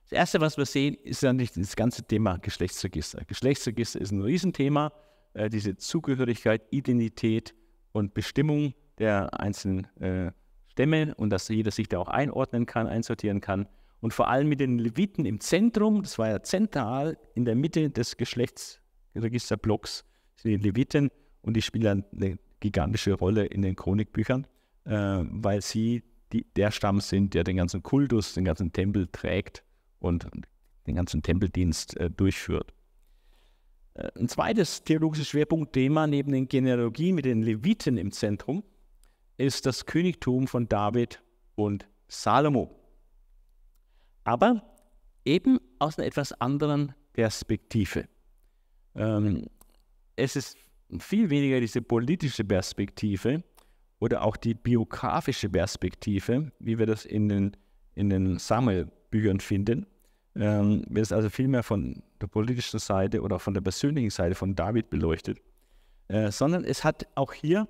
Das 0.05 0.13
Erste, 0.13 0.41
was 0.41 0.57
wir 0.57 0.67
sehen, 0.67 0.95
ist 0.95 1.23
natürlich 1.23 1.53
das 1.53 1.75
ganze 1.75 2.03
Thema 2.05 2.39
Geschlechtsregister. 2.39 3.25
Geschlechtsregister 3.25 4.01
ist 4.01 4.13
ein 4.13 4.23
Riesenthema, 4.23 4.93
äh, 5.33 5.49
diese 5.49 5.77
Zugehörigkeit, 5.77 6.63
Identität 6.71 7.55
und 7.93 8.15
Bestimmung 8.15 8.75
der 8.99 9.41
einzelnen 9.41 9.87
äh, 10.01 10.33
Stämme 10.77 11.15
und 11.15 11.31
dass 11.31 11.49
jeder 11.49 11.71
sich 11.71 11.89
da 11.89 11.99
auch 11.99 12.09
einordnen 12.09 12.67
kann, 12.67 12.87
einsortieren 12.87 13.41
kann. 13.41 13.67
Und 14.01 14.13
vor 14.13 14.29
allem 14.29 14.49
mit 14.51 14.61
den 14.61 14.79
Leviten 14.79 15.25
im 15.25 15.41
Zentrum, 15.41 16.03
das 16.03 16.19
war 16.19 16.29
ja 16.29 16.43
zentral 16.43 17.17
in 17.35 17.47
der 17.47 17.55
Mitte 17.55 17.89
des 17.89 18.19
Geschlechtsregisterblocks, 18.19 20.05
sind 20.35 20.51
die 20.51 20.69
Leviten 20.69 21.11
und 21.41 21.55
die 21.55 21.63
spielen 21.63 22.05
eine 22.13 22.39
gigantische 22.61 23.15
Rolle 23.15 23.47
in 23.47 23.63
den 23.63 23.75
Chronikbüchern, 23.75 24.47
äh, 24.85 24.91
weil 24.91 25.63
sie 25.63 26.03
die, 26.35 26.45
der 26.57 26.71
Stamm 26.71 27.01
sind, 27.01 27.33
der 27.33 27.43
den 27.43 27.57
ganzen 27.57 27.83
Kultus, 27.83 28.35
den 28.35 28.45
ganzen 28.45 28.71
Tempel 28.71 29.09
trägt 29.11 29.65
und 29.99 30.29
den 30.87 30.95
ganzen 30.95 31.23
Tempeldienst 31.23 31.97
äh, 31.97 32.11
durchführt. 32.11 32.75
Äh, 33.95 34.11
ein 34.19 34.29
zweites 34.29 34.85
theologisches 34.85 35.29
Schwerpunktthema 35.29 36.07
neben 36.07 36.33
den 36.33 36.49
Genealogien 36.49 37.15
mit 37.15 37.25
den 37.25 37.43
Leviten 37.43 37.97
im 37.97 38.13
Zentrum 38.13 38.63
ist 39.39 39.67
das 39.67 39.87
Königtum 39.87 40.47
von 40.47 40.69
David 40.69 41.23
und 41.55 41.89
Salomo. 42.09 42.71
Aber 44.25 44.63
eben 45.25 45.59
aus 45.79 45.99
einer 45.99 46.07
etwas 46.07 46.33
anderen 46.41 46.95
Perspektive. 47.13 48.09
Ähm, 48.95 49.47
es 50.17 50.37
ist 50.37 50.57
viel 50.99 51.31
weniger 51.31 51.61
diese 51.61 51.83
politische 51.83 52.45
Perspektive 52.45 53.43
oder 53.99 54.23
auch 54.23 54.37
die 54.37 54.55
biografische 54.55 55.49
Perspektive, 55.49 56.53
wie 56.59 56.79
wir 56.79 56.87
das 56.87 57.05
in 57.05 57.29
den, 57.29 57.57
in 57.95 58.11
den 58.11 58.39
Samuel-Büchern 58.39 59.41
finden, 59.41 59.87
ähm, 60.35 60.85
wird 60.89 61.07
es 61.07 61.13
also 61.13 61.31
viel 61.31 61.49
mehr 61.49 61.63
von 61.63 62.03
der 62.21 62.27
politischen 62.27 62.79
Seite 62.79 63.23
oder 63.23 63.39
von 63.39 63.55
der 63.55 63.63
persönlichen 63.63 64.11
Seite 64.11 64.35
von 64.35 64.55
David 64.55 64.91
beleuchtet, 64.91 65.41
äh, 66.09 66.31
sondern 66.31 66.65
es 66.65 66.85
hat 66.85 67.07
auch 67.15 67.33
hier 67.33 67.67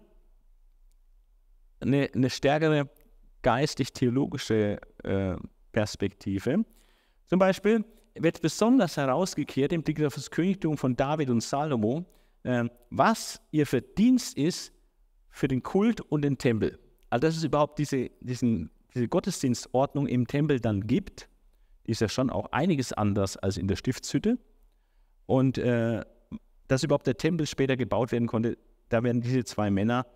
eine, 1.80 2.10
eine 2.14 2.30
stärkere 2.30 2.88
geistig-theologische 3.42 4.78
äh, 5.04 5.36
Perspektive. 5.72 6.64
Zum 7.26 7.38
Beispiel 7.38 7.84
wird 8.14 8.40
besonders 8.40 8.96
herausgekehrt 8.96 9.72
im 9.72 9.82
Blick 9.82 10.02
auf 10.02 10.14
das 10.14 10.30
Königtum 10.30 10.76
von 10.76 10.96
David 10.96 11.30
und 11.30 11.42
Salomo, 11.42 12.04
äh, 12.44 12.64
was 12.90 13.40
ihr 13.50 13.66
Verdienst 13.66 14.36
ist 14.36 14.72
für 15.30 15.48
den 15.48 15.62
Kult 15.62 16.00
und 16.00 16.22
den 16.22 16.38
Tempel. 16.38 16.78
Also 17.10 17.26
dass 17.26 17.36
es 17.36 17.44
überhaupt 17.44 17.78
diese, 17.78 18.10
diesen, 18.20 18.70
diese 18.94 19.08
Gottesdienstordnung 19.08 20.06
im 20.06 20.26
Tempel 20.26 20.60
dann 20.60 20.86
gibt, 20.86 21.28
ist 21.84 22.00
ja 22.00 22.08
schon 22.08 22.30
auch 22.30 22.50
einiges 22.52 22.92
anders 22.92 23.36
als 23.36 23.58
in 23.58 23.68
der 23.68 23.76
Stiftshütte. 23.76 24.38
Und 25.26 25.58
äh, 25.58 26.04
dass 26.68 26.82
überhaupt 26.82 27.06
der 27.06 27.16
Tempel 27.16 27.46
später 27.46 27.76
gebaut 27.76 28.12
werden 28.12 28.26
konnte, 28.26 28.58
da 28.88 29.02
werden 29.02 29.20
diese 29.20 29.44
zwei 29.44 29.70
Männer, 29.70 30.06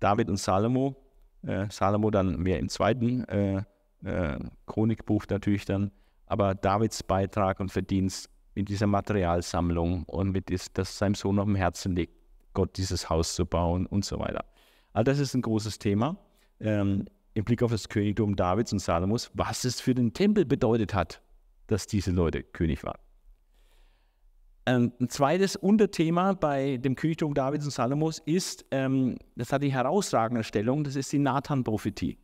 David 0.00 0.28
und 0.28 0.36
Salomo, 0.36 0.96
äh, 1.42 1.66
Salomo 1.70 2.10
dann 2.10 2.38
mehr 2.38 2.58
im 2.58 2.68
zweiten 2.68 3.24
äh, 3.24 3.62
äh, 4.04 4.38
Chronikbuch 4.66 5.24
natürlich 5.28 5.64
dann, 5.64 5.90
aber 6.26 6.54
Davids 6.54 7.02
Beitrag 7.02 7.60
und 7.60 7.70
Verdienst 7.70 8.30
mit 8.54 8.68
dieser 8.68 8.86
Materialsammlung 8.86 10.04
und 10.04 10.32
mit 10.32 10.50
das, 10.50 10.72
das 10.72 10.98
seinem 10.98 11.14
Sohn 11.14 11.38
auf 11.38 11.46
dem 11.46 11.54
Herzen 11.54 11.94
liegt, 11.94 12.14
Gott 12.54 12.76
dieses 12.76 13.08
Haus 13.08 13.34
zu 13.34 13.46
bauen 13.46 13.86
und 13.86 14.04
so 14.04 14.18
weiter. 14.18 14.44
All 14.92 15.04
das 15.04 15.18
ist 15.18 15.34
ein 15.34 15.42
großes 15.42 15.78
Thema 15.78 16.16
ähm, 16.60 17.04
im 17.34 17.44
Blick 17.44 17.62
auf 17.62 17.70
das 17.70 17.88
Königtum 17.88 18.34
Davids 18.34 18.72
und 18.72 18.80
Salomos, 18.80 19.30
was 19.34 19.64
es 19.64 19.80
für 19.80 19.94
den 19.94 20.12
Tempel 20.12 20.44
bedeutet 20.44 20.94
hat, 20.94 21.22
dass 21.68 21.86
diese 21.86 22.10
Leute 22.10 22.42
König 22.42 22.82
waren. 22.82 22.98
Ähm, 24.68 24.92
ein 25.00 25.08
zweites 25.08 25.56
Unterthema 25.56 26.34
bei 26.34 26.76
dem 26.76 26.94
Königtum 26.94 27.32
Davids 27.32 27.64
und 27.64 27.70
Salomos 27.70 28.18
ist, 28.26 28.66
ähm, 28.70 29.16
das 29.34 29.50
hat 29.50 29.62
die 29.62 29.72
herausragende 29.72 30.44
Stellung, 30.44 30.84
das 30.84 30.94
ist 30.94 31.10
die 31.10 31.18
Nathan-Prophetie. 31.18 32.18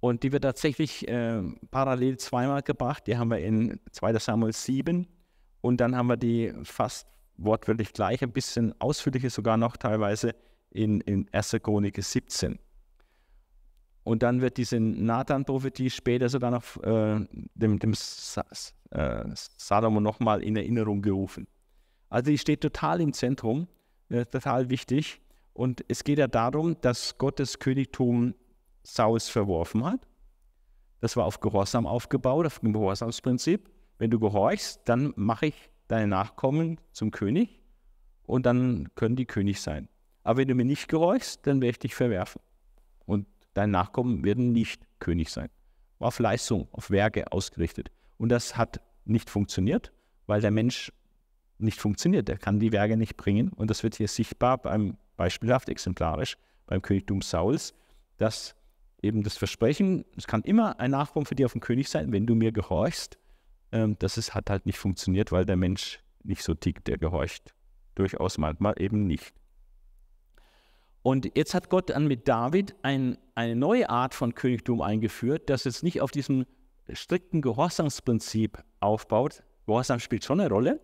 Und 0.00 0.24
die 0.24 0.32
wird 0.32 0.42
tatsächlich 0.42 1.06
äh, 1.06 1.40
parallel 1.70 2.16
zweimal 2.16 2.62
gebracht. 2.62 3.06
Die 3.06 3.16
haben 3.16 3.30
wir 3.30 3.38
in 3.38 3.78
2 3.92 4.18
Samuel 4.18 4.52
7 4.52 5.06
und 5.60 5.80
dann 5.80 5.94
haben 5.94 6.08
wir 6.08 6.16
die 6.16 6.52
fast 6.64 7.06
wortwörtlich 7.36 7.92
gleich, 7.92 8.22
ein 8.24 8.32
bisschen 8.32 8.74
ausführlicher 8.80 9.30
sogar 9.30 9.56
noch 9.56 9.76
teilweise 9.76 10.34
in, 10.70 11.00
in 11.02 11.28
1. 11.32 11.58
Chronik 11.62 12.02
17. 12.02 12.58
Und 14.02 14.24
dann 14.24 14.40
wird 14.40 14.56
diese 14.56 14.80
Nathan-Prophetie 14.80 15.90
später 15.90 16.28
sogar 16.28 16.50
noch 16.50 16.82
äh, 16.82 17.24
dem, 17.54 17.78
dem 17.78 17.94
äh, 18.96 19.24
Salomo 19.34 20.00
nochmal 20.00 20.42
in 20.42 20.56
Erinnerung 20.56 21.02
gerufen. 21.02 21.46
Also 22.08 22.30
die 22.30 22.38
steht 22.38 22.62
total 22.62 23.00
im 23.00 23.12
Zentrum, 23.12 23.68
äh, 24.08 24.24
total 24.24 24.70
wichtig. 24.70 25.20
Und 25.52 25.84
es 25.88 26.02
geht 26.02 26.18
ja 26.18 26.28
darum, 26.28 26.80
dass 26.80 27.18
Gottes 27.18 27.58
Königtum 27.58 28.34
Saus 28.82 29.28
verworfen 29.28 29.84
hat. 29.84 30.06
Das 31.00 31.16
war 31.16 31.26
auf 31.26 31.40
Gehorsam 31.40 31.86
aufgebaut, 31.86 32.46
auf 32.46 32.60
dem 32.60 32.72
Gehorsamsprinzip. 32.72 33.70
Wenn 33.98 34.10
du 34.10 34.18
gehorchst, 34.18 34.80
dann 34.86 35.12
mache 35.16 35.46
ich 35.46 35.70
deine 35.88 36.06
Nachkommen 36.06 36.80
zum 36.92 37.10
König 37.10 37.60
und 38.24 38.46
dann 38.46 38.88
können 38.94 39.16
die 39.16 39.26
König 39.26 39.60
sein. 39.60 39.88
Aber 40.22 40.38
wenn 40.38 40.48
du 40.48 40.54
mir 40.54 40.64
nicht 40.64 40.88
gehorchst, 40.88 41.46
dann 41.46 41.60
werde 41.60 41.70
ich 41.70 41.78
dich 41.78 41.94
verwerfen. 41.94 42.40
Und 43.04 43.26
deine 43.54 43.72
Nachkommen 43.72 44.24
werden 44.24 44.52
nicht 44.52 44.82
König 44.98 45.30
sein. 45.30 45.48
War 45.98 46.08
auf 46.08 46.18
Leistung, 46.18 46.68
auf 46.72 46.90
Werke 46.90 47.30
ausgerichtet. 47.32 47.90
Und 48.18 48.30
das 48.30 48.56
hat 48.56 48.80
nicht 49.04 49.30
funktioniert, 49.30 49.92
weil 50.26 50.40
der 50.40 50.50
Mensch 50.50 50.92
nicht 51.58 51.80
funktioniert. 51.80 52.28
Er 52.28 52.38
kann 52.38 52.60
die 52.60 52.72
Werke 52.72 52.96
nicht 52.96 53.16
bringen. 53.16 53.50
Und 53.50 53.70
das 53.70 53.82
wird 53.82 53.94
hier 53.94 54.08
sichtbar 54.08 54.58
beim 54.58 54.96
beispielhaft 55.16 55.68
exemplarisch 55.68 56.36
beim 56.66 56.82
Königtum 56.82 57.22
Sauls, 57.22 57.74
dass 58.18 58.54
eben 59.02 59.22
das 59.22 59.36
Versprechen, 59.36 60.04
es 60.16 60.26
kann 60.26 60.42
immer 60.42 60.78
ein 60.80 60.90
Nachkommen 60.90 61.26
für 61.26 61.34
dich 61.34 61.46
auf 61.46 61.52
dem 61.52 61.60
König 61.60 61.88
sein, 61.88 62.12
wenn 62.12 62.26
du 62.26 62.34
mir 62.34 62.52
gehorchst. 62.52 63.18
Ähm, 63.72 63.96
das 63.98 64.18
ist, 64.18 64.34
hat 64.34 64.50
halt 64.50 64.66
nicht 64.66 64.78
funktioniert, 64.78 65.32
weil 65.32 65.44
der 65.44 65.56
Mensch 65.56 66.00
nicht 66.22 66.42
so 66.42 66.54
tickt, 66.54 66.88
der 66.88 66.98
gehorcht. 66.98 67.54
Durchaus 67.94 68.36
manchmal 68.38 68.74
eben 68.78 69.06
nicht. 69.06 69.32
Und 71.02 71.30
jetzt 71.36 71.54
hat 71.54 71.70
Gott 71.70 71.90
dann 71.90 72.08
mit 72.08 72.26
David 72.26 72.74
ein, 72.82 73.16
eine 73.36 73.54
neue 73.54 73.88
Art 73.88 74.12
von 74.12 74.34
Königtum 74.34 74.80
eingeführt, 74.82 75.48
das 75.48 75.64
jetzt 75.64 75.84
nicht 75.84 76.00
auf 76.00 76.10
diesem 76.10 76.46
strikten 76.92 77.42
Gehorsamsprinzip 77.42 78.62
aufbaut. 78.80 79.42
Gehorsam 79.66 79.98
spielt 79.98 80.24
schon 80.24 80.40
eine 80.40 80.48
Rolle, 80.48 80.80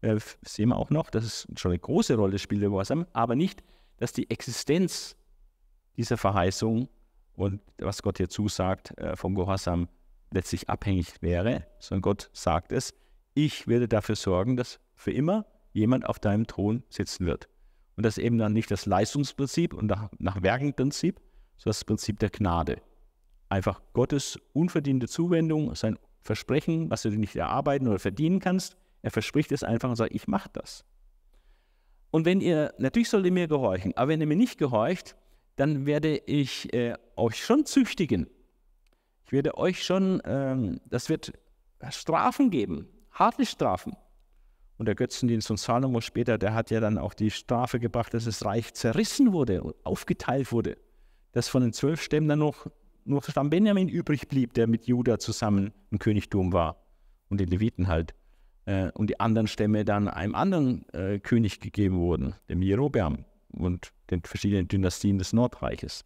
äh, 0.00 0.18
sehen 0.42 0.70
wir 0.70 0.76
auch 0.76 0.90
noch, 0.90 1.10
dass 1.10 1.24
es 1.24 1.48
schon 1.56 1.72
eine 1.72 1.78
große 1.78 2.16
Rolle 2.16 2.38
spielt, 2.38 2.62
der 2.62 2.70
Gehorsam, 2.70 3.06
aber 3.12 3.36
nicht, 3.36 3.62
dass 3.98 4.12
die 4.12 4.30
Existenz 4.30 5.16
dieser 5.96 6.16
Verheißung 6.16 6.88
und 7.34 7.60
was 7.78 8.02
Gott 8.02 8.18
hier 8.18 8.28
zusagt, 8.28 8.96
äh, 8.98 9.16
vom 9.16 9.34
Gehorsam 9.34 9.88
letztlich 10.30 10.68
abhängig 10.68 11.22
wäre, 11.22 11.66
sondern 11.78 12.02
Gott 12.02 12.30
sagt 12.32 12.72
es, 12.72 12.94
ich 13.34 13.66
werde 13.66 13.88
dafür 13.88 14.16
sorgen, 14.16 14.56
dass 14.56 14.80
für 14.94 15.12
immer 15.12 15.46
jemand 15.72 16.06
auf 16.06 16.18
deinem 16.18 16.46
Thron 16.46 16.82
sitzen 16.88 17.26
wird. 17.26 17.48
Und 17.96 18.04
das 18.04 18.18
eben 18.18 18.38
dann 18.38 18.52
nicht 18.52 18.70
das 18.70 18.86
Leistungsprinzip 18.86 19.74
und 19.74 19.86
nach, 19.86 20.10
nach 20.18 20.42
Werkenprinzip, 20.42 21.20
sondern 21.56 21.70
das 21.70 21.84
Prinzip 21.84 22.18
der 22.18 22.30
Gnade. 22.30 22.80
Einfach 23.48 23.80
Gottes 23.92 24.38
unverdiente 24.52 25.08
Zuwendung, 25.08 25.74
sein 25.74 25.98
Versprechen, 26.20 26.90
was 26.90 27.02
du 27.02 27.10
nicht 27.10 27.36
erarbeiten 27.36 27.88
oder 27.88 27.98
verdienen 27.98 28.40
kannst. 28.40 28.76
Er 29.02 29.10
verspricht 29.10 29.52
es 29.52 29.62
einfach 29.62 29.88
und 29.88 29.96
sagt, 29.96 30.14
ich 30.14 30.28
mache 30.28 30.50
das. 30.52 30.84
Und 32.10 32.24
wenn 32.24 32.40
ihr, 32.40 32.74
natürlich 32.78 33.08
sollt 33.08 33.26
ihr 33.26 33.32
mir 33.32 33.48
gehorchen, 33.48 33.96
aber 33.96 34.08
wenn 34.08 34.20
ihr 34.20 34.26
mir 34.26 34.36
nicht 34.36 34.58
gehorcht, 34.58 35.16
dann 35.56 35.86
werde 35.86 36.16
ich 36.16 36.72
äh, 36.72 36.94
euch 37.16 37.44
schon 37.44 37.66
züchtigen. 37.66 38.28
Ich 39.24 39.32
werde 39.32 39.58
euch 39.58 39.84
schon, 39.84 40.22
ähm, 40.24 40.80
das 40.86 41.08
wird 41.08 41.32
Strafen 41.90 42.50
geben, 42.50 42.88
harte 43.12 43.44
Strafen. 43.44 43.94
Und 44.78 44.86
der 44.86 44.94
Götzendienst 44.94 45.48
von 45.48 45.56
Salomo 45.56 46.00
später, 46.00 46.38
der 46.38 46.54
hat 46.54 46.70
ja 46.70 46.78
dann 46.80 46.98
auch 46.98 47.12
die 47.12 47.30
Strafe 47.30 47.80
gebracht, 47.80 48.14
dass 48.14 48.24
das 48.24 48.44
Reich 48.44 48.72
zerrissen 48.74 49.32
wurde 49.32 49.62
und 49.62 49.74
aufgeteilt 49.84 50.52
wurde. 50.52 50.78
Dass 51.32 51.48
von 51.48 51.62
den 51.62 51.72
zwölf 51.72 52.00
Stämmen 52.00 52.28
dann 52.28 52.38
noch 52.38 52.68
nur 53.08 53.22
Stamm 53.22 53.50
Benjamin 53.50 53.88
übrig 53.88 54.28
blieb, 54.28 54.54
der 54.54 54.66
mit 54.66 54.86
Juda 54.86 55.18
zusammen 55.18 55.72
ein 55.90 55.98
Königtum 55.98 56.52
war. 56.52 56.84
Und 57.28 57.40
den 57.40 57.48
Leviten 57.48 57.88
halt. 57.88 58.14
Äh, 58.64 58.90
und 58.92 59.10
die 59.10 59.20
anderen 59.20 59.48
Stämme 59.48 59.84
dann 59.84 60.08
einem 60.08 60.34
anderen 60.34 60.88
äh, 60.90 61.18
König 61.18 61.60
gegeben 61.60 61.98
wurden, 61.98 62.34
dem 62.48 62.62
Jerobeam 62.62 63.24
und 63.50 63.92
den 64.10 64.22
verschiedenen 64.22 64.68
Dynastien 64.68 65.18
des 65.18 65.32
Nordreiches. 65.32 66.04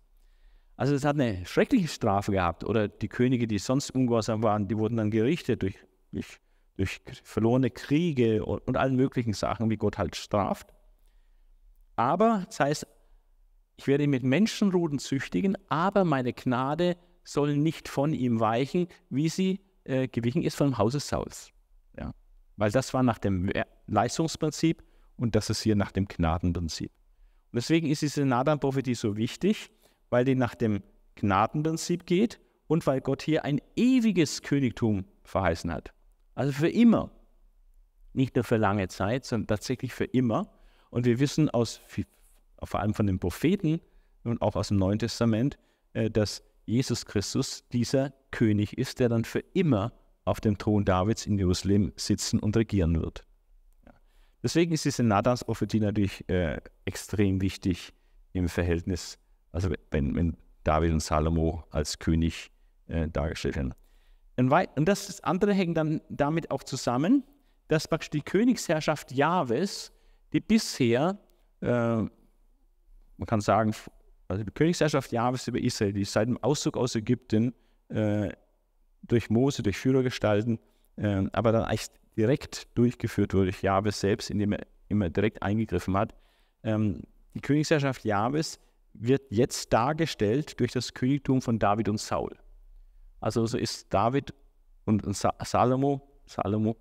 Also 0.77 0.95
es 0.95 1.05
hat 1.05 1.15
eine 1.15 1.45
schreckliche 1.47 1.89
Strafe 1.89 2.33
gehabt. 2.33 2.65
Oder 2.65 2.89
die 2.89 3.09
Könige, 3.09 3.47
die 3.47 3.59
sonst 3.59 3.91
ungehorsam 3.91 4.43
waren, 4.43 4.69
die 4.69 4.77
wurden 4.77 4.97
dann 4.97 5.11
gerichtet 5.11 5.63
durch, 5.63 5.77
durch, 6.13 6.39
durch 6.77 7.01
verlorene 7.23 7.71
Kriege 7.71 8.45
und, 8.45 8.67
und 8.67 8.77
allen 8.77 8.97
möglichen 8.97 9.33
Sachen, 9.33 9.71
wie 9.71 9.77
Gott 9.77 9.99
halt 9.99 10.17
straft. 10.17 10.73
Aber, 11.97 12.45
das 12.47 12.61
heißt, 12.61 12.87
ich 13.83 13.89
werde 13.89 14.05
ihn 14.05 14.11
mit 14.11 14.23
Menschenruden 14.23 15.01
züchtigen, 15.01 15.59
aber 15.69 16.05
meine 16.05 16.33
Gnade 16.33 16.97
soll 17.25 17.57
nicht 17.57 17.89
von 17.89 18.13
ihm 18.13 18.39
weichen, 18.39 18.87
wie 19.11 19.29
sie 19.29 19.61
äh, 19.83 20.07
gewichen 20.07 20.43
ist 20.43 20.55
vom 20.55 20.79
Hause 20.79 21.01
Sauls. 21.01 21.51
Ja? 21.99 22.13
Weil 22.57 22.71
das 22.71 22.95
war 22.95 23.03
nach 23.03 23.19
dem 23.19 23.51
Leistungsprinzip 23.89 24.85
und 25.17 25.35
das 25.35 25.51
ist 25.51 25.63
hier 25.63 25.75
nach 25.75 25.91
dem 25.91 26.07
Gnadenprinzip. 26.07 26.93
Und 27.51 27.57
deswegen 27.57 27.89
ist 27.89 28.03
diese 28.03 28.25
Nathan-Prophetie 28.25 28.95
so 28.95 29.17
wichtig, 29.17 29.73
weil 30.11 30.25
die 30.25 30.37
nach 30.37 30.55
dem 30.55 30.85
Gnadenprinzip 31.17 32.07
geht 32.07 32.39
und 32.69 32.87
weil 32.87 33.01
Gott 33.01 33.23
hier 33.23 33.45
ein 33.45 33.61
ewiges 33.75 34.43
Königtum 34.43 35.07
verheißen 35.25 35.73
hat. 35.73 35.93
Also 36.37 36.53
für 36.53 36.69
immer. 36.69 37.11
Nicht 38.13 38.37
nur 38.37 38.45
für 38.45 38.59
lange 38.59 38.87
Zeit, 38.87 39.25
sondern 39.25 39.49
tatsächlich 39.49 39.93
für 39.93 40.05
immer. 40.05 40.53
Und 40.91 41.05
wir 41.05 41.19
wissen 41.19 41.51
aus, 41.51 41.81
vor 42.65 42.81
allem 42.81 42.95
von 42.95 43.07
den 43.07 43.19
Propheten 43.19 43.81
und 44.25 44.41
auch 44.43 44.57
aus 44.57 44.69
dem 44.69 44.79
Neuen 44.79 44.99
Testament, 44.99 45.59
äh, 45.93 46.11
dass 46.11 46.43
Jesus 46.65 47.07
Christus 47.07 47.69
dieser 47.73 48.13
König 48.31 48.79
ist, 48.79 49.01
der 49.01 49.09
dann 49.09 49.25
für 49.25 49.41
immer 49.53 49.93
auf 50.25 50.41
dem 50.41 50.57
Thron 50.57 50.85
Davids 50.85 51.27
in 51.27 51.39
Jerusalem 51.39 51.93
sitzen 51.97 52.39
und 52.39 52.57
regieren 52.57 53.01
wird. 53.01 53.25
Deswegen 54.43 54.73
ist 54.73 54.85
diese 54.85 55.03
Nathans-Prophetie 55.03 55.81
natürlich 55.81 56.29
äh, 56.29 56.61
extrem 56.85 57.41
wichtig 57.41 57.93
im 58.33 58.49
Verhältnis, 58.49 59.19
also 59.53 59.71
wenn, 59.91 60.15
wenn 60.15 60.37
David 60.65 60.93
und 60.93 61.01
Salomo 61.01 61.65
als 61.71 61.99
König 61.99 62.51
äh, 62.89 63.09
dargestellt 63.09 63.57
werden. 63.57 63.75
Und 64.37 64.89
das 64.89 65.23
andere 65.23 65.53
hängt 65.53 65.77
dann 65.77 66.01
damit 66.09 66.51
auch 66.51 66.63
zusammen, 66.65 67.25
dass 67.69 67.87
praktisch 67.87 68.11
die 68.11 68.23
Königsherrschaft 68.23 69.13
Jahwes, 69.13 69.93
die 70.33 70.41
bisher, 70.41 71.19
man 73.17 73.27
kann 73.27 73.41
sagen, 73.41 73.75
also 74.29 74.45
die 74.45 74.51
Königsherrschaft 74.51 75.13
Jahwes 75.13 75.47
über 75.49 75.61
Israel, 75.61 75.93
die 75.93 76.05
seit 76.05 76.29
dem 76.29 76.43
Auszug 76.43 76.77
aus 76.77 76.95
Ägypten 76.95 77.55
äh, 77.89 78.31
durch 79.03 79.31
Mose, 79.31 79.63
durch 79.63 79.79
Führergestalten, 79.79 80.59
äh, 80.97 81.25
aber 81.33 81.53
dann 81.53 81.65
eigentlich 81.65 81.89
direkt 82.17 82.69
durchgeführt 82.77 83.35
wurde 83.35 83.47
durch 83.47 83.63
Jahwe 83.63 83.93
selbst, 83.93 84.31
indem 84.31 84.53
er 84.53 84.67
immer 84.89 85.11
direkt 85.11 85.43
eingegriffen 85.43 85.97
hat. 85.97 86.15
Ähm, 86.63 87.03
die 87.35 87.41
Königsherrschaft 87.41 88.05
Jahwes 88.05 88.61
wird 88.95 89.23
jetzt 89.31 89.73
dargestellt 89.73 90.61
durch 90.61 90.73
das 90.73 90.93
Königtum 90.93 91.41
von 91.41 91.59
David 91.59 91.89
und 91.89 91.99
Saul. 91.99 92.37
Also 93.21 93.47
so 93.47 93.57
ist 93.57 93.93
David 93.93 94.35
und 94.85 95.05
Salomo, 95.17 96.03
Salomo 96.27 96.77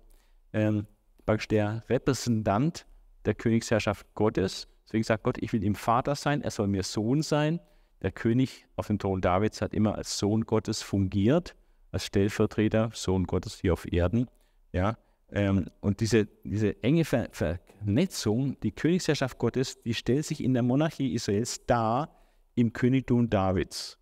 ähm, 0.52 0.86
praktisch 1.24 1.48
der 1.48 1.84
Repräsentant 1.88 2.86
der 3.24 3.34
Königsherrschaft 3.34 4.06
Gottes. 4.14 4.68
Deswegen 4.92 5.04
sagt 5.04 5.24
Gott, 5.24 5.38
ich 5.38 5.54
will 5.54 5.64
ihm 5.64 5.74
Vater 5.74 6.14
sein, 6.14 6.42
er 6.42 6.50
soll 6.50 6.68
mir 6.68 6.82
Sohn 6.82 7.22
sein. 7.22 7.60
Der 8.02 8.12
König 8.12 8.66
auf 8.76 8.88
dem 8.88 8.98
Thron 8.98 9.22
Davids 9.22 9.62
hat 9.62 9.72
immer 9.72 9.94
als 9.94 10.18
Sohn 10.18 10.42
Gottes 10.42 10.82
fungiert, 10.82 11.56
als 11.92 12.04
Stellvertreter, 12.04 12.90
Sohn 12.92 13.24
Gottes 13.24 13.58
hier 13.58 13.72
auf 13.72 13.90
Erden. 13.90 14.28
Ja, 14.70 14.98
ähm, 15.30 15.70
und 15.80 16.00
diese, 16.00 16.26
diese 16.44 16.82
enge 16.82 17.06
Ver 17.06 17.30
Vernetzung, 17.32 18.60
die 18.60 18.72
Königsherrschaft 18.72 19.38
Gottes, 19.38 19.80
die 19.82 19.94
stellt 19.94 20.26
sich 20.26 20.44
in 20.44 20.52
der 20.52 20.62
Monarchie 20.62 21.14
Israels 21.14 21.64
dar 21.64 22.14
im 22.54 22.74
Königtum 22.74 23.30
Davids 23.30 23.96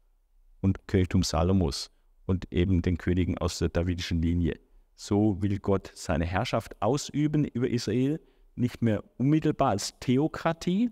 und 0.60 0.88
Königtum 0.88 1.22
Salomos 1.22 1.92
und 2.26 2.52
eben 2.52 2.82
den 2.82 2.98
Königen 2.98 3.38
aus 3.38 3.60
der 3.60 3.68
davidischen 3.68 4.20
Linie. 4.22 4.58
So 4.96 5.40
will 5.40 5.60
Gott 5.60 5.92
seine 5.94 6.24
Herrschaft 6.24 6.82
ausüben 6.82 7.44
über 7.44 7.70
Israel, 7.70 8.18
nicht 8.54 8.82
mehr 8.82 9.04
unmittelbar 9.16 9.70
als 9.70 9.98
Theokratie, 10.00 10.90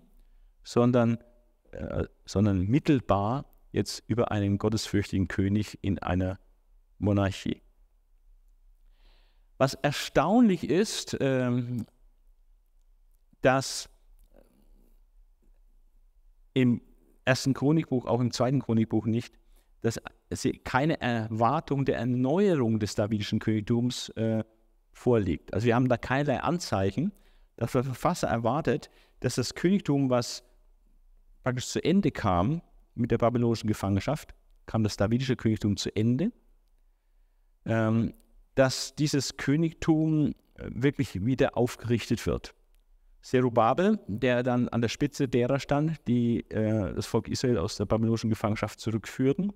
sondern, 0.63 1.17
äh, 1.71 2.05
sondern 2.25 2.61
mittelbar 2.61 3.45
jetzt 3.71 4.03
über 4.07 4.31
einen 4.31 4.57
gottesfürchtigen 4.57 5.27
König 5.27 5.77
in 5.81 5.99
einer 5.99 6.39
Monarchie. 6.97 7.61
Was 9.57 9.73
erstaunlich 9.75 10.69
ist, 10.69 11.17
ähm, 11.19 11.85
dass 13.41 13.89
im 16.53 16.81
ersten 17.25 17.53
Chronikbuch, 17.53 18.05
auch 18.05 18.19
im 18.19 18.31
zweiten 18.31 18.61
Chronikbuch 18.61 19.05
nicht, 19.05 19.33
dass 19.81 20.01
keine 20.63 20.99
Erwartung 20.99 21.85
der 21.85 21.97
Erneuerung 21.97 22.79
des 22.79 22.95
davidischen 22.95 23.39
Königtums 23.39 24.09
äh, 24.09 24.43
vorliegt. 24.91 25.53
Also 25.53 25.67
wir 25.67 25.75
haben 25.75 25.87
da 25.87 25.97
keinerlei 25.97 26.41
Anzeichen, 26.41 27.11
dass 27.59 27.73
der 27.73 27.83
Verfasser 27.83 28.29
erwartet, 28.29 28.89
dass 29.19 29.35
das 29.35 29.53
Königtum, 29.53 30.09
was 30.09 30.43
praktisch 31.43 31.67
zu 31.67 31.83
Ende 31.83 32.09
kam 32.09 32.61
mit 32.95 33.11
der 33.11 33.17
babylonischen 33.17 33.67
Gefangenschaft, 33.67 34.33
kam 34.65 34.83
das 34.83 34.95
davidische 34.95 35.35
Königtum 35.35 35.75
zu 35.75 35.93
Ende. 35.93 36.31
Ähm, 37.65 38.13
dass 38.55 38.95
dieses 38.95 39.35
Königtum 39.35 40.29
äh, 40.55 40.69
wirklich 40.69 41.25
wieder 41.25 41.57
aufgerichtet 41.57 42.25
wird. 42.25 42.55
Zerubabel, 43.21 43.99
der 44.07 44.41
dann 44.43 44.69
an 44.69 44.79
der 44.81 44.87
Spitze 44.87 45.27
derer 45.27 45.59
stand, 45.59 45.97
die 46.07 46.49
äh, 46.49 46.93
das 46.93 47.05
Volk 47.05 47.27
Israel 47.27 47.57
aus 47.57 47.75
der 47.75 47.85
babylonischen 47.85 48.29
Gefangenschaft 48.29 48.79
zurückführten, 48.79 49.51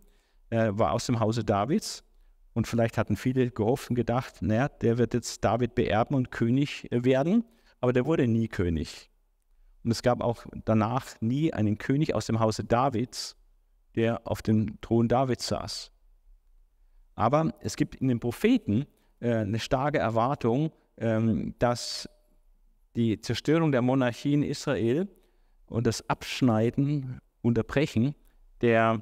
äh, 0.49 0.72
war 0.74 0.91
aus 0.91 1.06
dem 1.06 1.22
Hause 1.22 1.45
Davids. 1.45 2.04
Und 2.54 2.68
vielleicht 2.68 2.97
hatten 2.97 3.16
viele 3.16 3.49
gehofft 3.49 3.89
und 3.89 3.95
gedacht, 3.95 4.41
naja, 4.41 4.68
der 4.68 4.97
wird 4.97 5.14
jetzt 5.14 5.43
David 5.43 5.74
beerben 5.74 6.16
und 6.16 6.32
König 6.32 6.91
äh, 6.91 7.06
werden. 7.06 7.45
Aber 7.84 7.91
der 7.91 8.05
wurde 8.05 8.29
nie 8.29 8.47
König. 8.47 9.09
Und 9.84 9.91
es 9.91 10.01
gab 10.03 10.21
auch 10.21 10.45
danach 10.63 11.19
nie 11.19 11.51
einen 11.51 11.77
König 11.77 12.15
aus 12.15 12.27
dem 12.27 12.39
Hause 12.39 12.63
Davids, 12.63 13.36
der 13.95 14.25
auf 14.25 14.41
dem 14.41 14.79
Thron 14.79 15.09
Davids 15.09 15.47
saß. 15.47 15.91
Aber 17.15 17.53
es 17.59 17.75
gibt 17.75 17.95
in 17.95 18.07
den 18.07 18.21
Propheten 18.21 18.86
äh, 19.19 19.36
eine 19.36 19.59
starke 19.59 19.97
Erwartung, 19.97 20.71
ähm, 20.95 21.55
dass 21.59 22.07
die 22.95 23.19
Zerstörung 23.19 23.73
der 23.73 23.81
Monarchie 23.81 24.36
in 24.36 24.43
Israel 24.43 25.09
und 25.65 25.86
das 25.86 26.09
Abschneiden, 26.09 27.19
Unterbrechen 27.41 28.15
der, 28.61 29.01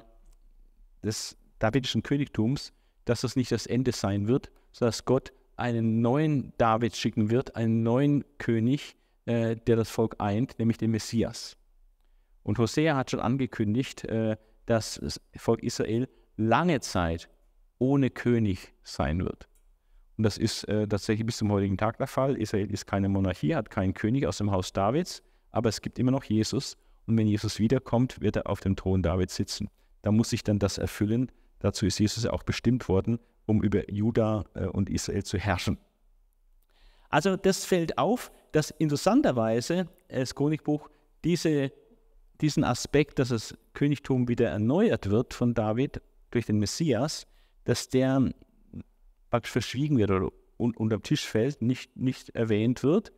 des 1.04 1.36
davidischen 1.60 2.02
Königtums, 2.02 2.72
dass 3.04 3.20
das 3.20 3.36
nicht 3.36 3.52
das 3.52 3.66
Ende 3.66 3.92
sein 3.92 4.26
wird, 4.26 4.50
sondern 4.72 4.88
dass 4.90 5.04
Gott 5.04 5.32
einen 5.56 6.00
neuen 6.00 6.52
David 6.58 6.96
schicken 6.96 7.30
wird, 7.30 7.56
einen 7.56 7.82
neuen 7.82 8.24
König, 8.38 8.96
äh, 9.26 9.56
der 9.56 9.76
das 9.76 9.90
Volk 9.90 10.16
eint, 10.18 10.58
nämlich 10.58 10.78
den 10.78 10.90
Messias. 10.90 11.56
Und 12.42 12.58
Hosea 12.58 12.96
hat 12.96 13.10
schon 13.10 13.20
angekündigt, 13.20 14.04
äh, 14.04 14.36
dass 14.66 14.98
das 15.02 15.20
Volk 15.36 15.62
Israel 15.62 16.08
lange 16.36 16.80
Zeit 16.80 17.28
ohne 17.78 18.10
König 18.10 18.72
sein 18.82 19.20
wird. 19.20 19.48
Und 20.16 20.24
das 20.24 20.38
ist 20.38 20.64
äh, 20.64 20.86
tatsächlich 20.86 21.26
bis 21.26 21.38
zum 21.38 21.50
heutigen 21.50 21.76
Tag 21.76 21.98
der 21.98 22.06
Fall. 22.06 22.36
Israel 22.36 22.70
ist 22.70 22.86
keine 22.86 23.08
Monarchie, 23.08 23.54
hat 23.54 23.70
keinen 23.70 23.94
König 23.94 24.26
aus 24.26 24.38
dem 24.38 24.50
Haus 24.50 24.72
Davids, 24.72 25.22
aber 25.50 25.68
es 25.68 25.80
gibt 25.80 25.98
immer 25.98 26.10
noch 26.10 26.24
Jesus. 26.24 26.76
Und 27.06 27.16
wenn 27.18 27.26
Jesus 27.26 27.58
wiederkommt, 27.58 28.20
wird 28.20 28.36
er 28.36 28.46
auf 28.46 28.60
dem 28.60 28.76
Thron 28.76 29.02
Davids 29.02 29.34
sitzen. 29.34 29.68
Da 30.02 30.12
muss 30.12 30.30
sich 30.30 30.44
dann 30.44 30.58
das 30.58 30.78
erfüllen. 30.78 31.30
Dazu 31.58 31.86
ist 31.86 31.98
Jesus 31.98 32.24
ja 32.24 32.32
auch 32.32 32.42
bestimmt 32.42 32.88
worden, 32.88 33.18
um 33.46 33.62
über 33.62 33.90
Juda 33.90 34.44
äh, 34.54 34.66
und 34.66 34.90
Israel 34.90 35.24
zu 35.24 35.38
herrschen. 35.38 35.78
Also 37.08 37.36
das 37.36 37.64
fällt 37.64 37.98
auf, 37.98 38.32
dass 38.52 38.70
interessanterweise 38.70 39.88
das 40.08 40.34
Chronikbuch 40.34 40.88
diese, 41.24 41.72
diesen 42.40 42.64
Aspekt, 42.64 43.18
dass 43.18 43.28
das 43.28 43.54
Königtum 43.74 44.28
wieder 44.28 44.48
erneuert 44.48 45.10
wird 45.10 45.34
von 45.34 45.54
David 45.54 46.00
durch 46.30 46.46
den 46.46 46.58
Messias, 46.58 47.26
dass 47.64 47.88
der 47.88 48.32
praktisch 49.30 49.52
verschwiegen 49.52 49.98
wird 49.98 50.10
oder 50.10 50.30
un 50.58 50.74
unterm 50.74 51.02
Tisch 51.02 51.26
fällt, 51.26 51.60
nicht, 51.60 51.96
nicht 51.96 52.30
erwähnt 52.30 52.82
wird. 52.82 53.12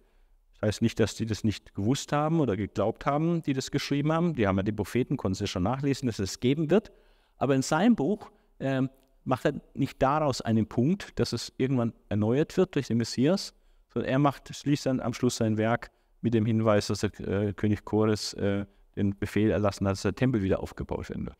Das 0.60 0.68
heißt 0.68 0.82
nicht, 0.82 0.98
dass 0.98 1.14
die 1.14 1.26
das 1.26 1.44
nicht 1.44 1.74
gewusst 1.74 2.12
haben 2.12 2.40
oder 2.40 2.56
geglaubt 2.56 3.06
haben, 3.06 3.42
die 3.42 3.52
das 3.52 3.70
geschrieben 3.70 4.12
haben. 4.12 4.34
Die 4.34 4.46
haben 4.46 4.56
ja 4.56 4.62
die 4.62 4.72
Propheten, 4.72 5.16
konnten 5.16 5.34
sie 5.34 5.46
schon 5.46 5.62
nachlesen, 5.62 6.06
dass 6.06 6.18
es 6.18 6.40
geben 6.40 6.70
wird. 6.70 6.90
Aber 7.36 7.54
in 7.54 7.62
seinem 7.62 7.96
Buch 7.96 8.30
äh, 8.58 8.82
macht 9.24 9.44
er 9.46 9.54
nicht 9.74 10.00
daraus 10.02 10.40
einen 10.40 10.66
Punkt, 10.66 11.18
dass 11.18 11.32
es 11.32 11.52
irgendwann 11.56 11.92
erneuert 12.08 12.56
wird 12.56 12.74
durch 12.74 12.88
den 12.88 12.98
Messias, 12.98 13.54
sondern 13.92 14.10
er 14.10 14.18
macht, 14.18 14.54
schließt 14.54 14.86
dann 14.86 15.00
am 15.00 15.14
Schluss 15.14 15.36
sein 15.36 15.56
Werk 15.56 15.90
mit 16.20 16.34
dem 16.34 16.46
Hinweis, 16.46 16.88
dass 16.88 17.00
der 17.00 17.20
äh, 17.20 17.52
König 17.52 17.84
Chores 17.84 18.34
äh, 18.34 18.66
den 18.96 19.18
Befehl 19.18 19.50
erlassen 19.50 19.86
hat, 19.86 19.92
dass 19.92 20.02
der 20.02 20.14
Tempel 20.14 20.42
wieder 20.42 20.60
aufgebaut 20.60 21.08
werden 21.08 21.26
wird 21.26 21.36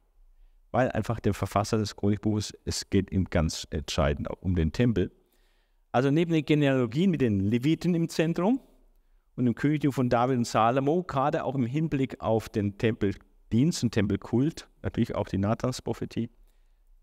weil 0.74 0.90
einfach 0.90 1.20
der 1.20 1.34
Verfasser 1.34 1.78
des 1.78 1.94
Chronikbuches, 1.94 2.52
es 2.64 2.90
geht 2.90 3.12
ihm 3.12 3.26
ganz 3.30 3.64
entscheidend 3.70 4.26
um 4.40 4.56
den 4.56 4.72
Tempel. 4.72 5.12
Also 5.92 6.10
neben 6.10 6.32
den 6.32 6.44
Genealogien 6.44 7.12
mit 7.12 7.20
den 7.20 7.38
Leviten 7.38 7.94
im 7.94 8.08
Zentrum 8.08 8.58
und 9.36 9.44
dem 9.44 9.54
Königtum 9.54 9.92
von 9.92 10.10
David 10.10 10.36
und 10.36 10.48
Salomo, 10.48 11.04
gerade 11.04 11.44
auch 11.44 11.54
im 11.54 11.64
Hinblick 11.64 12.20
auf 12.20 12.48
den 12.48 12.76
Tempeldienst 12.76 13.84
und 13.84 13.92
Tempelkult, 13.92 14.66
natürlich 14.82 15.14
auch 15.14 15.28
die 15.28 15.38
Nathans-Prophetie, 15.38 16.28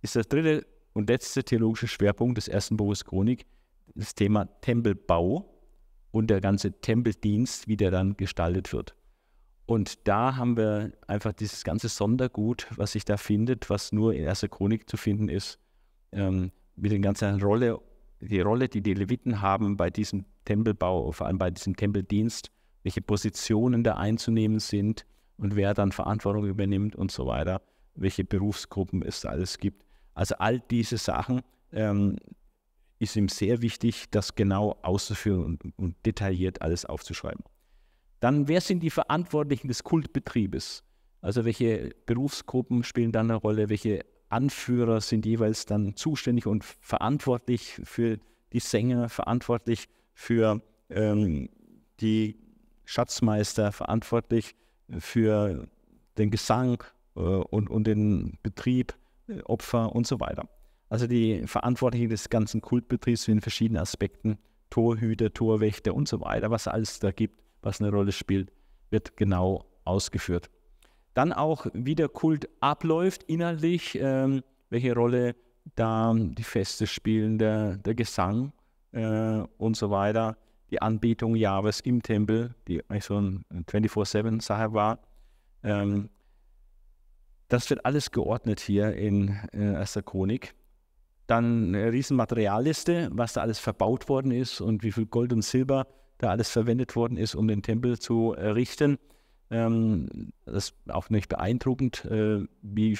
ist 0.01 0.15
das 0.15 0.27
dritte 0.27 0.65
und 0.93 1.09
letzte 1.09 1.43
theologische 1.43 1.87
Schwerpunkt 1.87 2.37
des 2.37 2.47
ersten 2.47 2.77
Buches 2.77 3.05
Chronik 3.05 3.45
das 3.95 4.15
Thema 4.15 4.45
Tempelbau 4.61 5.51
und 6.11 6.29
der 6.29 6.41
ganze 6.41 6.79
Tempeldienst, 6.81 7.67
wie 7.67 7.77
der 7.77 7.91
dann 7.91 8.15
gestaltet 8.17 8.73
wird. 8.73 8.95
Und 9.65 10.07
da 10.07 10.35
haben 10.35 10.57
wir 10.57 10.91
einfach 11.07 11.33
dieses 11.33 11.63
ganze 11.63 11.87
Sondergut, 11.87 12.67
was 12.75 12.93
sich 12.93 13.05
da 13.05 13.17
findet, 13.17 13.69
was 13.69 13.91
nur 13.91 14.13
in 14.13 14.23
erster 14.23 14.49
Chronik 14.49 14.89
zu 14.89 14.97
finden 14.97 15.29
ist, 15.29 15.59
ähm, 16.11 16.51
mit 16.75 16.91
der 16.91 16.99
ganzen 16.99 17.41
Rolle, 17.41 17.79
die 18.19 18.41
Rolle, 18.41 18.67
die 18.67 18.81
die 18.81 18.93
Leviten 18.93 19.41
haben 19.41 19.77
bei 19.77 19.89
diesem 19.89 20.25
Tempelbau, 20.45 21.11
vor 21.11 21.27
allem 21.27 21.37
bei 21.37 21.51
diesem 21.51 21.75
Tempeldienst, 21.75 22.51
welche 22.83 23.01
Positionen 23.01 23.83
da 23.83 23.95
einzunehmen 23.95 24.59
sind 24.59 25.05
und 25.37 25.55
wer 25.55 25.73
dann 25.73 25.91
Verantwortung 25.91 26.45
übernimmt 26.45 26.95
und 26.95 27.11
so 27.11 27.25
weiter, 27.27 27.61
welche 27.95 28.23
Berufsgruppen 28.23 29.01
es 29.03 29.21
da 29.21 29.29
alles 29.29 29.57
gibt. 29.57 29.85
Also 30.13 30.35
all 30.35 30.59
diese 30.59 30.97
Sachen 30.97 31.41
ähm, 31.71 32.17
ist 32.99 33.15
ihm 33.15 33.29
sehr 33.29 33.61
wichtig, 33.61 34.09
das 34.11 34.35
genau 34.35 34.77
auszuführen 34.81 35.43
und, 35.43 35.77
und 35.77 35.95
detailliert 36.05 36.61
alles 36.61 36.85
aufzuschreiben. 36.85 37.43
Dann, 38.19 38.47
wer 38.47 38.61
sind 38.61 38.81
die 38.81 38.91
Verantwortlichen 38.91 39.67
des 39.67 39.83
Kultbetriebes? 39.83 40.83
Also 41.21 41.45
welche 41.45 41.95
Berufsgruppen 42.05 42.83
spielen 42.83 43.11
da 43.11 43.21
eine 43.21 43.35
Rolle? 43.35 43.69
Welche 43.69 44.05
Anführer 44.29 45.01
sind 45.01 45.25
jeweils 45.25 45.65
dann 45.65 45.95
zuständig 45.95 46.45
und 46.45 46.63
verantwortlich 46.63 47.81
für 47.83 48.19
die 48.53 48.59
Sänger, 48.59 49.09
verantwortlich 49.09 49.87
für 50.13 50.61
ähm, 50.89 51.49
die 51.99 52.37
Schatzmeister, 52.85 53.71
verantwortlich 53.71 54.55
für 54.99 55.67
den 56.17 56.31
Gesang 56.31 56.83
äh, 57.15 57.19
und, 57.19 57.69
und 57.69 57.85
den 57.85 58.37
Betrieb, 58.43 58.93
Opfer 59.45 59.93
und 59.95 60.07
so 60.07 60.19
weiter. 60.19 60.47
Also 60.89 61.07
die 61.07 61.47
Verantwortlichen 61.47 62.09
des 62.09 62.29
ganzen 62.29 62.61
Kultbetriebs 62.61 63.27
in 63.27 63.41
verschiedenen 63.41 63.81
Aspekten, 63.81 64.37
Torhüter, 64.69 65.33
Torwächter 65.33 65.93
und 65.93 66.07
so 66.07 66.21
weiter, 66.21 66.51
was 66.51 66.67
alles 66.67 66.99
da 66.99 67.11
gibt 67.11 67.41
was 67.61 67.81
eine 67.81 67.91
Rolle 67.91 68.11
spielt, 68.11 68.51
wird 68.89 69.17
genau 69.17 69.65
ausgeführt. 69.85 70.49
Dann 71.13 71.33
auch, 71.33 71.67
wie 71.73 71.95
der 71.95 72.09
Kult 72.09 72.49
abläuft 72.59 73.23
inhaltlich, 73.23 73.97
ähm, 73.99 74.43
welche 74.69 74.93
Rolle 74.93 75.35
da 75.75 76.13
die 76.15 76.43
Feste 76.43 76.87
spielen, 76.87 77.37
der, 77.37 77.77
der 77.77 77.95
Gesang 77.95 78.53
äh, 78.93 79.41
und 79.57 79.75
so 79.75 79.91
weiter, 79.91 80.37
die 80.69 80.81
Anbetung 80.81 81.35
Jahres 81.35 81.81
im 81.81 82.01
Tempel, 82.01 82.55
die 82.67 82.81
eigentlich 82.89 83.05
so 83.05 83.17
eine 83.17 83.41
24-7-Sache 83.53 84.73
war. 84.73 84.99
Ähm, 85.63 86.09
das 87.51 87.69
wird 87.69 87.85
alles 87.85 88.11
geordnet 88.11 88.61
hier 88.61 88.93
in 88.93 89.37
äh, 89.51 89.73
Erster 89.73 90.01
Chronik. 90.01 90.55
Dann 91.27 91.75
eine 91.75 91.91
riesen 91.91 92.15
Materialliste, 92.15 93.09
was 93.11 93.33
da 93.33 93.41
alles 93.41 93.59
verbaut 93.59 94.07
worden 94.07 94.31
ist 94.31 94.61
und 94.61 94.83
wie 94.83 94.91
viel 94.93 95.05
Gold 95.05 95.33
und 95.33 95.41
Silber 95.41 95.85
da 96.17 96.29
alles 96.29 96.49
verwendet 96.49 96.95
worden 96.95 97.17
ist, 97.17 97.35
um 97.35 97.49
den 97.49 97.61
Tempel 97.61 97.99
zu 97.99 98.33
errichten. 98.33 98.97
Ähm, 99.49 100.31
das 100.45 100.69
ist 100.69 100.75
auch 100.89 101.09
nicht 101.09 101.27
beeindruckend, 101.27 102.05
äh, 102.05 102.45
wie 102.61 102.97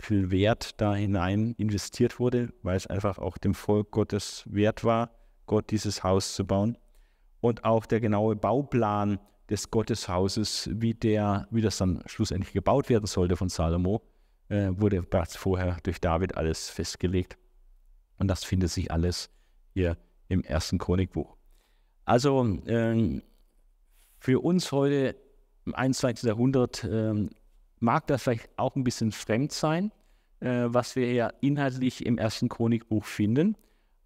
viel 0.00 0.30
Wert 0.30 0.80
da 0.80 0.94
hinein 0.94 1.56
investiert 1.58 2.20
wurde, 2.20 2.52
weil 2.62 2.76
es 2.76 2.86
einfach 2.86 3.18
auch 3.18 3.36
dem 3.36 3.54
Volk 3.54 3.90
Gottes 3.90 4.44
wert 4.46 4.84
war, 4.84 5.10
Gott 5.46 5.72
dieses 5.72 6.04
Haus 6.04 6.36
zu 6.36 6.46
bauen. 6.46 6.78
Und 7.40 7.64
auch 7.64 7.84
der 7.84 7.98
genaue 7.98 8.36
Bauplan 8.36 9.18
des 9.50 9.70
Gotteshauses, 9.70 10.68
wie, 10.72 10.94
der, 10.94 11.48
wie 11.50 11.62
das 11.62 11.78
dann 11.78 12.02
schlussendlich 12.06 12.52
gebaut 12.52 12.88
werden 12.88 13.06
sollte 13.06 13.36
von 13.36 13.48
Salomo, 13.48 14.02
äh, 14.48 14.70
wurde 14.72 15.02
bereits 15.02 15.36
vorher 15.36 15.78
durch 15.82 16.00
David 16.00 16.36
alles 16.36 16.68
festgelegt. 16.68 17.38
Und 18.18 18.28
das 18.28 18.44
findet 18.44 18.70
sich 18.70 18.90
alles 18.90 19.30
hier 19.74 19.96
im 20.28 20.42
ersten 20.42 20.78
Chronikbuch. 20.78 21.36
Also 22.04 22.44
äh, 22.66 23.20
für 24.18 24.40
uns 24.40 24.72
heute 24.72 25.16
im 25.64 25.74
21. 25.74 26.26
Jahrhundert 26.26 26.84
äh, 26.84 27.28
mag 27.80 28.06
das 28.06 28.22
vielleicht 28.22 28.48
auch 28.56 28.74
ein 28.76 28.84
bisschen 28.84 29.12
fremd 29.12 29.52
sein, 29.52 29.92
äh, 30.40 30.64
was 30.66 30.96
wir 30.96 31.12
ja 31.12 31.32
inhaltlich 31.40 32.04
im 32.04 32.18
ersten 32.18 32.48
Chronikbuch 32.48 33.04
finden. 33.04 33.56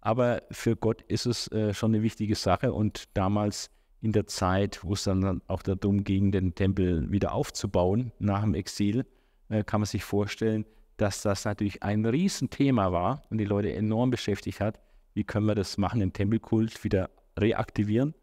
Aber 0.01 0.43
für 0.51 0.75
Gott 0.75 1.01
ist 1.03 1.25
es 1.25 1.47
äh, 1.51 1.73
schon 1.73 1.93
eine 1.93 2.03
wichtige 2.03 2.35
Sache 2.35 2.73
und 2.73 3.05
damals 3.13 3.69
in 4.03 4.11
der 4.11 4.27
Zeit, 4.27 4.83
wo 4.83 4.93
es 4.93 5.05
dann 5.05 5.41
auch 5.47 5.61
darum 5.61 6.03
ging, 6.03 6.33
den 6.33 6.53
Tempel 6.55 7.09
wieder 7.09 7.33
aufzubauen 7.33 8.11
nach 8.19 8.41
dem 8.41 8.53
Exil, 8.53 9.05
äh, 9.47 9.63
kann 9.63 9.79
man 9.79 9.85
sich 9.85 10.03
vorstellen, 10.03 10.65
dass 10.97 11.21
das 11.21 11.45
natürlich 11.45 11.83
ein 11.83 12.05
Riesenthema 12.05 12.91
war 12.91 13.23
und 13.29 13.37
die 13.37 13.45
Leute 13.45 13.73
enorm 13.73 14.09
beschäftigt 14.09 14.59
hat. 14.59 14.81
Wie 15.13 15.23
können 15.23 15.45
wir 15.45 15.55
das 15.55 15.77
machen, 15.77 16.01
den 16.01 16.11
Tempelkult 16.11 16.83
wieder 16.83 17.09
reaktivieren 17.39 18.13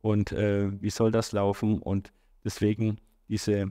und 0.00 0.32
äh, 0.32 0.70
wie 0.80 0.90
soll 0.90 1.12
das 1.12 1.32
laufen? 1.32 1.80
Und 1.82 2.12
deswegen 2.42 2.98
diese 3.28 3.70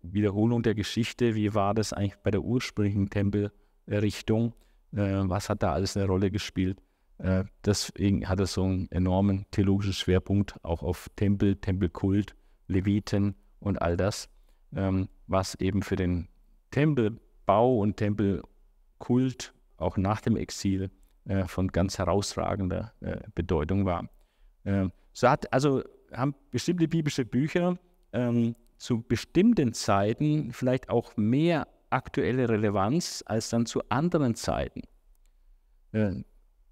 Wiederholung 0.00 0.62
der 0.62 0.76
Geschichte, 0.76 1.34
wie 1.34 1.54
war 1.54 1.74
das 1.74 1.92
eigentlich 1.92 2.16
bei 2.22 2.30
der 2.30 2.42
ursprünglichen 2.42 3.10
Tempelrichtung? 3.10 4.54
Äh, 4.92 5.28
was 5.28 5.48
hat 5.48 5.64
da 5.64 5.72
alles 5.72 5.96
eine 5.96 6.06
Rolle 6.06 6.30
gespielt? 6.30 6.80
Äh, 7.24 7.44
deswegen 7.64 8.28
hat 8.28 8.38
er 8.38 8.46
so 8.46 8.64
einen 8.64 8.90
enormen 8.90 9.46
theologischen 9.50 9.94
Schwerpunkt 9.94 10.62
auch 10.62 10.82
auf 10.82 11.08
Tempel, 11.16 11.56
Tempelkult, 11.56 12.34
Leviten 12.68 13.34
und 13.60 13.80
all 13.80 13.96
das, 13.96 14.28
ähm, 14.76 15.08
was 15.26 15.54
eben 15.54 15.82
für 15.82 15.96
den 15.96 16.28
Tempelbau 16.70 17.78
und 17.78 17.96
Tempelkult 17.96 19.54
auch 19.78 19.96
nach 19.96 20.20
dem 20.20 20.36
Exil 20.36 20.90
äh, 21.24 21.46
von 21.46 21.68
ganz 21.68 21.96
herausragender 21.96 22.92
äh, 23.00 23.20
Bedeutung 23.34 23.86
war. 23.86 24.06
Ähm, 24.66 24.92
so 25.14 25.30
hat 25.30 25.50
also 25.50 25.82
haben 26.12 26.34
bestimmte 26.50 26.88
biblische 26.88 27.24
Bücher 27.24 27.78
ähm, 28.12 28.54
zu 28.76 29.00
bestimmten 29.00 29.72
Zeiten 29.72 30.52
vielleicht 30.52 30.90
auch 30.90 31.16
mehr 31.16 31.68
aktuelle 31.88 32.50
Relevanz 32.50 33.24
als 33.24 33.48
dann 33.48 33.64
zu 33.64 33.80
anderen 33.88 34.34
Zeiten. 34.34 34.82
Äh, 35.92 36.22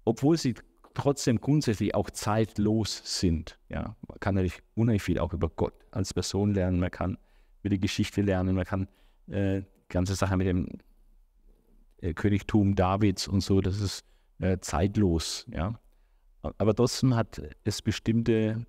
obwohl 0.05 0.37
sie 0.37 0.55
trotzdem 0.93 1.41
grundsätzlich 1.41 1.95
auch 1.95 2.09
zeitlos 2.09 3.01
sind. 3.03 3.57
Ja, 3.69 3.95
man 4.07 4.19
kann 4.19 4.35
natürlich 4.35 4.61
unheimlich 4.75 5.03
viel 5.03 5.19
auch 5.19 5.33
über 5.33 5.49
Gott 5.49 5.73
als 5.91 6.13
Person 6.13 6.53
lernen, 6.53 6.79
man 6.79 6.91
kann 6.91 7.17
über 7.61 7.69
die 7.69 7.79
Geschichte 7.79 8.21
lernen, 8.21 8.55
man 8.55 8.65
kann 8.65 8.87
äh, 9.27 9.63
ganze 9.89 10.15
Sache 10.15 10.37
mit 10.37 10.47
dem 10.47 10.67
äh, 12.01 12.13
Königtum 12.13 12.75
Davids 12.75 13.27
und 13.27 13.41
so, 13.41 13.61
das 13.61 13.79
ist 13.79 14.05
äh, 14.39 14.59
zeitlos. 14.59 15.45
Ja. 15.51 15.79
Aber 16.41 16.75
trotzdem 16.75 17.15
hat 17.15 17.41
es 17.63 17.81
bestimmte 17.81 18.65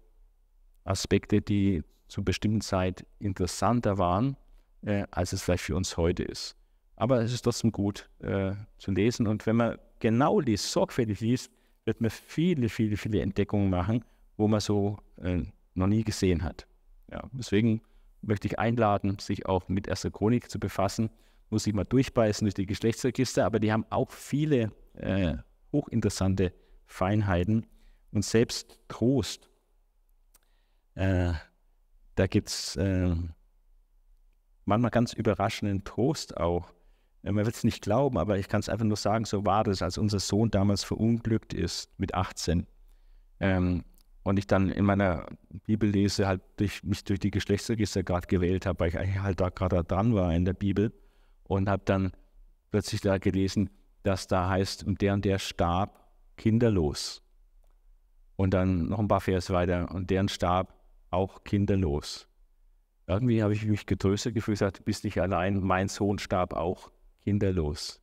Aspekte, 0.84 1.40
die 1.40 1.82
zu 2.08 2.22
bestimmten 2.22 2.60
Zeit 2.60 3.04
interessanter 3.18 3.98
waren, 3.98 4.36
äh, 4.82 5.04
als 5.10 5.32
es 5.32 5.42
vielleicht 5.42 5.64
für 5.64 5.74
uns 5.74 5.96
heute 5.96 6.22
ist. 6.22 6.56
Aber 6.96 7.20
es 7.22 7.32
ist 7.32 7.42
trotzdem 7.42 7.72
gut 7.72 8.08
äh, 8.20 8.52
zu 8.78 8.92
lesen. 8.92 9.26
Und 9.26 9.46
wenn 9.46 9.56
man 9.56 9.78
genau 10.04 10.38
liest, 10.38 10.70
sorgfältig 10.70 11.20
liest, 11.20 11.50
wird 11.86 12.02
man 12.02 12.10
viele, 12.10 12.68
viele, 12.68 12.98
viele 12.98 13.22
Entdeckungen 13.22 13.70
machen, 13.70 14.04
wo 14.36 14.46
man 14.46 14.60
so 14.60 14.98
äh, 15.16 15.44
noch 15.72 15.86
nie 15.86 16.04
gesehen 16.04 16.42
hat. 16.42 16.66
Ja, 17.10 17.22
deswegen 17.32 17.80
möchte 18.20 18.46
ich 18.46 18.58
einladen, 18.58 19.18
sich 19.18 19.46
auch 19.46 19.66
mit 19.68 19.88
Erster 19.88 20.10
Chronik 20.10 20.50
zu 20.50 20.60
befassen. 20.60 21.08
Muss 21.48 21.66
ich 21.66 21.72
mal 21.72 21.84
durchbeißen 21.84 22.44
durch 22.44 22.52
die 22.52 22.66
Geschlechtsregister, 22.66 23.46
aber 23.46 23.60
die 23.60 23.72
haben 23.72 23.86
auch 23.88 24.10
viele 24.10 24.72
äh, 24.92 25.38
hochinteressante 25.72 26.52
Feinheiten 26.84 27.64
und 28.12 28.26
selbst 28.26 28.78
Trost. 28.88 29.48
Äh, 30.96 31.32
da 32.14 32.26
gibt 32.26 32.50
es 32.50 32.76
äh, 32.76 33.16
manchmal 34.66 34.90
ganz 34.90 35.14
überraschenden 35.14 35.82
Trost 35.82 36.36
auch. 36.36 36.73
Man 37.32 37.46
wird 37.46 37.54
es 37.54 37.64
nicht 37.64 37.82
glauben, 37.82 38.18
aber 38.18 38.38
ich 38.38 38.48
kann 38.48 38.60
es 38.60 38.68
einfach 38.68 38.84
nur 38.84 38.98
sagen, 38.98 39.24
so 39.24 39.46
war 39.46 39.64
das, 39.64 39.80
als 39.80 39.96
unser 39.96 40.20
Sohn 40.20 40.50
damals 40.50 40.84
verunglückt 40.84 41.54
ist 41.54 41.88
mit 41.98 42.14
18. 42.14 42.66
Ähm, 43.40 43.84
und 44.24 44.38
ich 44.38 44.46
dann 44.46 44.70
in 44.70 44.84
meiner 44.84 45.26
Bibellese 45.66 46.26
halt 46.26 46.42
durch, 46.56 46.82
mich 46.82 47.02
durch 47.04 47.20
die 47.20 47.30
Geschlechtsregister 47.30 48.02
gerade 48.02 48.26
gewählt 48.26 48.66
habe, 48.66 48.80
weil 48.80 48.88
ich 48.88 48.98
eigentlich 48.98 49.20
halt 49.20 49.40
da 49.40 49.48
gerade 49.48 49.84
dran 49.84 50.14
war 50.14 50.34
in 50.34 50.44
der 50.44 50.52
Bibel 50.52 50.92
und 51.44 51.68
habe 51.68 51.82
dann 51.86 52.12
plötzlich 52.70 53.00
da 53.00 53.18
gelesen, 53.18 53.70
dass 54.02 54.26
da 54.26 54.48
heißt, 54.48 54.84
und 54.84 55.00
der 55.00 55.14
und 55.14 55.24
der 55.24 55.38
starb 55.38 56.08
kinderlos. 56.36 57.22
Und 58.36 58.52
dann 58.52 58.88
noch 58.88 58.98
ein 58.98 59.08
paar 59.08 59.20
Vers 59.20 59.50
weiter, 59.50 59.94
und 59.94 60.10
deren 60.10 60.28
starb 60.28 60.74
auch 61.10 61.44
kinderlos. 61.44 62.28
Irgendwie 63.06 63.42
habe 63.42 63.54
ich 63.54 63.64
mich 63.64 63.86
getröstet 63.86 64.34
gefühlt, 64.34 64.58
gesagt, 64.58 64.84
bist 64.84 65.04
nicht 65.04 65.20
allein, 65.20 65.60
mein 65.60 65.88
Sohn 65.88 66.18
starb 66.18 66.52
auch 66.52 66.90
kinderlos. 67.24 68.00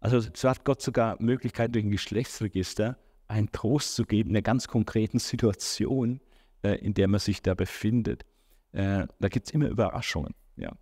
Also 0.00 0.20
so 0.20 0.48
hat 0.48 0.64
Gott 0.64 0.82
sogar 0.82 1.20
Möglichkeit 1.20 1.74
durch 1.74 1.84
ein 1.84 1.90
Geschlechtsregister 1.90 2.98
einen 3.28 3.50
Trost 3.50 3.94
zu 3.94 4.04
geben, 4.04 4.30
in 4.30 4.36
einer 4.36 4.42
ganz 4.42 4.68
konkreten 4.68 5.18
Situation, 5.18 6.20
äh, 6.62 6.74
in 6.76 6.94
der 6.94 7.08
man 7.08 7.20
sich 7.20 7.42
da 7.42 7.54
befindet. 7.54 8.24
Äh, 8.72 9.06
da 9.18 9.28
gibt 9.28 9.46
es 9.46 9.54
immer 9.54 9.68
Überraschungen. 9.68 10.34
Ja. 10.56 10.72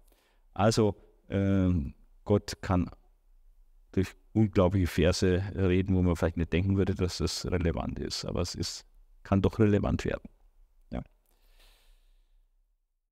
Also 0.52 0.96
äh, 1.28 1.70
Gott 2.24 2.60
kann 2.60 2.90
durch 3.92 4.08
unglaubliche 4.32 4.88
Verse 4.88 5.42
reden, 5.54 5.94
wo 5.94 6.02
man 6.02 6.16
vielleicht 6.16 6.36
nicht 6.36 6.52
denken 6.52 6.76
würde, 6.76 6.94
dass 6.94 7.18
das 7.18 7.46
relevant 7.46 8.00
ist, 8.00 8.24
aber 8.24 8.40
es 8.40 8.54
ist, 8.54 8.84
kann 9.22 9.40
doch 9.40 9.58
relevant 9.58 10.04
werden. 10.04 10.28